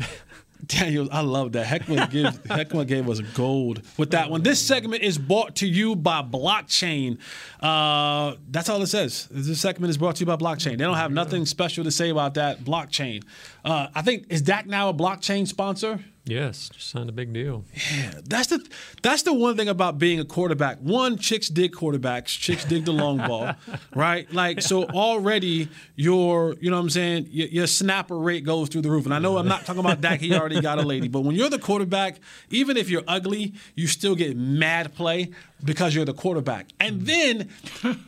Daniels, 0.66 1.08
I 1.10 1.20
love 1.20 1.52
that. 1.52 1.66
Heckman 1.66 2.10
gave, 2.10 2.42
Heckman 2.44 2.86
gave 2.86 3.08
us 3.08 3.20
gold 3.20 3.82
with 3.96 4.10
that 4.12 4.30
one. 4.30 4.42
This 4.42 4.60
segment 4.60 5.02
is 5.02 5.18
brought 5.18 5.56
to 5.56 5.66
you 5.66 5.96
by 5.96 6.22
blockchain. 6.22 7.18
Uh, 7.60 8.36
that's 8.50 8.68
all 8.68 8.80
it 8.82 8.86
says. 8.88 9.28
This 9.30 9.60
segment 9.60 9.90
is 9.90 9.98
brought 9.98 10.16
to 10.16 10.20
you 10.20 10.26
by 10.26 10.36
blockchain. 10.36 10.72
They 10.72 10.84
don't 10.84 10.96
have 10.96 11.12
nothing 11.12 11.46
special 11.46 11.84
to 11.84 11.90
say 11.90 12.10
about 12.10 12.34
that. 12.34 12.60
Blockchain. 12.60 13.24
Uh, 13.64 13.88
I 13.94 14.02
think 14.02 14.26
is 14.28 14.42
Dak 14.42 14.66
now 14.66 14.88
a 14.88 14.94
blockchain 14.94 15.46
sponsor? 15.46 16.00
Yes, 16.26 16.68
just 16.68 16.90
signed 16.90 17.08
a 17.08 17.12
big 17.12 17.32
deal. 17.32 17.64
Yeah, 17.96 18.20
that's 18.24 18.48
the 18.48 18.64
that's 19.02 19.22
the 19.22 19.32
one 19.32 19.56
thing 19.56 19.68
about 19.68 19.98
being 19.98 20.20
a 20.20 20.24
quarterback. 20.24 20.78
One, 20.78 21.16
chicks 21.16 21.48
dig 21.48 21.72
quarterbacks. 21.72 22.26
Chicks 22.26 22.64
dig 22.64 22.84
the 22.84 22.92
long 22.92 23.18
ball, 23.18 23.54
right? 23.94 24.30
Like 24.32 24.60
so 24.60 24.84
already 24.84 25.68
your 25.96 26.56
you 26.60 26.70
know 26.70 26.76
what 26.76 26.82
I'm 26.82 26.90
saying 26.90 27.28
your, 27.30 27.48
your 27.48 27.66
snapper 27.66 28.18
rate 28.18 28.44
goes 28.44 28.68
through 28.68 28.82
the 28.82 28.90
roof. 28.90 29.06
And 29.06 29.14
I 29.14 29.18
know 29.18 29.38
I'm 29.38 29.48
not 29.48 29.64
talking 29.64 29.80
about 29.80 30.02
Dak. 30.02 30.20
He 30.20 30.34
already 30.34 30.60
got 30.60 30.78
a 30.78 30.82
lady, 30.82 31.08
but 31.08 31.20
when 31.22 31.34
you're 31.34 31.50
the 31.50 31.58
quarterback, 31.58 32.20
even 32.50 32.76
if 32.76 32.90
you're 32.90 33.04
ugly, 33.08 33.54
you 33.74 33.86
still 33.86 34.14
get 34.14 34.36
mad 34.36 34.94
play 34.94 35.30
because 35.64 35.94
you're 35.94 36.04
the 36.04 36.14
quarterback. 36.14 36.68
And 36.78 37.02
then 37.02 37.48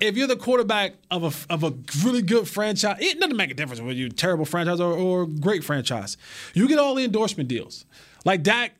if 0.00 0.16
you're 0.16 0.26
the 0.26 0.36
quarterback 0.36 0.94
of 1.11 1.22
a 1.24 1.53
of 1.53 1.64
a 1.64 1.72
really 2.05 2.22
good 2.22 2.48
franchise, 2.48 2.96
it 3.00 3.20
doesn't 3.20 3.36
make 3.36 3.50
a 3.50 3.55
difference 3.55 3.80
whether 3.80 3.92
you're 3.92 4.09
a 4.09 4.11
terrible 4.11 4.44
franchise 4.44 4.80
or, 4.80 4.92
or 4.92 5.26
great 5.26 5.64
franchise. 5.64 6.16
You 6.55 6.68
get 6.68 6.78
all 6.78 6.94
the 6.94 7.05
endorsement 7.05 7.48
deals. 7.48 7.84
Like 8.24 8.42
Dak, 8.42 8.72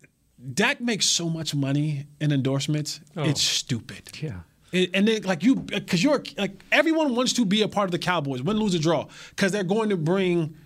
Dak 0.55 0.81
makes 0.81 1.07
so 1.07 1.29
much 1.29 1.55
money 1.55 2.07
in 2.21 2.33
endorsements. 2.33 3.01
Oh. 3.17 3.25
It's 3.25 3.43
stupid. 3.43 4.19
Yeah. 4.21 4.41
It- 4.73 4.91
and 4.95 5.07
then 5.07 5.23
like 5.23 5.43
you, 5.43 5.57
because 5.57 6.03
you're 6.03 6.23
like 6.39 6.63
everyone 6.73 7.15
wants 7.15 7.35
to 7.35 7.45
be 7.45 7.63
a 7.63 7.69
part 7.69 7.87
of 7.87 7.93
the 7.93 7.99
Cowboys, 7.99 8.43
win, 8.43 8.57
lose, 8.57 8.75
or 8.75 8.79
draw, 8.79 9.07
because 9.31 9.53
they're 9.53 9.65
going 9.65 9.91
to 9.91 9.97
bring 9.97 10.57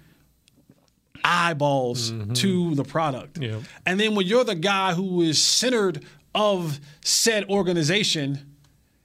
eyeballs 1.24 2.12
mm-hmm. 2.12 2.32
to 2.34 2.74
the 2.76 2.84
product. 2.84 3.38
Yeah. 3.38 3.60
And 3.84 3.98
then 3.98 4.14
when 4.14 4.26
you're 4.26 4.44
the 4.44 4.54
guy 4.54 4.94
who 4.94 5.22
is 5.22 5.42
centered 5.42 6.04
of 6.36 6.78
said 7.04 7.48
organization, 7.48 8.54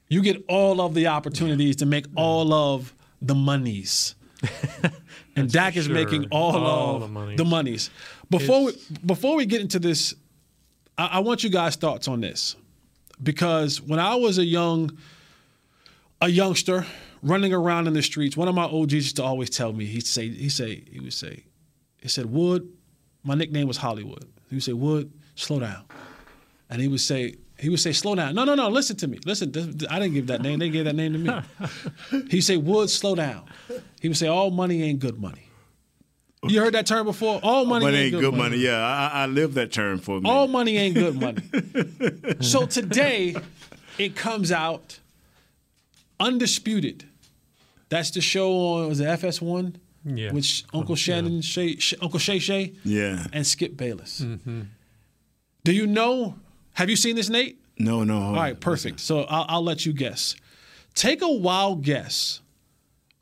you 0.09 0.21
get 0.21 0.43
all 0.47 0.81
of 0.81 0.93
the 0.93 1.07
opportunities 1.07 1.77
to 1.77 1.85
make 1.87 2.05
all 2.15 2.53
of 2.53 2.93
the 3.21 3.33
monies. 3.33 4.13
and 5.35 5.51
Dak 5.51 5.77
is 5.77 5.85
sure. 5.85 5.93
making 5.93 6.27
all, 6.31 6.55
All 6.57 6.95
of 6.95 7.01
the 7.01 7.07
monies. 7.07 7.37
the 7.37 7.45
monies. 7.45 7.89
Before 8.29 8.65
we, 8.65 8.73
before 9.05 9.35
we 9.35 9.45
get 9.45 9.61
into 9.61 9.79
this, 9.79 10.13
I, 10.97 11.05
I 11.13 11.19
want 11.19 11.43
you 11.43 11.49
guys' 11.49 11.75
thoughts 11.75 12.07
on 12.07 12.19
this 12.21 12.55
because 13.23 13.81
when 13.81 13.99
I 13.99 14.15
was 14.15 14.37
a 14.37 14.45
young 14.45 14.97
a 16.21 16.27
youngster 16.29 16.85
running 17.23 17.53
around 17.53 17.87
in 17.87 17.93
the 17.93 18.01
streets, 18.03 18.35
one 18.37 18.47
of 18.47 18.55
my 18.55 18.63
OGs 18.65 18.93
used 18.93 19.15
to 19.15 19.23
always 19.23 19.49
tell 19.49 19.73
me, 19.73 19.85
he'd 19.85 20.05
say, 20.05 20.29
he 20.29 20.49
say, 20.49 20.83
he 20.91 20.99
would 20.99 21.13
say, 21.13 21.43
he 22.01 22.07
said, 22.07 22.25
Wood, 22.27 22.67
my 23.23 23.35
nickname 23.35 23.67
was 23.67 23.77
Hollywood. 23.77 24.25
He 24.49 24.55
would 24.55 24.63
say, 24.63 24.73
Wood, 24.73 25.11
slow 25.35 25.59
down. 25.59 25.83
And 26.71 26.81
he 26.81 26.87
would 26.87 27.01
say, 27.01 27.35
he 27.59 27.69
would 27.69 27.79
say, 27.79 27.91
slow 27.91 28.15
down. 28.15 28.33
No, 28.33 28.43
no, 28.45 28.55
no, 28.55 28.69
listen 28.69 28.95
to 28.97 29.07
me. 29.07 29.19
Listen, 29.25 29.51
this, 29.51 29.67
I 29.89 29.99
didn't 29.99 30.13
give 30.15 30.27
that 30.27 30.41
name. 30.41 30.57
They 30.57 30.69
gave 30.69 30.85
that 30.85 30.95
name 30.95 31.13
to 31.13 31.19
me. 31.19 32.21
He'd 32.31 32.41
say, 32.41 32.57
Wood, 32.57 32.89
slow 32.89 33.13
down. 33.13 33.43
He 34.01 34.07
would 34.07 34.17
say, 34.17 34.27
all 34.27 34.49
money 34.49 34.81
ain't 34.81 34.99
good 34.99 35.19
money. 35.19 35.49
You 36.47 36.59
heard 36.59 36.73
that 36.73 36.87
term 36.87 37.05
before? 37.05 37.39
All 37.43 37.65
money, 37.65 37.85
Money 37.85 37.97
ain't 37.97 38.19
good 38.19 38.33
money. 38.33 38.57
Yeah, 38.57 38.77
I, 38.83 39.23
I 39.23 39.25
lived 39.27 39.53
that 39.55 39.71
term 39.71 39.99
for 39.99 40.19
me. 40.19 40.27
All 40.27 40.47
money 40.47 40.75
ain't 40.75 40.95
good 40.95 41.19
money. 41.21 41.43
so 42.39 42.65
today, 42.65 43.35
it 43.99 44.15
comes 44.15 44.51
out 44.51 44.99
undisputed. 46.19 47.05
That's 47.89 48.09
the 48.11 48.21
show 48.21 48.51
on 48.53 48.89
was 48.89 48.99
it 48.99 49.05
FS1? 49.07 49.75
Yeah. 50.03 50.31
Which 50.31 50.63
Uncle 50.73 50.95
Shannon, 50.95 51.41
Shay, 51.41 51.75
Sh- 51.77 51.93
Uncle 52.01 52.17
Shay 52.17 52.39
Shay, 52.39 52.73
Yeah. 52.83 53.27
and 53.33 53.45
Skip 53.45 53.77
Bayless. 53.77 54.21
Mm-hmm. 54.21 54.61
Do 55.63 55.71
you 55.73 55.85
know? 55.85 56.37
Have 56.73 56.89
you 56.89 56.95
seen 56.95 57.15
this, 57.15 57.29
Nate? 57.29 57.59
No, 57.77 58.03
no. 58.03 58.21
All 58.21 58.33
right, 58.33 58.59
perfect. 58.59 58.99
So 58.99 59.21
I'll, 59.23 59.45
I'll 59.47 59.63
let 59.63 59.85
you 59.85 59.93
guess. 59.93 60.35
Take 60.93 61.21
a 61.21 61.31
wild 61.31 61.83
guess. 61.83 62.41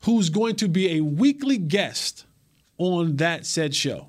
Who's 0.04 0.30
going 0.30 0.56
to 0.56 0.68
be 0.68 0.96
a 0.98 1.00
weekly 1.02 1.58
guest 1.58 2.24
on 2.78 3.16
that 3.16 3.46
said 3.46 3.74
show? 3.74 4.08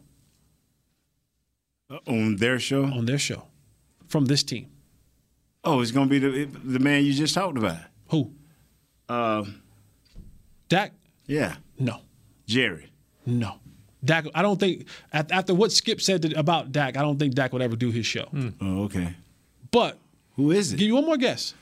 On 2.08 2.38
their 2.38 2.60
show? 2.60 2.86
On 2.86 3.06
their 3.06 3.18
show. 3.18 3.44
From 4.08 4.26
this 4.26 4.44
team. 4.44 4.68
Oh, 5.64 5.82
it's 5.82 5.92
gonna 5.92 6.10
be 6.10 6.20
the 6.20 6.46
the 6.46 6.80
man 6.80 7.04
you 7.06 7.14
just 7.14 7.36
talked 7.36 7.58
about. 7.58 7.78
Who? 8.10 8.32
Uh, 9.08 9.44
Dak? 10.70 10.94
yeah, 11.28 11.56
No. 11.78 12.00
Jerry. 12.48 12.92
No. 13.26 13.56
Dak, 14.04 14.26
I 14.34 14.42
don't 14.42 14.60
think 14.60 14.88
after 15.14 15.54
what 15.54 15.72
Skip 15.72 16.02
said 16.02 16.34
about 16.34 16.72
Dak, 16.72 16.98
I 16.98 17.02
don't 17.02 17.20
think 17.20 17.36
Dak 17.36 17.54
would 17.54 17.62
ever 17.62 17.76
do 17.76 17.92
his 17.92 18.06
show. 18.06 18.28
Oh, 18.60 18.84
okay. 18.86 19.14
But 19.72 19.98
who 20.36 20.52
is 20.52 20.74
it? 20.74 20.78
Give 20.78 20.88
you 20.88 20.96
one 20.96 21.06
more 21.06 21.18
guess. 21.18 21.54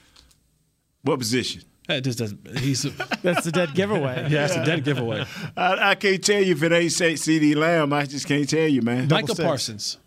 What 1.04 1.20
position? 1.20 1.64
That 1.88 2.04
just 2.04 2.20
doesn't. 2.20 2.58
He's 2.60 2.84
That's 3.24 3.46
the 3.46 3.52
dead 3.52 3.74
giveaway. 3.74 4.28
yeah, 4.30 4.46
it's 4.46 4.56
a 4.56 4.64
dead 4.66 4.84
giveaway. 4.84 5.26
I, 5.58 5.92
I 5.92 5.96
can't 5.96 6.24
tell 6.24 6.42
you 6.42 6.54
if 6.54 6.62
it 6.64 6.72
ain't 6.72 6.92
say 6.92 7.14
CeeDee 7.14 7.56
Lamb. 7.56 7.94
I 7.94 8.06
just 8.06 8.28
can't 8.28 8.48
tell 8.48 8.68
you, 8.68 8.82
man. 8.82 9.08
Micah 9.08 9.36
Parsons. 9.36 9.98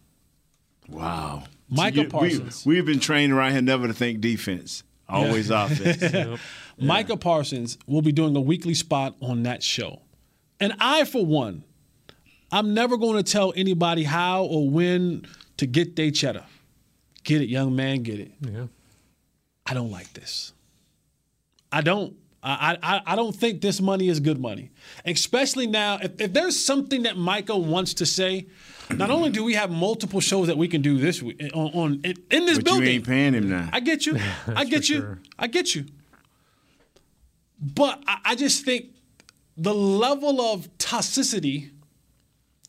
Wow. 0.88 1.44
Micah 1.68 2.02
You- 2.02 2.08
Parsons. 2.08 2.64
We, 2.66 2.76
have 2.76 2.86
been 2.86 3.00
trained 3.00 3.32
around 3.32 3.52
here 3.52 3.62
never 3.62 3.86
to 3.88 3.94
think 3.94 4.20
defense, 4.20 4.84
always 5.08 5.50
offense. 5.50 6.38
Micah 6.78 7.16
Parsons 7.16 7.78
will 7.86 8.02
be 8.02 8.12
doing 8.12 8.36
a 8.36 8.40
weekly 8.40 8.74
spot 8.74 9.16
on 9.20 9.44
that 9.44 9.62
show. 9.62 10.02
And 10.60 10.74
I, 10.78 11.04
for 11.04 11.24
one, 11.24 11.64
I'm 12.52 12.74
never 12.74 12.96
going 12.96 13.16
to 13.16 13.28
tell 13.28 13.52
anybody 13.56 14.04
how 14.04 14.44
or 14.44 14.68
when 14.70 15.26
to 15.56 15.66
get 15.66 15.96
their 15.96 16.10
cheddar. 16.10 16.44
Get 17.24 17.40
it, 17.42 17.48
young 17.48 17.74
man, 17.76 18.02
get 18.02 18.18
it. 18.20 18.32
Yeah. 18.40 18.66
I 19.66 19.74
don't 19.74 19.90
like 19.90 20.12
this. 20.12 20.52
I 21.70 21.80
don't. 21.80 22.16
I, 22.44 22.76
I, 22.82 23.00
I 23.06 23.16
don't 23.16 23.34
think 23.34 23.60
this 23.60 23.80
money 23.80 24.08
is 24.08 24.18
good 24.18 24.40
money. 24.40 24.72
Especially 25.04 25.68
now, 25.68 25.98
if, 26.02 26.20
if 26.20 26.32
there's 26.32 26.58
something 26.62 27.04
that 27.04 27.16
Micah 27.16 27.56
wants 27.56 27.94
to 27.94 28.04
say, 28.06 28.48
not 28.90 29.10
only 29.12 29.30
do 29.30 29.44
we 29.44 29.54
have 29.54 29.70
multiple 29.70 30.18
shows 30.18 30.48
that 30.48 30.56
we 30.58 30.66
can 30.66 30.82
do 30.82 30.98
this 30.98 31.22
week 31.22 31.40
on, 31.54 31.70
on 31.72 32.00
in, 32.02 32.16
in 32.32 32.46
this 32.46 32.58
but 32.58 32.64
building. 32.64 32.82
you 32.82 32.90
ain't 32.94 33.06
paying 33.06 33.34
him 33.34 33.48
now. 33.48 33.68
I 33.72 33.78
get 33.78 34.06
you. 34.06 34.18
I 34.48 34.64
get 34.64 34.88
you. 34.88 35.18
I 35.38 35.46
get 35.46 35.76
you. 35.76 35.86
But 37.60 38.02
I, 38.08 38.18
I 38.24 38.34
just 38.34 38.64
think 38.64 38.86
the 39.56 39.72
level 39.74 40.40
of 40.40 40.66
toxicity. 40.78 41.70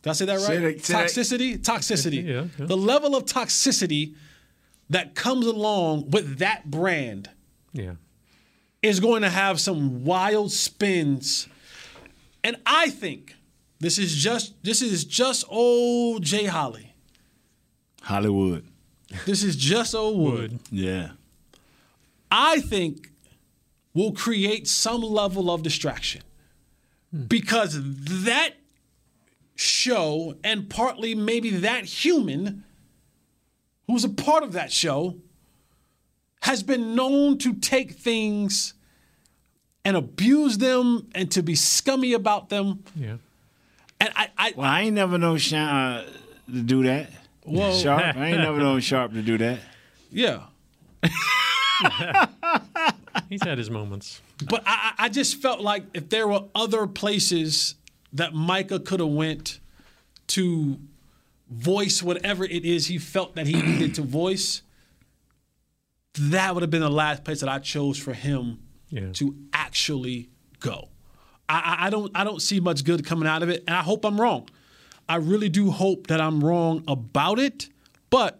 Did 0.04 0.10
I 0.10 0.14
say 0.14 0.26
that 0.26 0.36
right? 0.36 0.44
Say 0.46 0.60
that- 0.60 0.86
say 0.86 0.94
that- 0.94 1.08
toxicity. 1.08 1.58
Toxicity. 1.60 2.24
Yeah, 2.24 2.46
yeah. 2.60 2.66
The 2.68 2.78
level 2.78 3.16
of 3.16 3.26
toxicity 3.26 4.14
that 4.90 5.16
comes 5.16 5.46
along 5.46 6.12
with 6.12 6.40
that 6.40 6.70
brand 6.70 7.30
Yeah. 7.72 7.96
is 8.82 9.00
going 9.00 9.22
to 9.22 9.30
have 9.30 9.60
some 9.60 10.04
wild 10.04 10.52
spins. 10.52 11.48
And 12.44 12.58
I 12.66 12.90
think 12.90 13.36
this 13.80 13.98
is 13.98 14.16
just 14.16 14.54
this 14.64 14.82
is 14.82 15.04
just 15.06 15.46
old 15.48 16.24
Jay 16.24 16.46
Holly. 16.46 16.94
Hollywood. 18.02 18.66
This 19.26 19.44
is 19.44 19.56
just 19.56 19.96
old 19.96 20.20
Wood. 20.20 20.60
Yeah. 20.72 21.12
I 22.32 22.60
think 22.62 23.12
will 23.94 24.12
create 24.12 24.68
some 24.68 25.02
level 25.02 25.52
of 25.52 25.62
distraction 25.64 26.22
hmm. 27.12 27.24
because 27.24 27.78
that 28.24 28.56
show 29.56 30.36
and 30.44 30.70
partly 30.70 31.14
maybe 31.14 31.52
that 31.52 31.86
human 31.86 32.64
who's 33.88 34.04
a 34.04 34.10
part 34.10 34.44
of 34.44 34.54
that 34.54 34.72
show 34.72 35.16
has 36.42 36.64
been 36.64 36.96
known 36.96 37.38
to 37.40 37.54
take 37.54 37.94
things 37.94 38.74
and 39.86 39.96
abuse 39.96 40.58
them 40.58 41.08
and 41.16 41.32
to 41.32 41.42
be 41.42 41.56
scummy 41.56 42.14
about 42.14 42.50
them. 42.50 42.84
Yeah. 42.96 43.18
And 44.00 44.12
I, 44.16 44.30
I 44.38 44.54
Well, 44.56 44.68
I 44.68 44.82
ain't 44.82 44.96
never 44.96 45.18
known 45.18 45.38
Sean 45.38 45.60
uh, 45.60 46.06
to 46.52 46.62
do 46.62 46.84
that. 46.84 47.10
Whoa. 47.44 47.74
Sharpe. 47.78 48.16
I 48.16 48.28
ain't 48.28 48.40
never 48.40 48.60
known 48.60 48.82
Sharpe 48.82 49.14
to 49.14 49.22
do 49.22 49.38
that. 49.38 49.60
yeah. 50.12 50.44
He's 53.30 53.44
had 53.44 53.58
his 53.58 53.70
moments. 53.70 54.22
But 54.50 54.64
I, 54.66 54.94
I 54.98 55.06
I 55.06 55.10
just 55.10 55.42
felt 55.42 55.60
like 55.60 55.84
if 55.94 56.10
there 56.10 56.28
were 56.28 56.44
other 56.56 56.88
places 56.88 57.76
that 58.14 58.34
Micah 58.34 58.80
could 58.80 59.00
have 59.00 59.10
went 59.10 59.60
to 60.28 60.80
voice 61.50 62.02
whatever 62.02 62.44
it 62.46 62.66
is 62.66 62.88
he 62.88 62.98
felt 62.98 63.36
that 63.36 63.48
he 63.48 63.62
needed 63.62 63.96
to 63.96 64.02
voice, 64.02 64.62
that 66.20 66.54
would 66.54 66.62
have 66.64 66.70
been 66.72 66.82
the 66.82 66.90
last 66.90 67.24
place 67.24 67.40
that 67.40 67.50
I 67.50 67.60
chose 67.60 67.98
for 67.98 68.14
him 68.14 68.60
Yeah. 68.90 69.12
to 69.14 69.36
actually 69.54 70.30
go. 70.60 70.90
I, 71.50 71.78
I, 71.80 71.88
I 71.88 71.90
don't 71.90 72.12
I 72.16 72.24
don't 72.24 72.42
see 72.42 72.60
much 72.60 72.84
good 72.84 73.06
coming 73.06 73.28
out 73.28 73.44
of 73.44 73.50
it, 73.50 73.64
and 73.68 73.76
I 73.76 73.82
hope 73.82 74.06
I'm 74.06 74.20
wrong. 74.20 74.48
I 75.10 75.18
really 75.18 75.50
do 75.50 75.70
hope 75.72 76.08
that 76.08 76.22
I'm 76.22 76.44
wrong 76.44 76.84
about 76.88 77.38
it, 77.40 77.68
but 78.10 78.40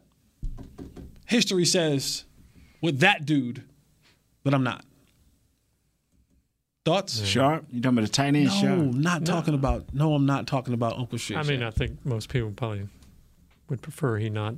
history 1.26 1.66
says 1.66 2.24
with 2.82 3.00
that 3.00 3.26
dude 3.26 3.64
that 4.44 4.54
I'm 4.54 4.64
not. 4.64 4.86
Thoughts? 6.86 7.24
Sharpe? 7.26 7.66
You 7.72 7.82
talking 7.82 7.98
about 7.98 8.08
the 8.08 8.12
tight 8.14 8.36
end 8.36 8.46
No, 8.46 8.52
Sharpe? 8.52 8.80
not 8.96 9.26
talking 9.26 9.54
about. 9.54 9.94
No, 9.94 10.14
I'm 10.16 10.26
not 10.26 10.48
talking 10.48 10.74
about 10.74 10.98
Uncle 10.98 11.18
Shit. 11.18 11.38
I 11.38 11.44
mean, 11.44 11.64
I 11.64 11.72
think 11.72 12.06
most 12.06 12.28
people 12.30 12.52
probably 12.52 12.88
would 13.70 13.82
prefer 13.82 14.18
he 14.18 14.30
not 14.30 14.56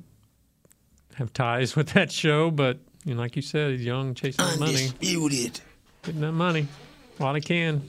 have 1.16 1.32
ties 1.34 1.76
with 1.76 1.90
that 1.90 2.12
show, 2.12 2.50
but 2.50 2.80
you 3.06 3.14
know, 3.14 3.22
like 3.22 3.36
you 3.36 3.42
said, 3.44 3.72
he's 3.72 3.86
young, 3.86 4.16
chasing 4.16 4.44
that 4.44 4.60
money, 4.60 4.72
Undisputed. 4.88 5.62
getting 6.04 6.22
that 6.22 6.32
money 6.32 6.68
while 7.18 7.36
he 7.36 7.42
can. 7.42 7.84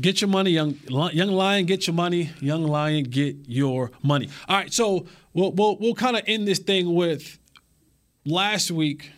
Get 0.00 0.20
your 0.20 0.28
money, 0.28 0.50
young 0.50 0.76
young 0.88 1.30
lion. 1.30 1.64
Get 1.66 1.86
your 1.86 1.94
money, 1.94 2.30
young 2.40 2.64
lion. 2.64 3.04
Get 3.04 3.36
your 3.46 3.92
money. 4.02 4.28
All 4.48 4.56
right, 4.56 4.72
so 4.72 5.06
we'll 5.32 5.52
we'll, 5.52 5.78
we'll 5.78 5.94
kind 5.94 6.16
of 6.16 6.24
end 6.26 6.46
this 6.46 6.58
thing 6.58 6.92
with 6.92 7.38
last 8.26 8.70
week. 8.72 9.12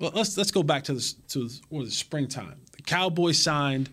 Well, 0.00 0.10
let's 0.12 0.36
let's 0.36 0.50
go 0.50 0.62
back 0.64 0.82
to 0.84 0.94
the 0.94 1.14
to 1.28 1.48
or 1.70 1.84
the 1.84 1.90
springtime. 1.90 2.56
The 2.84 2.90
Cowboys 2.90 3.40
signed 3.40 3.90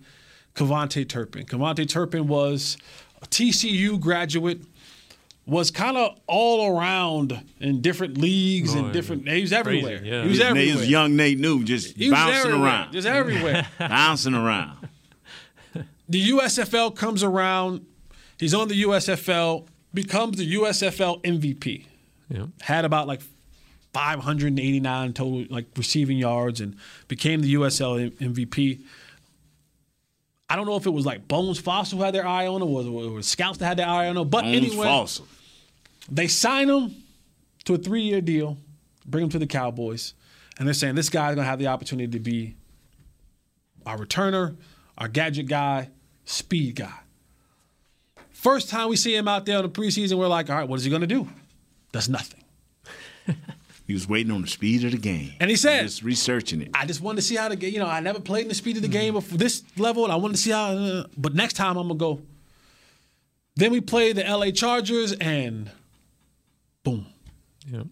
KaVontae 0.56 1.08
Turpin. 1.08 1.46
KaVontae 1.46 1.88
Turpin 1.90 2.28
was 2.28 2.78
a 3.22 3.26
TCU 3.28 4.00
graduate. 4.00 4.62
Was 5.48 5.72
kind 5.72 5.98
of 5.98 6.18
all 6.28 6.78
around 6.78 7.44
in 7.60 7.82
different 7.82 8.18
leagues 8.18 8.76
Oh, 8.76 8.78
and 8.78 8.88
yeah. 8.88 8.94
different. 8.94 9.28
He 9.28 9.42
was 9.42 9.50
Crazy, 9.50 9.56
everywhere. 9.56 10.02
yeah. 10.04 10.22
He 10.24 10.30
was 10.30 10.38
He 10.38 10.44
was 10.44 10.50
everywhere. 10.60 10.84
young 10.86 11.16
Nate 11.16 11.40
New, 11.40 11.64
just 11.64 11.96
He 11.98 12.12
bouncing 12.12 12.52
around. 12.52 12.94
just 12.94 13.08
everywhere. 13.08 13.68
bouncing 13.80 14.36
around. 14.36 14.88
the 16.08 16.30
USFL 16.30 16.96
comes 16.96 17.24
around. 17.24 17.86
He's 18.40 18.54
on 18.54 18.68
the 18.68 18.84
USFL, 18.84 19.68
becomes 19.94 20.38
the 20.38 20.54
USFL 20.56 21.22
MVP. 21.24 21.86
Yeah. 22.30 22.46
Had 22.62 22.86
about 22.86 23.08
like 23.08 23.22
589 23.94 25.14
total 25.14 25.46
like 25.50 25.66
receiving 25.76 26.18
yards 26.18 26.62
and 26.62 26.76
became 27.08 27.42
the 27.42 27.54
USL 27.56 28.12
MVP. 28.18 28.82
I 30.50 30.56
don't 30.56 30.66
know 30.66 30.76
if 30.76 30.86
it 30.86 30.92
was 30.92 31.06
like 31.06 31.28
Bones 31.28 31.60
Fossil 31.60 31.98
who 31.98 32.04
had 32.04 32.14
their 32.14 32.28
eye 32.28 32.48
on 32.48 32.62
him 32.62 32.70
or 32.70 32.82
it 32.82 33.10
was 33.10 33.28
scouts 33.28 33.58
that 33.60 33.66
had 33.66 33.78
their 33.78 33.88
eye 33.88 34.08
on 34.08 34.18
him. 34.18 34.30
But 34.30 34.44
Bones 34.44 34.56
anyway, 34.56 34.86
Fossil. 34.86 35.28
they 36.10 36.28
sign 36.28 36.70
him 36.70 36.96
to 37.66 37.76
a 37.76 37.78
three 37.78 38.02
year 38.02 38.22
deal, 38.22 38.58
bring 39.06 39.24
him 39.26 39.30
to 39.32 39.40
the 39.40 39.48
Cowboys, 39.48 40.14
and 40.58 40.68
they're 40.68 40.74
saying 40.74 40.96
this 40.96 41.10
guy's 41.10 41.36
gonna 41.36 41.48
have 41.48 41.60
the 41.60 41.68
opportunity 41.68 42.12
to 42.12 42.20
be 42.20 42.56
our 43.86 43.98
returner, 43.98 44.56
our 44.98 45.08
gadget 45.08 45.48
guy, 45.48 45.90
speed 46.26 46.76
guy. 46.76 47.00
First 48.32 48.70
time 48.70 48.90
we 48.90 48.96
see 48.96 49.16
him 49.16 49.28
out 49.28 49.46
there 49.46 49.58
in 49.58 49.64
the 49.64 49.70
preseason, 49.70 50.18
we're 50.18 50.28
like, 50.28 50.50
all 50.50 50.56
right, 50.58 50.68
what 50.68 50.78
is 50.78 50.84
he 50.84 50.92
gonna 50.92 51.08
do? 51.08 51.28
Does 51.92 52.10
nothing. 52.10 52.41
He 53.92 53.94
was 53.94 54.08
waiting 54.08 54.32
on 54.32 54.42
the 54.42 54.48
speed 54.48 54.86
of 54.86 54.92
the 54.92 54.98
game. 54.98 55.34
And 55.42 55.50
he 55.50 55.58
said- 55.58 55.82
just 55.82 56.02
researching 56.02 56.62
it. 56.62 56.70
I 56.74 56.86
just 56.86 57.02
wanted 57.02 57.18
to 57.18 57.22
see 57.24 57.36
how 57.36 57.50
to 57.50 57.58
get, 57.58 57.74
you 57.74 57.80
know, 57.80 57.88
I 57.88 58.00
never 58.00 58.22
played 58.22 58.44
in 58.44 58.48
the 58.48 58.56
speed 58.56 58.78
of 58.78 58.84
the 58.84 58.88
game 58.88 59.16
before 59.16 59.38
this 59.38 59.64
level, 59.76 60.06
and 60.06 60.14
I 60.14 60.16
wanted 60.16 60.38
to 60.38 60.42
see 60.42 60.52
how, 60.52 60.68
uh, 60.72 61.08
but 61.18 61.36
next 61.36 61.56
time 61.58 61.76
I'm 61.76 61.90
gonna 61.90 61.96
go. 62.00 62.22
Then 63.58 63.70
we 63.74 63.82
play 63.82 64.14
the 64.14 64.24
LA 64.26 64.52
Chargers, 64.52 65.12
and 65.12 65.70
boom. 66.86 67.06
Yep. 67.70 67.88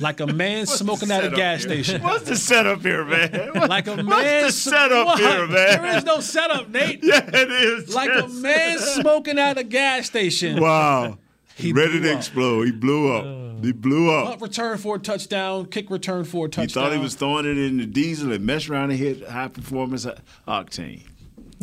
Like 0.00 0.20
a 0.20 0.28
man 0.28 0.66
smoking 0.82 1.10
at 1.10 1.24
a 1.24 1.30
gas 1.30 1.64
here? 1.64 1.82
station. 1.82 2.00
What's 2.00 2.22
the 2.28 2.36
setup 2.36 2.80
here, 2.82 3.04
man? 3.04 3.50
Like 3.68 3.88
a 3.88 3.96
What's 3.96 4.08
man. 4.08 4.44
the 4.44 4.52
setup 4.52 5.06
What? 5.06 5.18
here, 5.18 5.48
man? 5.48 5.82
There 5.82 5.96
is 5.96 6.04
no 6.04 6.20
setup, 6.20 6.68
Nate. 6.68 7.00
yeah, 7.02 7.28
it 7.28 7.50
is. 7.50 7.92
Like 7.92 8.10
a 8.22 8.28
man 8.28 8.78
smoking 8.78 9.40
at 9.40 9.58
a 9.58 9.64
gas 9.64 10.06
station. 10.06 10.60
Wow. 10.60 11.18
He 11.56 11.72
Ready 11.72 12.00
to 12.00 12.10
up. 12.12 12.16
explode. 12.18 12.64
He 12.64 12.72
blew 12.72 13.12
up. 13.12 13.64
he 13.64 13.72
blew 13.72 14.10
up. 14.12 14.26
Punt 14.26 14.42
return 14.42 14.76
for 14.78 14.96
a 14.96 14.98
touchdown. 14.98 15.66
Kick 15.66 15.88
return 15.90 16.24
for 16.24 16.46
a 16.46 16.48
touchdown. 16.48 16.66
He 16.66 16.72
thought 16.90 16.92
he 16.96 17.02
was 17.02 17.14
throwing 17.14 17.46
it 17.46 17.56
in 17.56 17.76
the 17.78 17.86
diesel 17.86 18.32
and 18.32 18.44
messed 18.44 18.68
around 18.68 18.90
and 18.90 18.98
hit 18.98 19.26
high 19.28 19.48
performance 19.48 20.06
octane. 20.48 21.02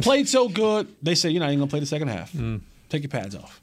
played 0.01 0.27
so 0.29 0.47
good. 0.47 0.87
They 1.01 1.15
say 1.15 1.29
you're 1.29 1.41
not 1.41 1.47
even 1.47 1.59
gonna 1.59 1.69
play 1.69 1.81
the 1.81 1.85
second 1.85 2.07
half. 2.07 2.31
Mm. 2.31 2.61
Take 2.89 3.03
your 3.03 3.09
pads 3.09 3.35
off. 3.35 3.61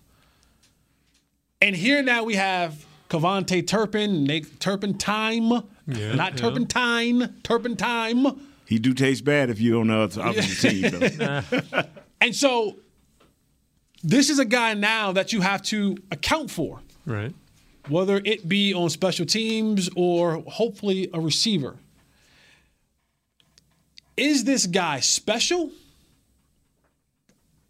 And 1.60 1.74
here 1.74 2.02
now 2.02 2.24
we 2.24 2.34
have 2.36 2.84
KaVontae 3.08 3.66
Turpin, 3.66 4.24
Nate 4.24 4.58
Turpentime, 4.60 5.66
Yeah, 5.86 6.14
not 6.14 6.32
yeah. 6.32 6.36
Turpentine, 6.38 7.34
Turpentime. 7.42 8.38
He 8.66 8.78
do 8.78 8.92
taste 8.92 9.24
bad 9.24 9.48
if 9.48 9.60
you're 9.60 9.80
on 9.80 9.86
the 9.88 9.96
other 9.96 10.22
opposite 10.22 10.70
team, 10.70 10.90
though. 11.18 11.82
And 12.20 12.34
so 12.34 12.76
this 14.02 14.30
is 14.30 14.38
a 14.38 14.44
guy 14.44 14.74
now 14.74 15.12
that 15.12 15.32
you 15.32 15.40
have 15.40 15.62
to 15.62 15.96
account 16.10 16.50
for, 16.50 16.80
Right. 17.06 17.34
whether 17.88 18.20
it 18.24 18.48
be 18.48 18.72
on 18.74 18.90
special 18.90 19.26
teams 19.26 19.88
or 19.96 20.42
hopefully 20.46 21.08
a 21.12 21.20
receiver. 21.20 21.76
Is 24.16 24.44
this 24.44 24.66
guy 24.66 25.00
special 25.00 25.70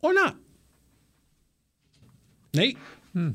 or 0.02 0.14
not? 0.14 0.36
Nate? 2.54 2.78
Hmm. 3.12 3.32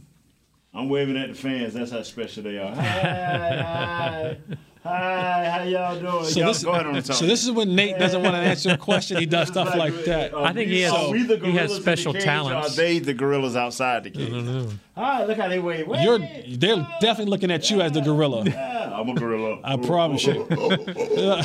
I'm 0.73 0.89
waving 0.89 1.17
at 1.17 1.29
the 1.29 1.35
fans. 1.35 1.75
That's 1.75 1.91
how 1.91 2.01
special 2.01 2.41
they 2.43 2.57
are. 2.57 4.35
Hi, 4.83 4.89
hi, 4.89 5.45
hi. 5.45 5.49
How 5.59 5.63
y'all 5.63 5.97
doing? 5.99 6.25
So 6.25 6.39
y'all 6.41 6.49
this, 6.49 6.63
go 6.63 6.71
ahead 6.71 6.85
on 6.87 6.93
the 6.95 7.01
so 7.13 7.25
this 7.25 7.43
is 7.45 7.51
when 7.51 7.73
Nate 7.73 7.97
doesn't 7.97 8.21
want 8.21 8.33
to 8.35 8.39
answer 8.39 8.71
a 8.71 8.77
question. 8.77 9.15
He 9.17 9.25
does 9.25 9.47
stuff 9.47 9.73
like 9.75 9.93
that. 10.05 10.33
Oh, 10.33 10.43
I 10.43 10.51
think 10.51 10.69
he 10.69 10.81
has- 10.81 10.91
Are 10.91 11.09
we 11.09 11.23
the 11.23 11.37
he 11.37 11.51
has 11.53 11.69
gorillas 11.69 11.71
in 11.71 11.75
the 11.77 11.81
special 11.81 12.13
cage, 12.13 12.23
talents. 12.23 12.73
Are 12.73 12.75
they 12.75 12.99
the 12.99 13.13
gorillas 13.13 13.55
outside 13.55 14.03
the 14.03 14.09
cage? 14.11 14.27
I 14.27 14.31
don't 14.31 14.45
know. 14.45 14.69
Hi, 14.95 15.23
look 15.25 15.37
how 15.37 15.47
they 15.47 15.59
wave. 15.59 15.87
Wave. 15.87 16.01
You're 16.03 16.19
they're 16.19 16.85
definitely 16.99 17.31
looking 17.31 17.49
at 17.49 17.71
you 17.71 17.79
as 17.81 17.93
the 17.93 18.01
gorilla. 18.01 18.43
Yeah, 18.45 18.91
I'm 18.93 19.07
a 19.07 19.13
gorilla. 19.13 19.59
I 19.63 19.77
promise 19.77 20.25
you. 20.25 20.45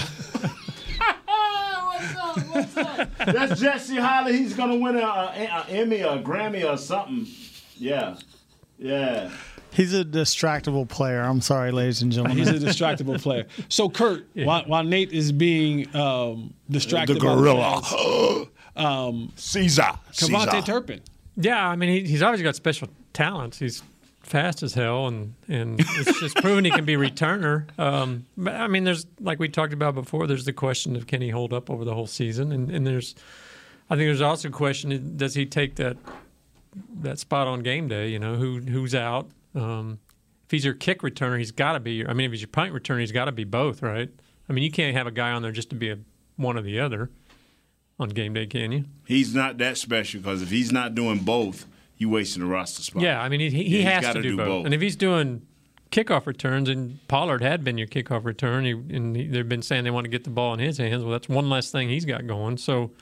That's 3.24 3.60
Jesse 3.60 3.96
Holley. 3.96 4.36
He's 4.36 4.54
gonna 4.54 4.76
win 4.76 4.96
an 4.96 5.02
a, 5.02 5.06
a 5.06 5.66
Emmy 5.70 6.02
or 6.02 6.16
a 6.16 6.22
Grammy 6.22 6.68
or 6.68 6.76
something. 6.76 7.26
Yeah, 7.76 8.16
yeah. 8.78 9.30
He's 9.72 9.94
a 9.94 10.04
distractible 10.04 10.88
player. 10.88 11.20
I'm 11.20 11.40
sorry, 11.40 11.70
ladies 11.72 12.02
and 12.02 12.10
gentlemen. 12.10 12.38
He's 12.38 12.48
a 12.48 12.54
distractible 12.54 13.20
player. 13.20 13.46
So 13.68 13.88
Kurt, 13.88 14.26
while, 14.34 14.64
while 14.64 14.82
Nate 14.84 15.12
is 15.12 15.30
being 15.32 15.94
um, 15.94 16.54
distracted, 16.70 17.16
The 17.16 17.20
gorilla. 17.20 17.82
fans, 17.82 18.48
um, 18.76 19.32
Caesar. 19.36 19.82
KaVontae 20.12 20.50
Caesar. 20.50 20.62
Turpin. 20.62 21.00
Yeah, 21.36 21.68
I 21.68 21.76
mean, 21.76 21.90
he, 21.90 22.10
he's 22.10 22.22
always 22.22 22.42
got 22.42 22.56
special 22.56 22.88
talents. 23.12 23.58
He's 23.58 23.82
fast 24.22 24.62
as 24.62 24.74
hell, 24.74 25.06
and 25.06 25.34
and 25.48 25.78
it's 25.80 26.20
just 26.20 26.36
proven 26.42 26.64
he 26.64 26.70
can 26.70 26.84
be 26.84 26.94
returner. 26.94 27.66
Um, 27.78 28.26
but 28.36 28.54
I 28.54 28.66
mean, 28.66 28.84
there's 28.84 29.06
like 29.20 29.38
we 29.38 29.48
talked 29.48 29.72
about 29.72 29.94
before. 29.94 30.26
There's 30.26 30.44
the 30.44 30.52
question 30.52 30.96
of 30.96 31.06
can 31.06 31.20
he 31.22 31.28
hold 31.30 31.52
up 31.52 31.70
over 31.70 31.84
the 31.84 31.94
whole 31.94 32.06
season, 32.06 32.52
and 32.52 32.70
and 32.70 32.86
there's, 32.86 33.14
I 33.90 33.94
think 33.96 34.08
there's 34.08 34.20
also 34.20 34.48
a 34.48 34.50
question: 34.52 35.16
does 35.16 35.34
he 35.34 35.46
take 35.46 35.76
that 35.76 35.96
that 37.00 37.18
spot 37.18 37.46
on 37.46 37.60
game 37.60 37.86
day? 37.88 38.08
You 38.08 38.18
know, 38.18 38.34
who 38.36 38.60
who's 38.60 38.94
out? 38.94 39.28
Um, 39.54 39.98
if 40.44 40.50
he's 40.50 40.64
your 40.64 40.74
kick 40.74 41.02
returner, 41.02 41.38
he's 41.38 41.52
got 41.52 41.72
to 41.72 41.80
be. 41.80 41.92
Your, 41.92 42.10
I 42.10 42.14
mean, 42.14 42.26
if 42.26 42.32
he's 42.32 42.40
your 42.40 42.48
punt 42.48 42.72
returner, 42.72 43.00
he's 43.00 43.12
got 43.12 43.26
to 43.26 43.32
be 43.32 43.44
both, 43.44 43.82
right? 43.82 44.10
I 44.48 44.52
mean, 44.52 44.64
you 44.64 44.70
can't 44.70 44.96
have 44.96 45.06
a 45.06 45.10
guy 45.10 45.32
on 45.32 45.42
there 45.42 45.52
just 45.52 45.70
to 45.70 45.76
be 45.76 45.90
a 45.90 45.98
one 46.36 46.56
or 46.56 46.62
the 46.62 46.80
other 46.80 47.10
on 47.98 48.08
game 48.10 48.32
day, 48.32 48.46
can 48.46 48.72
you? 48.72 48.84
He's 49.06 49.34
not 49.34 49.58
that 49.58 49.76
special 49.76 50.20
because 50.20 50.40
if 50.42 50.50
he's 50.50 50.72
not 50.72 50.94
doing 50.94 51.18
both, 51.18 51.66
you're 51.98 52.10
wasting 52.10 52.42
the 52.42 52.48
roster 52.48 52.82
spot. 52.82 53.02
Yeah, 53.02 53.20
I 53.20 53.28
mean, 53.28 53.40
he, 53.40 53.50
he 53.50 53.82
has 53.82 54.06
to 54.06 54.22
do, 54.22 54.30
do 54.30 54.36
both. 54.36 54.46
both. 54.46 54.64
And 54.66 54.74
if 54.74 54.80
he's 54.80 54.96
doing 54.96 55.46
kickoff 55.90 56.26
returns, 56.26 56.68
and 56.68 57.06
Pollard 57.08 57.42
had 57.42 57.64
been 57.64 57.76
your 57.76 57.88
kickoff 57.88 58.24
return, 58.24 58.64
he, 58.64 58.70
and 58.70 59.16
he, 59.16 59.26
they've 59.26 59.48
been 59.48 59.62
saying 59.62 59.84
they 59.84 59.90
want 59.90 60.04
to 60.04 60.10
get 60.10 60.24
the 60.24 60.30
ball 60.30 60.54
in 60.54 60.60
his 60.60 60.78
hands. 60.78 61.02
Well, 61.02 61.12
that's 61.12 61.28
one 61.28 61.50
less 61.50 61.70
thing 61.70 61.88
he's 61.88 62.04
got 62.04 62.26
going. 62.26 62.56
So 62.58 62.92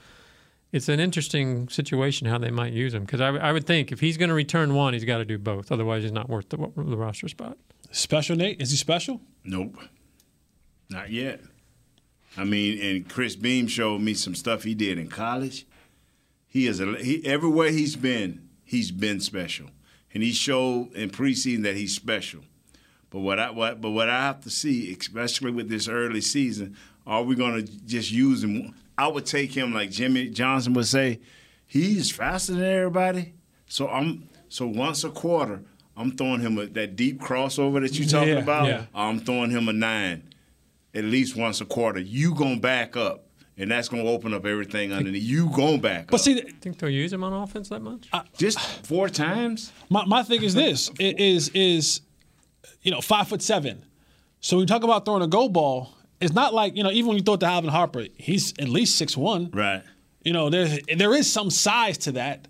it's 0.73 0.89
an 0.89 1.01
interesting 1.01 1.69
situation 1.69 2.27
how 2.27 2.39
they 2.39 2.51
might 2.51 2.73
use 2.73 2.95
him 2.95 3.05
because 3.05 3.21
I, 3.21 3.29
I 3.29 3.53
would 3.53 3.67
think 3.67 3.93
if 3.93 4.01
he's 4.01 4.17
going 4.17 4.29
to 4.29 4.35
return 4.35 4.75
one, 4.75 4.93
he's 4.95 5.05
got 5.05 5.19
to 5.19 5.25
do 5.25 5.39
both. 5.39 5.71
Otherwise, 5.71 6.03
he's 6.03 6.12
not 6.12 6.29
worth 6.29 6.49
the, 6.49 6.57
the 6.57 6.97
roster 6.97 7.29
spot. 7.29 7.57
Special, 7.91 8.37
Nate? 8.37 8.61
Is 8.61 8.71
he 8.71 8.77
special? 8.77 9.21
Nope. 9.45 9.77
Not 10.91 11.11
yet. 11.11 11.41
I 12.37 12.45
mean, 12.45 12.81
and 12.81 13.09
Chris 13.09 13.37
Beam 13.37 13.67
showed 13.67 14.01
me 14.01 14.14
some 14.14 14.35
stuff 14.35 14.64
he 14.64 14.75
did 14.75 14.99
in 14.99 15.09
college. 15.09 15.67
He 16.47 16.67
is 16.67 16.81
a 16.81 16.97
he 16.97 17.25
everywhere 17.25 17.71
he's 17.71 17.97
been, 17.97 18.49
he's 18.64 18.91
been 18.91 19.21
special. 19.21 19.69
And 20.12 20.23
he 20.23 20.33
showed 20.33 20.93
in 20.95 21.11
preseason 21.11 21.62
that 21.64 21.77
he's 21.77 21.95
special. 21.95 22.43
But 23.11 23.21
what 23.21 23.39
I 23.39 23.51
what 23.51 23.81
but 23.81 23.91
what 23.91 24.09
I 24.09 24.21
have 24.21 24.41
to 24.43 24.51
see, 24.51 24.95
especially 24.99 25.51
with 25.51 25.69
this 25.69 25.89
early 25.89 26.21
season, 26.21 26.77
are 27.07 27.23
we 27.23 27.35
gonna 27.35 27.62
just 27.62 28.11
use 28.11 28.45
him? 28.45 28.75
I 28.99 29.09
would 29.09 29.26
take 29.26 29.53
him 29.53 29.72
like 29.74 29.90
Jimmy 29.90 30.28
Johnson 30.28 30.72
would 30.74 30.86
say, 30.86 31.20
he's 31.66 32.11
faster 32.11 32.55
than 32.55 32.64
everybody. 32.64 33.34
So 33.68 33.88
I'm 33.88 34.28
so 34.49 34.66
once 34.66 35.05
a 35.05 35.11
quarter, 35.11 35.62
I'm 35.97 36.12
throwing 36.16 36.40
him 36.40 36.59
a, 36.59 36.66
that 36.66 36.97
deep 36.97 37.20
crossover 37.20 37.80
that 37.82 37.99
you're 37.99 38.09
talking 38.09 38.34
Yeah, 38.34 38.40
about. 38.40 38.66
yeah. 38.66 38.84
I'm 38.94 39.18
throwing 39.20 39.51
him 39.51 39.68
a 39.68 39.72
nine 39.72 40.30
at 40.94 41.05
least 41.05 41.36
once 41.36 41.61
a 41.61 41.64
quarter. 41.66 42.01
You 42.01 42.34
gonna 42.34 42.61
back 42.61 42.97
up, 42.97 43.26
and 43.59 43.70
that's 43.70 43.88
gonna 43.88 44.05
open 44.05 44.32
up 44.32 44.47
everything 44.47 44.92
underneath. 44.92 45.22
You 45.22 45.51
gonna 45.51 45.78
back 45.78 46.03
up. 46.03 46.07
But 46.09 46.14
up. 46.16 46.20
see, 46.20 46.40
Think 46.61 46.78
they'll 46.78 46.88
use 46.88 47.12
him 47.12 47.22
on 47.24 47.32
offense 47.32 47.68
that 47.70 47.82
much? 47.82 48.09
just 48.38 48.59
four 48.86 49.09
times. 49.09 49.72
My, 49.90 50.05
my 50.07 50.22
thing 50.22 50.42
is 50.42 50.55
this 50.55 50.88
i- 51.01 51.14
is 51.18 51.51
is 51.51 52.01
you 52.82 52.90
know 52.92 53.01
five 53.01 53.28
foot 53.28 53.42
seven. 53.42 53.84
So 54.40 54.57
when 54.57 54.62
you 54.62 54.66
talk 54.66 54.84
about 54.84 55.05
throwing 55.05 55.22
a 55.22 55.26
go 55.26 55.49
ball, 55.49 55.92
it's 56.21 56.33
not 56.33 56.55
like 56.55 56.77
you 56.77 56.83
know 56.83 56.91
even 56.91 57.09
when 57.09 57.17
you 57.17 57.23
throw 57.23 57.35
it 57.35 57.41
to 57.41 57.47
Alvin 57.47 57.71
Harper, 57.71 58.07
he's 58.17 58.53
at 58.59 58.69
least 58.69 58.97
six 58.97 59.17
one. 59.17 59.51
Right. 59.51 59.83
You 60.23 60.33
know 60.33 60.51
there 60.51 60.79
there 60.97 61.14
is 61.14 61.31
some 61.31 61.51
size 61.51 61.99
to 61.99 62.12
that. 62.12 62.49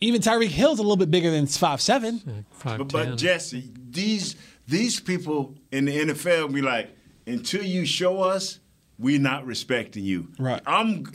Even 0.00 0.20
Tyreek 0.20 0.48
Hill's 0.48 0.78
a 0.78 0.82
little 0.82 0.96
bit 0.96 1.10
bigger 1.10 1.30
than 1.30 1.46
five 1.46 1.80
seven. 1.80 2.46
But, 2.62 2.88
but 2.88 3.16
Jesse, 3.16 3.70
these 3.90 4.36
these 4.66 5.00
people 5.00 5.54
in 5.70 5.84
the 5.86 5.98
NFL 5.98 6.52
be 6.52 6.62
like, 6.62 6.90
until 7.26 7.62
you 7.62 7.84
show 7.84 8.22
us, 8.22 8.60
we're 8.98 9.20
not 9.20 9.46
respecting 9.46 10.04
you. 10.04 10.28
Right. 10.38 10.62
I'm. 10.66 11.06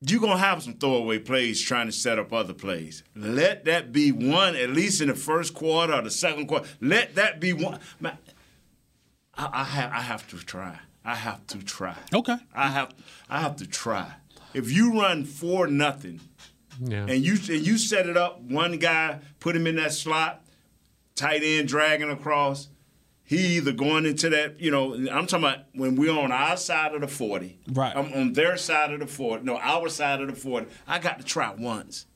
You're 0.00 0.20
gonna 0.20 0.38
have 0.38 0.62
some 0.62 0.74
throwaway 0.74 1.18
plays 1.18 1.60
trying 1.60 1.86
to 1.86 1.92
set 1.92 2.20
up 2.20 2.32
other 2.32 2.54
plays. 2.54 3.02
Let 3.16 3.64
that 3.64 3.92
be 3.92 4.12
one, 4.12 4.54
at 4.54 4.70
least 4.70 5.00
in 5.00 5.08
the 5.08 5.16
first 5.16 5.54
quarter 5.54 5.92
or 5.92 6.02
the 6.02 6.10
second 6.10 6.46
quarter. 6.46 6.68
Let 6.80 7.16
that 7.16 7.40
be 7.40 7.52
one. 7.52 7.80
Man, 7.98 8.16
I, 9.38 9.48
I 9.52 9.64
have 9.64 9.92
I 9.92 10.00
have 10.00 10.28
to 10.30 10.36
try. 10.44 10.78
I 11.04 11.14
have 11.14 11.46
to 11.48 11.58
try. 11.64 11.96
Okay. 12.12 12.36
I 12.54 12.68
have 12.68 12.94
I 13.30 13.40
have 13.40 13.56
to 13.56 13.66
try. 13.66 14.12
If 14.52 14.70
you 14.70 15.00
run 15.00 15.24
for 15.24 15.66
nothing, 15.66 16.20
Yeah. 16.80 17.06
and 17.08 17.22
you 17.24 17.34
and 17.34 17.66
you 17.66 17.78
set 17.78 18.06
it 18.06 18.16
up, 18.16 18.40
one 18.42 18.78
guy 18.78 19.20
put 19.40 19.54
him 19.56 19.66
in 19.66 19.76
that 19.76 19.92
slot, 19.92 20.44
tight 21.14 21.42
end 21.42 21.68
dragging 21.68 22.10
across. 22.10 22.68
He 23.24 23.58
either 23.58 23.72
going 23.72 24.06
into 24.06 24.30
that, 24.30 24.58
you 24.58 24.70
know, 24.70 24.94
I'm 24.94 25.26
talking 25.26 25.44
about 25.44 25.58
when 25.74 25.96
we're 25.96 26.18
on 26.18 26.32
our 26.32 26.56
side 26.56 26.94
of 26.94 27.02
the 27.02 27.08
40. 27.08 27.58
Right. 27.70 27.94
I'm 27.94 28.10
on 28.14 28.32
their 28.32 28.56
side 28.56 28.90
of 28.90 29.00
the 29.00 29.06
40. 29.06 29.44
No, 29.44 29.58
our 29.58 29.90
side 29.90 30.22
of 30.22 30.28
the 30.28 30.34
40. 30.34 30.66
I 30.86 30.98
got 30.98 31.18
to 31.18 31.24
try 31.26 31.52
once. 31.54 32.06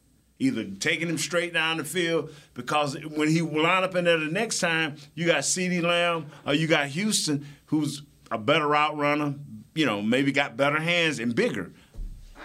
Either 0.43 0.64
taking 0.64 1.09
him 1.09 1.18
straight 1.18 1.55
down 1.55 1.76
the 1.76 1.84
field 1.84 2.30
because 2.55 2.97
when 3.07 3.28
he 3.28 3.43
line 3.43 3.84
up 3.84 3.95
in 3.95 4.05
there 4.05 4.18
the 4.18 4.26
next 4.26 4.59
time, 4.59 4.97
you 5.14 5.24
got 5.24 5.38
CeeDee 5.38 5.82
Lamb 5.82 6.26
or 6.45 6.53
you 6.53 6.66
got 6.66 6.86
Houston, 6.88 7.47
who's 7.66 8.03
a 8.28 8.38
better 8.38 8.66
route 8.66 8.97
runner, 8.97 9.36
you 9.74 9.86
know, 9.86 10.03
maybe 10.03 10.32
got 10.32 10.57
better 10.57 10.80
hands 10.80 11.20
and 11.20 11.32
bigger. 11.32 11.70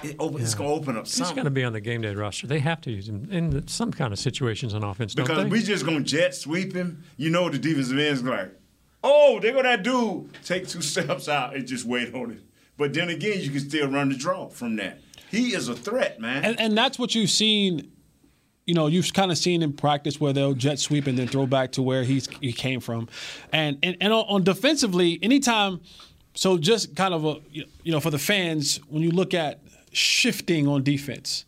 It 0.04 0.16
open, 0.20 0.44
It's 0.44 0.54
going 0.54 0.70
to 0.70 0.76
open 0.76 0.96
up 0.96 1.08
He's 1.08 1.32
going 1.32 1.46
to 1.46 1.50
be 1.50 1.64
on 1.64 1.74
the 1.74 1.82
game 1.82 2.02
day 2.02 2.14
roster. 2.14 2.46
They 2.46 2.60
have 2.60 2.82
to 2.82 2.92
use 2.92 3.10
him 3.10 3.28
in 3.32 3.68
some 3.68 3.92
kind 3.92 4.14
of 4.14 4.20
situations 4.20 4.76
on 4.76 4.84
offense, 4.84 5.16
don't 5.16 5.26
Because 5.26 5.46
we 5.46 5.64
just 5.64 5.84
gonna 5.84 6.02
jet 6.02 6.36
sweep 6.36 6.74
him. 6.76 7.04
You 7.18 7.32
know 7.32 7.50
the 7.50 7.58
defensive 7.58 7.98
end's 7.98 8.22
like, 8.22 8.54
oh, 9.04 9.40
they're 9.42 9.54
gonna 9.54 9.82
do 9.82 10.30
take 10.46 10.68
two 10.68 10.82
steps 10.84 11.28
out 11.28 11.56
and 11.56 11.66
just 11.66 11.84
wait 11.86 12.14
on 12.14 12.30
it. 12.30 12.42
But 12.78 12.94
then 12.94 13.10
again, 13.10 13.40
you 13.42 13.50
can 13.50 13.60
still 13.62 13.88
run 13.88 14.10
the 14.10 14.16
draw 14.16 14.50
from 14.50 14.76
that. 14.76 15.02
He 15.30 15.54
is 15.54 15.68
a 15.68 15.76
threat, 15.76 16.20
man. 16.20 16.44
And, 16.44 16.60
and 16.60 16.78
that's 16.78 16.98
what 16.98 17.16
you've 17.16 17.30
seen. 17.30 17.92
You 18.66 18.74
know, 18.74 18.88
you've 18.88 19.14
kind 19.14 19.32
of 19.32 19.38
seen 19.38 19.62
in 19.62 19.74
practice 19.74 20.20
where 20.20 20.34
they'll 20.34 20.54
jet 20.54 20.80
sweep 20.80 21.08
and 21.08 21.18
then 21.18 21.28
throw 21.28 21.46
back 21.46 21.72
to 21.74 21.82
where 21.82 22.04
he's 22.04 22.28
he 22.42 22.52
came 22.52 22.82
from, 22.82 23.08
and 23.54 23.78
and, 23.82 23.96
and 24.02 24.12
on, 24.12 24.26
on 24.28 24.44
defensively, 24.44 25.20
anytime. 25.22 25.80
So 26.34 26.58
just 26.58 26.96
kind 26.96 27.14
of 27.14 27.26
a 27.26 27.38
you 27.52 27.92
know 27.92 28.00
for 28.00 28.12
the 28.12 28.20
fans 28.20 28.78
when 28.90 29.04
you 29.04 29.12
look 29.12 29.34
at 29.34 29.62
shifting 29.92 30.68
on 30.68 30.84
defense, 30.84 31.46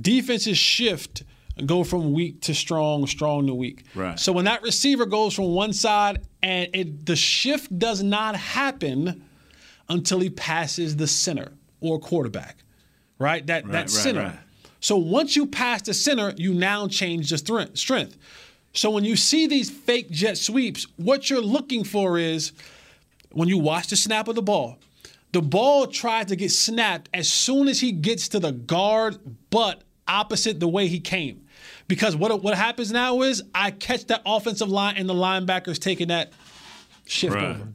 defenses 0.00 0.58
shift 0.58 1.22
and 1.56 1.68
go 1.68 1.84
from 1.84 2.12
weak 2.12 2.40
to 2.42 2.54
strong, 2.54 3.06
strong 3.06 3.46
to 3.46 3.54
weak. 3.54 3.84
Right. 3.94 4.18
So 4.18 4.32
when 4.32 4.46
that 4.46 4.62
receiver 4.62 5.06
goes 5.06 5.34
from 5.34 5.46
one 5.46 5.72
side 5.72 6.22
and 6.42 6.68
it, 6.74 7.06
the 7.06 7.16
shift 7.16 7.78
does 7.78 8.02
not 8.02 8.36
happen 8.36 9.24
until 9.88 10.20
he 10.20 10.30
passes 10.30 10.96
the 10.96 11.06
center 11.06 11.52
or 11.80 11.98
quarterback, 11.98 12.58
right? 13.22 13.46
That 13.46 13.64
Right, 13.64 13.72
that 13.72 13.80
right, 13.82 13.90
center. 13.90 14.22
right. 14.22 14.38
So 14.80 14.96
once 14.96 15.36
you 15.36 15.46
pass 15.46 15.82
the 15.82 15.94
center, 15.94 16.34
you 16.36 16.52
now 16.52 16.88
change 16.88 17.30
the 17.30 17.38
strength. 17.38 17.78
strength. 17.78 18.16
So 18.74 18.90
when 18.90 19.04
you 19.04 19.16
see 19.16 19.46
these 19.46 19.70
fake 19.70 20.10
jet 20.10 20.36
sweeps, 20.38 20.86
what 20.96 21.30
you're 21.30 21.40
looking 21.42 21.84
for 21.84 22.18
is 22.18 22.52
when 23.30 23.48
you 23.48 23.58
watch 23.58 23.88
the 23.88 23.96
snap 23.96 24.28
of 24.28 24.34
the 24.34 24.42
ball, 24.42 24.78
the 25.32 25.42
ball 25.42 25.86
tries 25.86 26.26
to 26.26 26.36
get 26.36 26.50
snapped 26.50 27.08
as 27.14 27.28
soon 27.28 27.68
as 27.68 27.80
he 27.80 27.92
gets 27.92 28.28
to 28.28 28.38
the 28.40 28.52
guard, 28.52 29.18
but 29.50 29.82
opposite 30.08 30.58
the 30.60 30.68
way 30.68 30.88
he 30.88 31.00
came. 31.00 31.46
Because 31.88 32.16
what 32.16 32.42
what 32.42 32.54
happens 32.56 32.90
now 32.90 33.22
is 33.22 33.42
I 33.54 33.70
catch 33.70 34.06
that 34.06 34.22
offensive 34.26 34.68
line 34.68 34.96
and 34.96 35.08
the 35.08 35.14
linebackers 35.14 35.78
taking 35.78 36.08
that 36.08 36.32
shift 37.06 37.36
over 37.36 37.68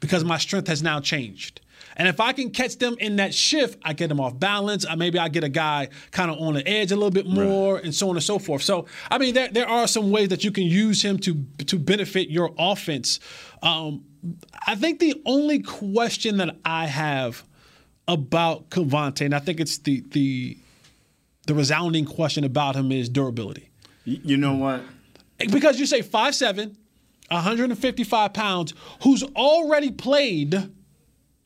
because 0.00 0.24
my 0.24 0.38
strength 0.38 0.68
has 0.68 0.82
now 0.82 1.00
changed. 1.00 1.60
And 1.96 2.08
if 2.08 2.20
I 2.20 2.32
can 2.32 2.50
catch 2.50 2.78
them 2.78 2.96
in 2.98 3.16
that 3.16 3.34
shift, 3.34 3.78
I 3.84 3.92
get 3.92 4.08
them 4.08 4.20
off 4.20 4.38
balance. 4.38 4.84
Or 4.84 4.96
maybe 4.96 5.18
I 5.18 5.28
get 5.28 5.44
a 5.44 5.48
guy 5.48 5.88
kind 6.10 6.30
of 6.30 6.38
on 6.38 6.54
the 6.54 6.66
edge 6.66 6.92
a 6.92 6.96
little 6.96 7.10
bit 7.10 7.26
more, 7.26 7.78
and 7.78 7.94
so 7.94 8.08
on 8.10 8.16
and 8.16 8.22
so 8.22 8.38
forth. 8.38 8.62
So, 8.62 8.86
I 9.10 9.18
mean, 9.18 9.34
there, 9.34 9.48
there 9.48 9.68
are 9.68 9.86
some 9.86 10.10
ways 10.10 10.28
that 10.28 10.44
you 10.44 10.52
can 10.52 10.64
use 10.64 11.02
him 11.02 11.18
to 11.20 11.44
to 11.66 11.78
benefit 11.78 12.30
your 12.30 12.52
offense. 12.58 13.20
Um, 13.62 14.04
I 14.66 14.74
think 14.74 15.00
the 15.00 15.20
only 15.26 15.60
question 15.60 16.36
that 16.38 16.56
I 16.64 16.86
have 16.86 17.44
about 18.08 18.70
KaVontae, 18.70 19.26
and 19.26 19.34
I 19.34 19.38
think 19.38 19.60
it's 19.60 19.78
the 19.78 20.02
the 20.10 20.56
the 21.46 21.54
resounding 21.54 22.04
question 22.04 22.44
about 22.44 22.76
him 22.76 22.92
is 22.92 23.08
durability. 23.08 23.70
You 24.04 24.36
know 24.36 24.54
what? 24.54 24.82
Because 25.50 25.78
you 25.78 25.86
say 25.86 26.02
5'7, 26.02 26.76
155 27.28 28.32
pounds, 28.32 28.74
who's 29.02 29.22
already 29.22 29.90
played, 29.90 30.70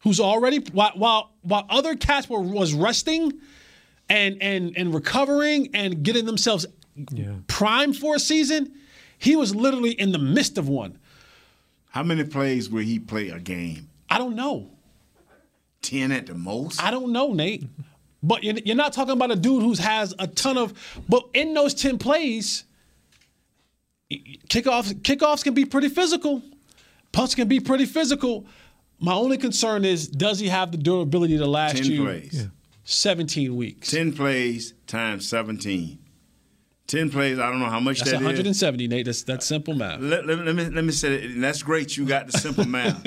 who's 0.01 0.21
already 0.21 0.59
while 0.73 0.93
while, 0.95 1.33
while 1.43 1.67
other 1.69 1.97
cats 1.97 2.29
were 2.29 2.41
was 2.41 2.75
resting 2.75 3.33
and 4.09 4.41
and 4.43 4.77
and 4.77 4.95
recovering 4.95 5.69
and 5.75 6.03
getting 6.03 6.27
themselves 6.27 6.67
primed 7.47 7.97
for 7.97 8.17
a 8.17 8.19
season, 8.19 8.73
he 9.19 9.37
was 9.37 9.55
literally 9.55 9.93
in 9.93 10.13
the 10.13 10.19
midst 10.19 10.59
of 10.59 10.69
one. 10.69 10.99
How 11.91 12.03
many 12.03 12.25
plays 12.25 12.69
will 12.69 12.83
he 12.83 12.99
play 12.99 13.29
a 13.29 13.41
game? 13.41 13.89
I 14.11 14.19
don't 14.19 14.37
know. 14.37 14.71
Ten 15.83 16.13
at 16.13 16.27
the 16.27 16.35
most. 16.35 16.83
I 16.83 16.91
don't 16.91 17.13
know, 17.13 17.33
Nate. 17.33 17.65
But 18.23 18.43
you're 18.43 18.57
you're 18.65 18.77
not 18.77 18.93
talking 18.93 19.13
about 19.13 19.31
a 19.31 19.37
dude 19.37 19.63
who 19.63 19.75
has 19.75 20.15
a 20.19 20.27
ton 20.27 20.59
of. 20.59 20.75
But 21.09 21.25
in 21.33 21.55
those 21.55 21.75
ten 21.75 21.99
plays, 21.99 22.65
kickoffs 24.11 24.95
kickoffs 24.95 25.45
can 25.45 25.55
be 25.55 25.65
pretty 25.65 25.89
physical. 25.89 26.43
Punts 27.13 27.35
can 27.35 27.49
be 27.49 27.61
pretty 27.61 27.87
physical. 27.87 28.47
My 28.99 29.13
only 29.13 29.39
concern 29.39 29.85
is, 29.85 30.09
does 30.09 30.39
he 30.39 30.49
have 30.49 30.73
the 30.73 30.79
durability 30.79 31.37
to 31.39 31.47
last 31.47 31.77
10 31.77 31.85
you 31.87 32.05
plays. 32.05 32.49
17 32.85 33.55
weeks? 33.55 33.91
10 33.91 34.13
plays 34.15 34.75
times 34.87 35.29
17. 35.29 35.99
10 36.87 37.11
plays, 37.11 37.39
I 37.39 37.51
don't 37.51 37.59
know 37.59 37.67
how 37.67 37.81
much 37.81 37.99
That's 37.99 38.13
that 38.13 38.17
is. 38.21 38.25
170, 38.25 38.89
Nate. 38.89 39.07
That's 39.07 39.25
that's 39.25 39.45
simple 39.45 39.75
math. 39.75 40.01
Let, 40.01 40.25
let, 40.25 40.39
let 40.39 40.55
me 40.55 40.69
let 40.69 40.85
me 40.85 40.93
say 40.93 41.15
it. 41.15 41.31
And 41.33 41.43
that's 41.43 41.63
great. 41.63 41.97
You 41.97 42.07
got 42.07 42.27
the 42.27 42.39
simple 42.39 42.65
math. 42.65 43.03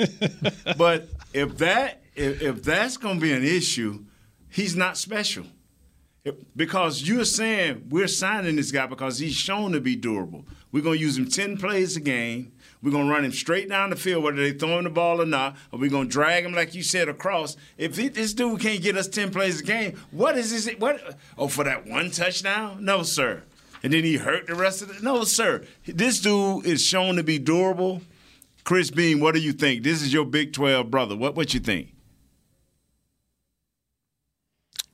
but 0.76 1.08
if 1.32 1.56
that 1.58 2.02
if, 2.14 2.42
if 2.42 2.62
that's 2.62 2.98
going 2.98 3.16
to 3.16 3.20
be 3.22 3.32
an 3.32 3.42
issue, 3.42 4.04
he's 4.50 4.76
not 4.76 4.98
special. 4.98 5.46
If- 6.24 6.34
because 6.54 7.02
you're 7.02 7.24
saying 7.24 7.86
we're 7.88 8.06
signing 8.06 8.56
this 8.56 8.70
guy 8.70 8.86
because 8.86 9.18
he's 9.18 9.34
shown 9.34 9.72
to 9.72 9.80
be 9.80 9.96
durable. 9.96 10.44
We're 10.72 10.82
going 10.82 10.98
to 10.98 11.04
use 11.04 11.16
him 11.16 11.28
10 11.28 11.56
plays 11.56 11.96
a 11.96 12.00
game. 12.00 12.52
We're 12.82 12.90
gonna 12.92 13.10
run 13.10 13.24
him 13.24 13.32
straight 13.32 13.68
down 13.68 13.90
the 13.90 13.96
field, 13.96 14.24
whether 14.24 14.38
they 14.38 14.52
throw 14.52 14.78
him 14.78 14.84
the 14.84 14.90
ball 14.90 15.20
or 15.20 15.26
not, 15.26 15.56
or 15.70 15.78
we're 15.78 15.90
gonna 15.90 16.08
drag 16.08 16.44
him 16.46 16.54
like 16.54 16.74
you 16.74 16.82
said 16.82 17.08
across. 17.08 17.56
If 17.76 17.96
he, 17.96 18.08
this 18.08 18.32
dude 18.32 18.60
can't 18.60 18.80
get 18.82 18.96
us 18.96 19.06
ten 19.06 19.30
plays 19.30 19.60
a 19.60 19.64
game, 19.64 20.00
what 20.10 20.38
is 20.38 20.50
this? 20.50 20.74
What? 20.78 21.18
Oh, 21.36 21.48
for 21.48 21.64
that 21.64 21.86
one 21.86 22.10
touchdown? 22.10 22.82
No, 22.84 23.02
sir. 23.02 23.42
And 23.82 23.92
then 23.92 24.04
he 24.04 24.16
hurt 24.16 24.46
the 24.46 24.54
rest 24.54 24.80
of 24.82 24.90
it. 24.90 25.02
No, 25.02 25.24
sir. 25.24 25.64
This 25.86 26.20
dude 26.20 26.66
is 26.66 26.84
shown 26.84 27.16
to 27.16 27.22
be 27.22 27.38
durable. 27.38 28.02
Chris 28.64 28.90
Beam, 28.90 29.20
what 29.20 29.34
do 29.34 29.40
you 29.40 29.52
think? 29.52 29.82
This 29.82 30.02
is 30.02 30.12
your 30.12 30.24
Big 30.24 30.52
Twelve 30.52 30.90
brother. 30.90 31.16
What 31.16 31.34
what 31.34 31.52
you 31.52 31.60
think? 31.60 31.92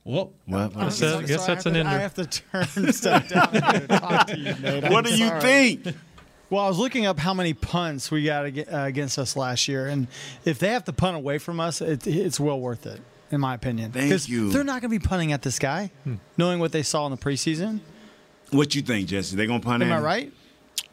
Well, 0.03 0.31
what, 0.45 0.75
I 0.77 0.85
guess, 0.85 0.99
that- 0.99 1.27
guess 1.27 1.45
that's 1.47 1.65
an 1.65 1.75
I 1.85 1.99
have 1.99 2.13
to 2.15 2.25
turn 2.25 2.65
stuff 2.93 3.27
down 3.27 3.51
here 3.51 3.61
to 3.61 3.87
talk 3.87 4.27
to 4.27 4.37
you, 4.37 4.53
Nate. 4.55 4.83
I'm 4.85 4.91
What 4.93 5.03
do 5.05 5.13
you 5.17 5.29
think? 5.41 5.85
Well, 6.49 6.63
I 6.63 6.67
was 6.69 6.77
looking 6.77 7.05
up 7.05 7.19
how 7.19 7.33
many 7.33 7.53
punts 7.53 8.09
we 8.09 8.23
got 8.23 8.45
uh, 8.45 8.61
against 8.83 9.19
us 9.19 9.35
last 9.35 9.67
year, 9.67 9.87
and 9.87 10.07
if 10.45 10.59
they 10.59 10.69
have 10.69 10.85
to 10.85 10.93
punt 10.93 11.17
away 11.17 11.39
from 11.39 11.59
us, 11.59 11.81
it, 11.81 12.07
it's 12.07 12.39
well 12.39 12.59
worth 12.59 12.85
it, 12.85 13.01
in 13.31 13.41
my 13.41 13.53
opinion. 13.53 13.91
Thank 13.91 14.09
'Cause 14.11 14.29
you. 14.29 14.49
They're 14.51 14.63
not 14.63 14.81
going 14.81 14.89
to 14.93 14.99
be 14.99 15.05
punting 15.05 15.33
at 15.33 15.41
this 15.41 15.59
guy, 15.59 15.91
knowing 16.37 16.59
what 16.59 16.71
they 16.71 16.83
saw 16.83 17.05
in 17.05 17.11
the 17.11 17.17
preseason. 17.17 17.81
What 18.51 18.75
you 18.75 18.81
think, 18.81 19.09
Jesse? 19.09 19.35
They 19.35 19.45
gonna 19.45 19.59
punt 19.59 19.83
at 19.83 19.87
him. 19.87 19.91
Am 19.91 19.97
at 20.03 20.07
I 20.07 20.19
him? 20.19 20.23
right? 20.25 20.33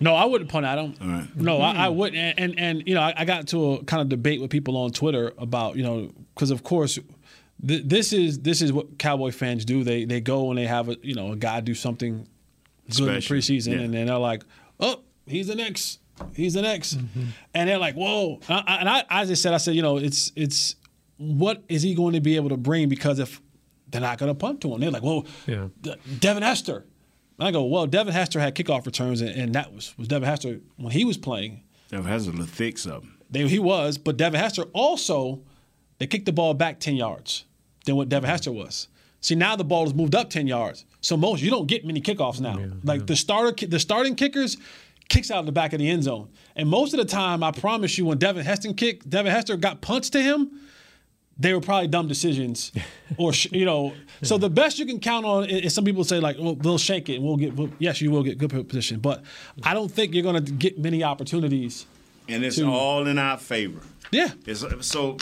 No, 0.00 0.14
I 0.16 0.24
wouldn't 0.24 0.50
punt 0.50 0.66
at 0.66 0.76
him. 0.76 0.94
All 1.00 1.06
right. 1.06 1.36
No, 1.36 1.58
I, 1.60 1.84
I 1.84 1.88
wouldn't. 1.88 2.16
And, 2.16 2.38
and 2.38 2.58
and 2.58 2.88
you 2.88 2.94
know, 2.96 3.00
I, 3.02 3.14
I 3.16 3.24
got 3.24 3.40
into 3.40 3.74
a 3.74 3.84
kind 3.84 4.02
of 4.02 4.08
debate 4.08 4.40
with 4.40 4.50
people 4.50 4.76
on 4.76 4.90
Twitter 4.90 5.32
about 5.38 5.76
you 5.76 5.84
know 5.84 6.10
because 6.34 6.50
of 6.50 6.64
course. 6.64 6.98
th- 7.64 7.84
This 7.84 8.12
is 8.12 8.40
this 8.40 8.60
is 8.60 8.72
what 8.72 8.98
Cowboy 8.98 9.30
fans 9.30 9.64
do. 9.64 9.84
They 9.84 10.04
they 10.04 10.20
go 10.20 10.50
and 10.50 10.58
they 10.58 10.66
have 10.66 10.88
a 10.88 10.96
you 11.02 11.14
know 11.14 11.30
a 11.30 11.36
guy 11.36 11.60
do 11.60 11.74
something 11.76 12.26
good 12.90 13.06
in 13.08 13.14
the 13.14 13.20
preseason, 13.20 13.74
yeah. 13.74 13.78
and 13.84 13.94
then 13.94 14.06
they're 14.06 14.18
like, 14.18 14.42
oh, 14.80 15.02
he's 15.26 15.46
the 15.46 15.54
next, 15.54 16.00
he's 16.34 16.54
the 16.54 16.62
next, 16.62 16.98
mm-hmm. 16.98 17.26
and 17.54 17.68
they're 17.68 17.78
like, 17.78 17.94
whoa. 17.94 18.40
And 18.48 18.64
I, 18.66 18.76
and 18.76 18.88
I 18.88 19.04
as 19.10 19.30
I 19.30 19.34
said, 19.34 19.54
I 19.54 19.58
said, 19.58 19.74
you 19.74 19.82
know, 19.82 19.96
it's 19.96 20.32
it's 20.36 20.76
what 21.16 21.62
is 21.68 21.82
he 21.82 21.94
going 21.94 22.14
to 22.14 22.20
be 22.20 22.36
able 22.36 22.48
to 22.50 22.56
bring? 22.56 22.88
Because 22.88 23.18
if 23.18 23.40
they're 23.88 24.00
not 24.00 24.18
going 24.18 24.30
to 24.30 24.34
punt 24.34 24.60
to 24.62 24.74
him, 24.74 24.80
they're 24.80 24.90
like, 24.90 25.02
well, 25.02 25.26
Yeah. 25.46 25.68
Devin 26.18 26.42
Hester. 26.42 26.84
And 27.38 27.48
I 27.48 27.50
go, 27.50 27.64
well, 27.64 27.86
Devin 27.86 28.12
Hester 28.12 28.38
had 28.40 28.54
kickoff 28.54 28.86
returns, 28.86 29.20
and, 29.20 29.30
and 29.30 29.54
that 29.54 29.72
was 29.72 29.96
was 29.98 30.08
Devin 30.08 30.28
Hester 30.28 30.60
when 30.76 30.92
he 30.92 31.04
was 31.04 31.16
playing. 31.16 31.62
Devin 31.90 32.06
has 32.06 32.26
a 32.26 32.30
little 32.30 32.46
thick 32.46 32.78
something. 32.78 33.12
They, 33.30 33.46
he 33.48 33.58
was, 33.58 33.98
but 33.98 34.16
Devin 34.16 34.40
Hester 34.40 34.64
also 34.72 35.42
they 35.98 36.06
kicked 36.06 36.26
the 36.26 36.32
ball 36.32 36.54
back 36.54 36.80
ten 36.80 36.96
yards 36.96 37.44
than 37.84 37.96
what 37.96 38.08
Devin 38.08 38.28
Hester 38.28 38.52
was. 38.52 38.88
See, 39.20 39.34
now 39.34 39.56
the 39.56 39.64
ball 39.64 39.84
has 39.84 39.94
moved 39.94 40.14
up 40.14 40.30
ten 40.30 40.46
yards. 40.46 40.84
So 41.00 41.16
most 41.16 41.42
you 41.42 41.50
don't 41.50 41.66
get 41.66 41.84
many 41.84 42.00
kickoffs 42.00 42.40
now. 42.40 42.58
like 42.82 43.06
the 43.06 43.16
starter, 43.16 43.66
the 43.66 43.78
starting 43.78 44.14
kickers 44.16 44.56
kicks 45.08 45.30
out 45.30 45.38
of 45.40 45.46
the 45.46 45.52
back 45.52 45.72
of 45.72 45.78
the 45.78 45.88
end 45.88 46.02
zone, 46.04 46.28
and 46.56 46.68
most 46.68 46.94
of 46.94 46.98
the 46.98 47.04
time, 47.04 47.42
I 47.42 47.50
promise 47.50 47.98
you, 47.98 48.04
when 48.06 48.18
Devin 48.18 48.44
Hester 48.44 48.72
kicked, 48.72 49.08
Devin 49.08 49.32
Hester 49.32 49.56
got 49.56 49.80
punched 49.80 50.12
to 50.12 50.22
him. 50.22 50.50
They 51.36 51.52
were 51.52 51.60
probably 51.60 51.88
dumb 51.88 52.06
decisions, 52.06 52.70
or 53.16 53.32
you 53.50 53.64
know. 53.64 53.92
So 54.22 54.38
the 54.38 54.48
best 54.48 54.78
you 54.78 54.86
can 54.86 55.00
count 55.00 55.26
on 55.26 55.44
is, 55.46 55.66
is 55.66 55.74
some 55.74 55.84
people 55.84 56.04
say 56.04 56.20
like, 56.20 56.36
"Well, 56.38 56.54
they'll 56.54 56.78
shake 56.78 57.08
it, 57.08 57.16
and 57.16 57.24
we'll 57.24 57.36
get." 57.36 57.54
We'll, 57.56 57.70
yes, 57.80 58.00
you 58.00 58.10
will 58.12 58.22
get 58.22 58.38
good 58.38 58.50
position, 58.68 59.00
but 59.00 59.24
I 59.64 59.74
don't 59.74 59.90
think 59.90 60.14
you're 60.14 60.22
going 60.22 60.44
to 60.44 60.52
get 60.52 60.78
many 60.78 61.02
opportunities. 61.02 61.86
and 62.28 62.44
it's 62.44 62.56
to- 62.56 62.66
all 62.70 63.06
in 63.08 63.18
our 63.18 63.36
favor. 63.36 63.80
Yeah. 64.12 64.28
It's, 64.46 64.64
so 64.86 65.16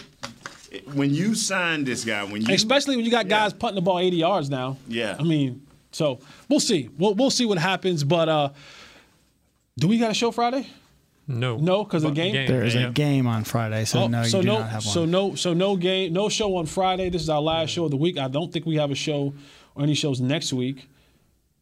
when 0.93 1.14
you 1.14 1.35
sign 1.35 1.85
this 1.85 2.05
guy, 2.05 2.24
when 2.24 2.43
you 2.43 2.55
Especially 2.55 2.97
when 2.97 3.05
you 3.05 3.11
got 3.11 3.28
guys 3.28 3.53
punting 3.53 3.76
the 3.76 3.83
ball 3.83 3.99
80 3.99 4.16
yards 4.16 4.51
now. 4.51 4.76
Yeah. 4.89 5.16
I 5.18 5.22
mean, 5.22 5.66
so 5.93 6.20
we'll 6.49 6.61
see. 6.61 6.89
We'll, 6.99 7.14
we'll 7.14 7.30
see 7.30 7.47
what 7.47 7.59
happens. 7.59 8.05
But 8.05 8.28
uh, 8.28 8.51
do 9.78 9.88
we 9.88 9.98
got 9.98 10.10
a 10.10 10.14
show 10.14 10.30
Friday? 10.30 10.66
No. 11.28 11.56
No, 11.56 11.84
because 11.84 12.04
of 12.04 12.14
the 12.14 12.20
game. 12.20 12.46
There 12.46 12.64
is 12.64 12.74
a 12.74 12.90
game 12.90 13.26
on 13.26 13.44
Friday, 13.44 13.84
so 13.84 14.00
Oh, 14.02 14.06
no, 14.08 14.22
you 14.22 14.28
so 14.28 14.40
do 14.42 14.46
no, 14.48 14.58
not 14.58 14.70
have 14.70 14.84
one. 14.84 14.94
so 14.94 15.04
no, 15.04 15.34
so 15.34 15.54
no 15.54 15.76
game, 15.76 16.12
no 16.12 16.28
show 16.28 16.56
on 16.56 16.66
Friday. 16.66 17.08
This 17.10 17.22
is 17.22 17.28
our 17.30 17.40
last 17.40 17.70
show 17.70 17.84
of 17.84 17.90
the 17.90 17.96
week. 17.96 18.18
I 18.18 18.28
don't 18.28 18.52
think 18.52 18.66
we 18.66 18.76
have 18.76 18.90
a 18.90 18.94
show 18.96 19.32
or 19.74 19.82
any 19.84 19.94
shows 19.94 20.20
next 20.20 20.52
week. 20.52 20.88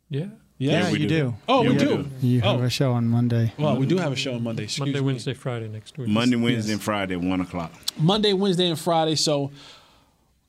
Yeah. 0.08 0.26
Yeah, 0.58 0.88
yeah, 0.88 0.90
you 0.90 1.08
do. 1.08 1.34
Oh, 1.48 1.62
you 1.62 1.70
we 1.70 1.76
do. 1.78 2.10
You 2.20 2.40
Oh. 2.44 2.52
have 2.52 2.62
a 2.62 2.68
show 2.68 2.92
on 2.92 3.06
Monday. 3.08 3.50
Well, 3.58 3.76
we 3.78 3.86
do 3.86 3.96
have 3.96 4.12
a 4.12 4.16
show 4.16 4.34
on 4.34 4.42
Monday. 4.42 4.64
Excuse 4.64 4.80
Monday, 4.88 5.00
me. 5.00 5.06
Wednesday, 5.06 5.32
Friday 5.32 5.68
next 5.68 5.96
week. 5.96 6.08
Monday, 6.08 6.36
Wednesday, 6.36 6.72
and 6.74 6.82
Friday, 6.82 7.14
at 7.14 7.20
one 7.22 7.40
o'clock. 7.40 7.72
Monday, 7.98 8.34
Wednesday, 8.34 8.68
and 8.68 8.78
Friday. 8.78 9.14
So 9.14 9.52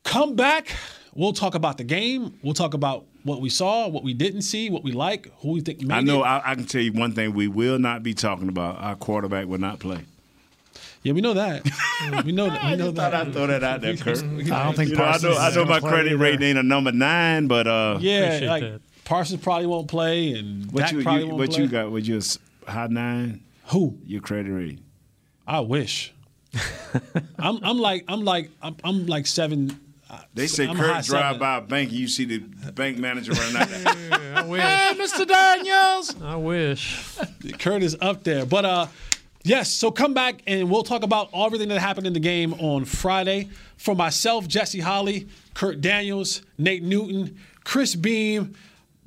come 0.03 0.35
back. 0.35 0.75
We'll 1.15 1.31
talk 1.31 1.55
about 1.55 1.77
the 1.77 1.85
game. 1.85 2.37
We'll 2.43 2.53
talk 2.53 2.73
about 2.73 3.05
what 3.23 3.41
we 3.41 3.49
saw, 3.49 3.87
what 3.87 4.03
we 4.03 4.13
didn't 4.13 4.41
see, 4.43 4.69
what 4.69 4.83
we 4.83 4.91
like, 4.91 5.27
who 5.39 5.51
we 5.53 5.61
think 5.61 5.81
made 5.81 5.93
I 5.95 6.01
know. 6.01 6.23
it. 6.23 6.27
I, 6.27 6.41
I 6.51 6.55
can 6.55 6.65
tell 6.65 6.81
you 6.81 6.91
one 6.93 7.13
thing: 7.13 7.33
we 7.33 7.47
will 7.47 7.79
not 7.79 8.03
be 8.03 8.13
talking 8.13 8.49
about 8.49 8.77
our 8.79 8.95
quarterback 8.95 9.47
will 9.47 9.59
not 9.59 9.79
play. 9.79 10.05
Yeah, 11.03 11.13
we 11.13 11.21
know 11.21 11.33
that. 11.33 11.63
we 12.25 12.31
know 12.31 12.47
that. 12.49 12.63
We 12.63 12.75
know 12.77 12.91
Thought 12.91 13.11
that. 13.11 13.13
I'd 13.27 13.33
throw 13.33 13.47
that 13.47 13.63
out 13.63 13.81
there, 13.81 13.95
Kurt. 13.97 14.19
I 14.19 14.23
don't 14.63 14.75
think 14.75 14.91
you 14.91 14.95
know, 14.95 15.03
I 15.03 15.11
Parsons 15.11 15.35
know. 15.35 15.41
I 15.41 15.53
know 15.55 15.65
my 15.65 15.79
credit 15.79 16.09
either. 16.13 16.17
rating 16.17 16.43
ain't 16.43 16.57
a 16.59 16.63
number 16.63 16.91
nine, 16.91 17.47
but 17.47 17.65
uh, 17.67 17.97
Yeah, 17.99 18.39
like 18.47 18.61
that. 18.63 18.81
Parsons 19.03 19.41
probably 19.41 19.65
won't 19.65 19.87
play, 19.87 20.33
and 20.33 20.71
what 20.71 20.81
Dak 20.81 20.91
you, 20.93 21.01
probably 21.03 21.21
you 21.21 21.27
won't 21.27 21.39
what 21.39 21.49
play. 21.51 21.63
you 21.63 21.67
got? 21.69 21.91
What 21.91 22.03
you 22.03 22.15
a 22.15 22.17
s- 22.19 22.37
high 22.67 22.87
nine? 22.87 23.43
Who? 23.67 23.97
Your 24.05 24.21
credit 24.21 24.51
rating? 24.51 24.83
I 25.47 25.61
wish. 25.61 26.13
I'm, 27.39 27.59
I'm 27.63 27.77
like 27.79 28.05
I'm 28.07 28.23
like 28.23 28.49
I'm, 28.61 28.75
I'm 28.83 29.05
like 29.07 29.25
seven. 29.25 29.79
Uh, 30.11 30.19
They 30.33 30.47
say 30.47 30.67
I'm 30.67 30.75
Kurt 30.75 31.05
drive 31.05 31.39
by 31.39 31.57
a 31.59 31.61
bank 31.61 31.89
and 31.89 31.97
you 31.97 32.07
see 32.09 32.25
the 32.25 32.39
bank 32.73 32.97
manager 32.97 33.31
running 33.31 33.55
out 33.55 33.69
there. 33.69 34.33
I 34.35 34.45
wish. 34.45 34.61
hey, 34.61 34.91
Mr. 34.97 35.25
Daniels. 35.27 36.21
I 36.21 36.35
wish. 36.35 37.17
Kurt 37.59 37.81
is 37.81 37.95
up 38.01 38.23
there. 38.25 38.45
But 38.45 38.65
uh, 38.65 38.87
yes, 39.43 39.71
so 39.71 39.89
come 39.89 40.13
back 40.13 40.41
and 40.47 40.69
we'll 40.69 40.83
talk 40.83 41.03
about 41.03 41.29
everything 41.33 41.69
that 41.69 41.79
happened 41.79 42.07
in 42.07 42.13
the 42.13 42.19
game 42.19 42.53
on 42.55 42.83
Friday. 42.83 43.47
For 43.77 43.95
myself, 43.95 44.47
Jesse 44.49 44.81
Holley, 44.81 45.27
Kurt 45.53 45.79
Daniels, 45.79 46.41
Nate 46.57 46.83
Newton, 46.83 47.37
Chris 47.63 47.95
Beam, 47.95 48.53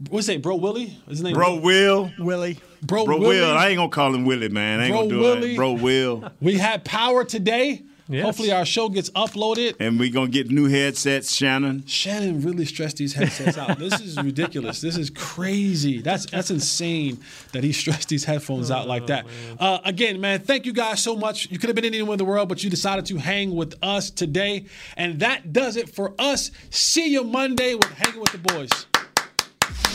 what's 0.08 0.26
his 0.26 0.34
name? 0.34 0.40
Bro 0.40 0.56
Willie? 0.56 0.96
Is 1.06 1.18
his 1.18 1.22
name? 1.22 1.34
Bro 1.34 1.56
Will. 1.60 2.10
Willie. 2.18 2.58
Bro, 2.82 3.04
Bro 3.04 3.18
Willie. 3.18 3.40
Will. 3.40 3.52
I 3.56 3.68
ain't 3.68 3.76
gonna 3.76 3.88
call 3.90 4.14
him 4.14 4.24
Willie, 4.24 4.48
man. 4.48 4.80
I 4.80 4.84
ain't 4.86 4.92
Bro 4.92 5.00
gonna 5.02 5.10
do 5.10 5.20
Willie. 5.20 5.52
it. 5.52 5.56
Bro 5.56 5.72
Will. 5.74 6.30
We 6.40 6.58
had 6.58 6.82
power 6.84 7.24
today. 7.24 7.82
Yes. 8.08 8.24
Hopefully 8.24 8.52
our 8.52 8.66
show 8.66 8.88
gets 8.90 9.08
uploaded. 9.10 9.76
And 9.80 9.98
we're 9.98 10.12
gonna 10.12 10.28
get 10.30 10.50
new 10.50 10.68
headsets, 10.68 11.32
Shannon. 11.34 11.86
Shannon 11.86 12.42
really 12.42 12.66
stressed 12.66 12.98
these 12.98 13.14
headsets 13.14 13.56
out. 13.56 13.78
This 13.78 13.98
is 14.00 14.16
ridiculous. 14.22 14.80
This 14.80 14.96
is 14.96 15.08
crazy. 15.10 16.02
That's 16.02 16.26
that's 16.26 16.50
insane 16.50 17.18
that 17.52 17.64
he 17.64 17.72
stressed 17.72 18.08
these 18.10 18.24
headphones 18.24 18.70
out 18.70 18.86
like 18.86 19.06
that. 19.06 19.26
Uh, 19.58 19.78
again, 19.84 20.20
man, 20.20 20.40
thank 20.40 20.66
you 20.66 20.72
guys 20.72 21.02
so 21.02 21.16
much. 21.16 21.50
You 21.50 21.58
could 21.58 21.68
have 21.68 21.76
been 21.76 21.84
anywhere 21.86 22.12
in 22.14 22.18
the 22.18 22.24
world, 22.24 22.48
but 22.48 22.62
you 22.62 22.68
decided 22.70 23.06
to 23.06 23.16
hang 23.16 23.54
with 23.54 23.74
us 23.82 24.10
today, 24.10 24.66
and 24.96 25.20
that 25.20 25.52
does 25.52 25.76
it 25.76 25.88
for 25.94 26.14
us. 26.18 26.50
See 26.70 27.08
you 27.08 27.24
Monday 27.24 27.74
with 27.74 27.90
hanging 27.92 28.20
with 28.20 28.32
the 28.32 28.38
boys. 28.38 28.86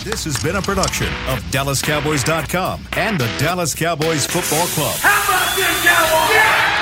This 0.04 0.24
has 0.24 0.42
been 0.42 0.56
a 0.56 0.62
production 0.62 1.08
of 1.28 1.40
DallasCowboys.com 1.52 2.88
and 2.94 3.20
the 3.20 3.28
Dallas 3.38 3.76
Cowboys 3.76 4.26
Football 4.26 4.66
Club. 4.68 4.96
How 5.00 5.24
about 5.24 5.56
this, 5.58 5.84
Cowboys? 5.86 6.79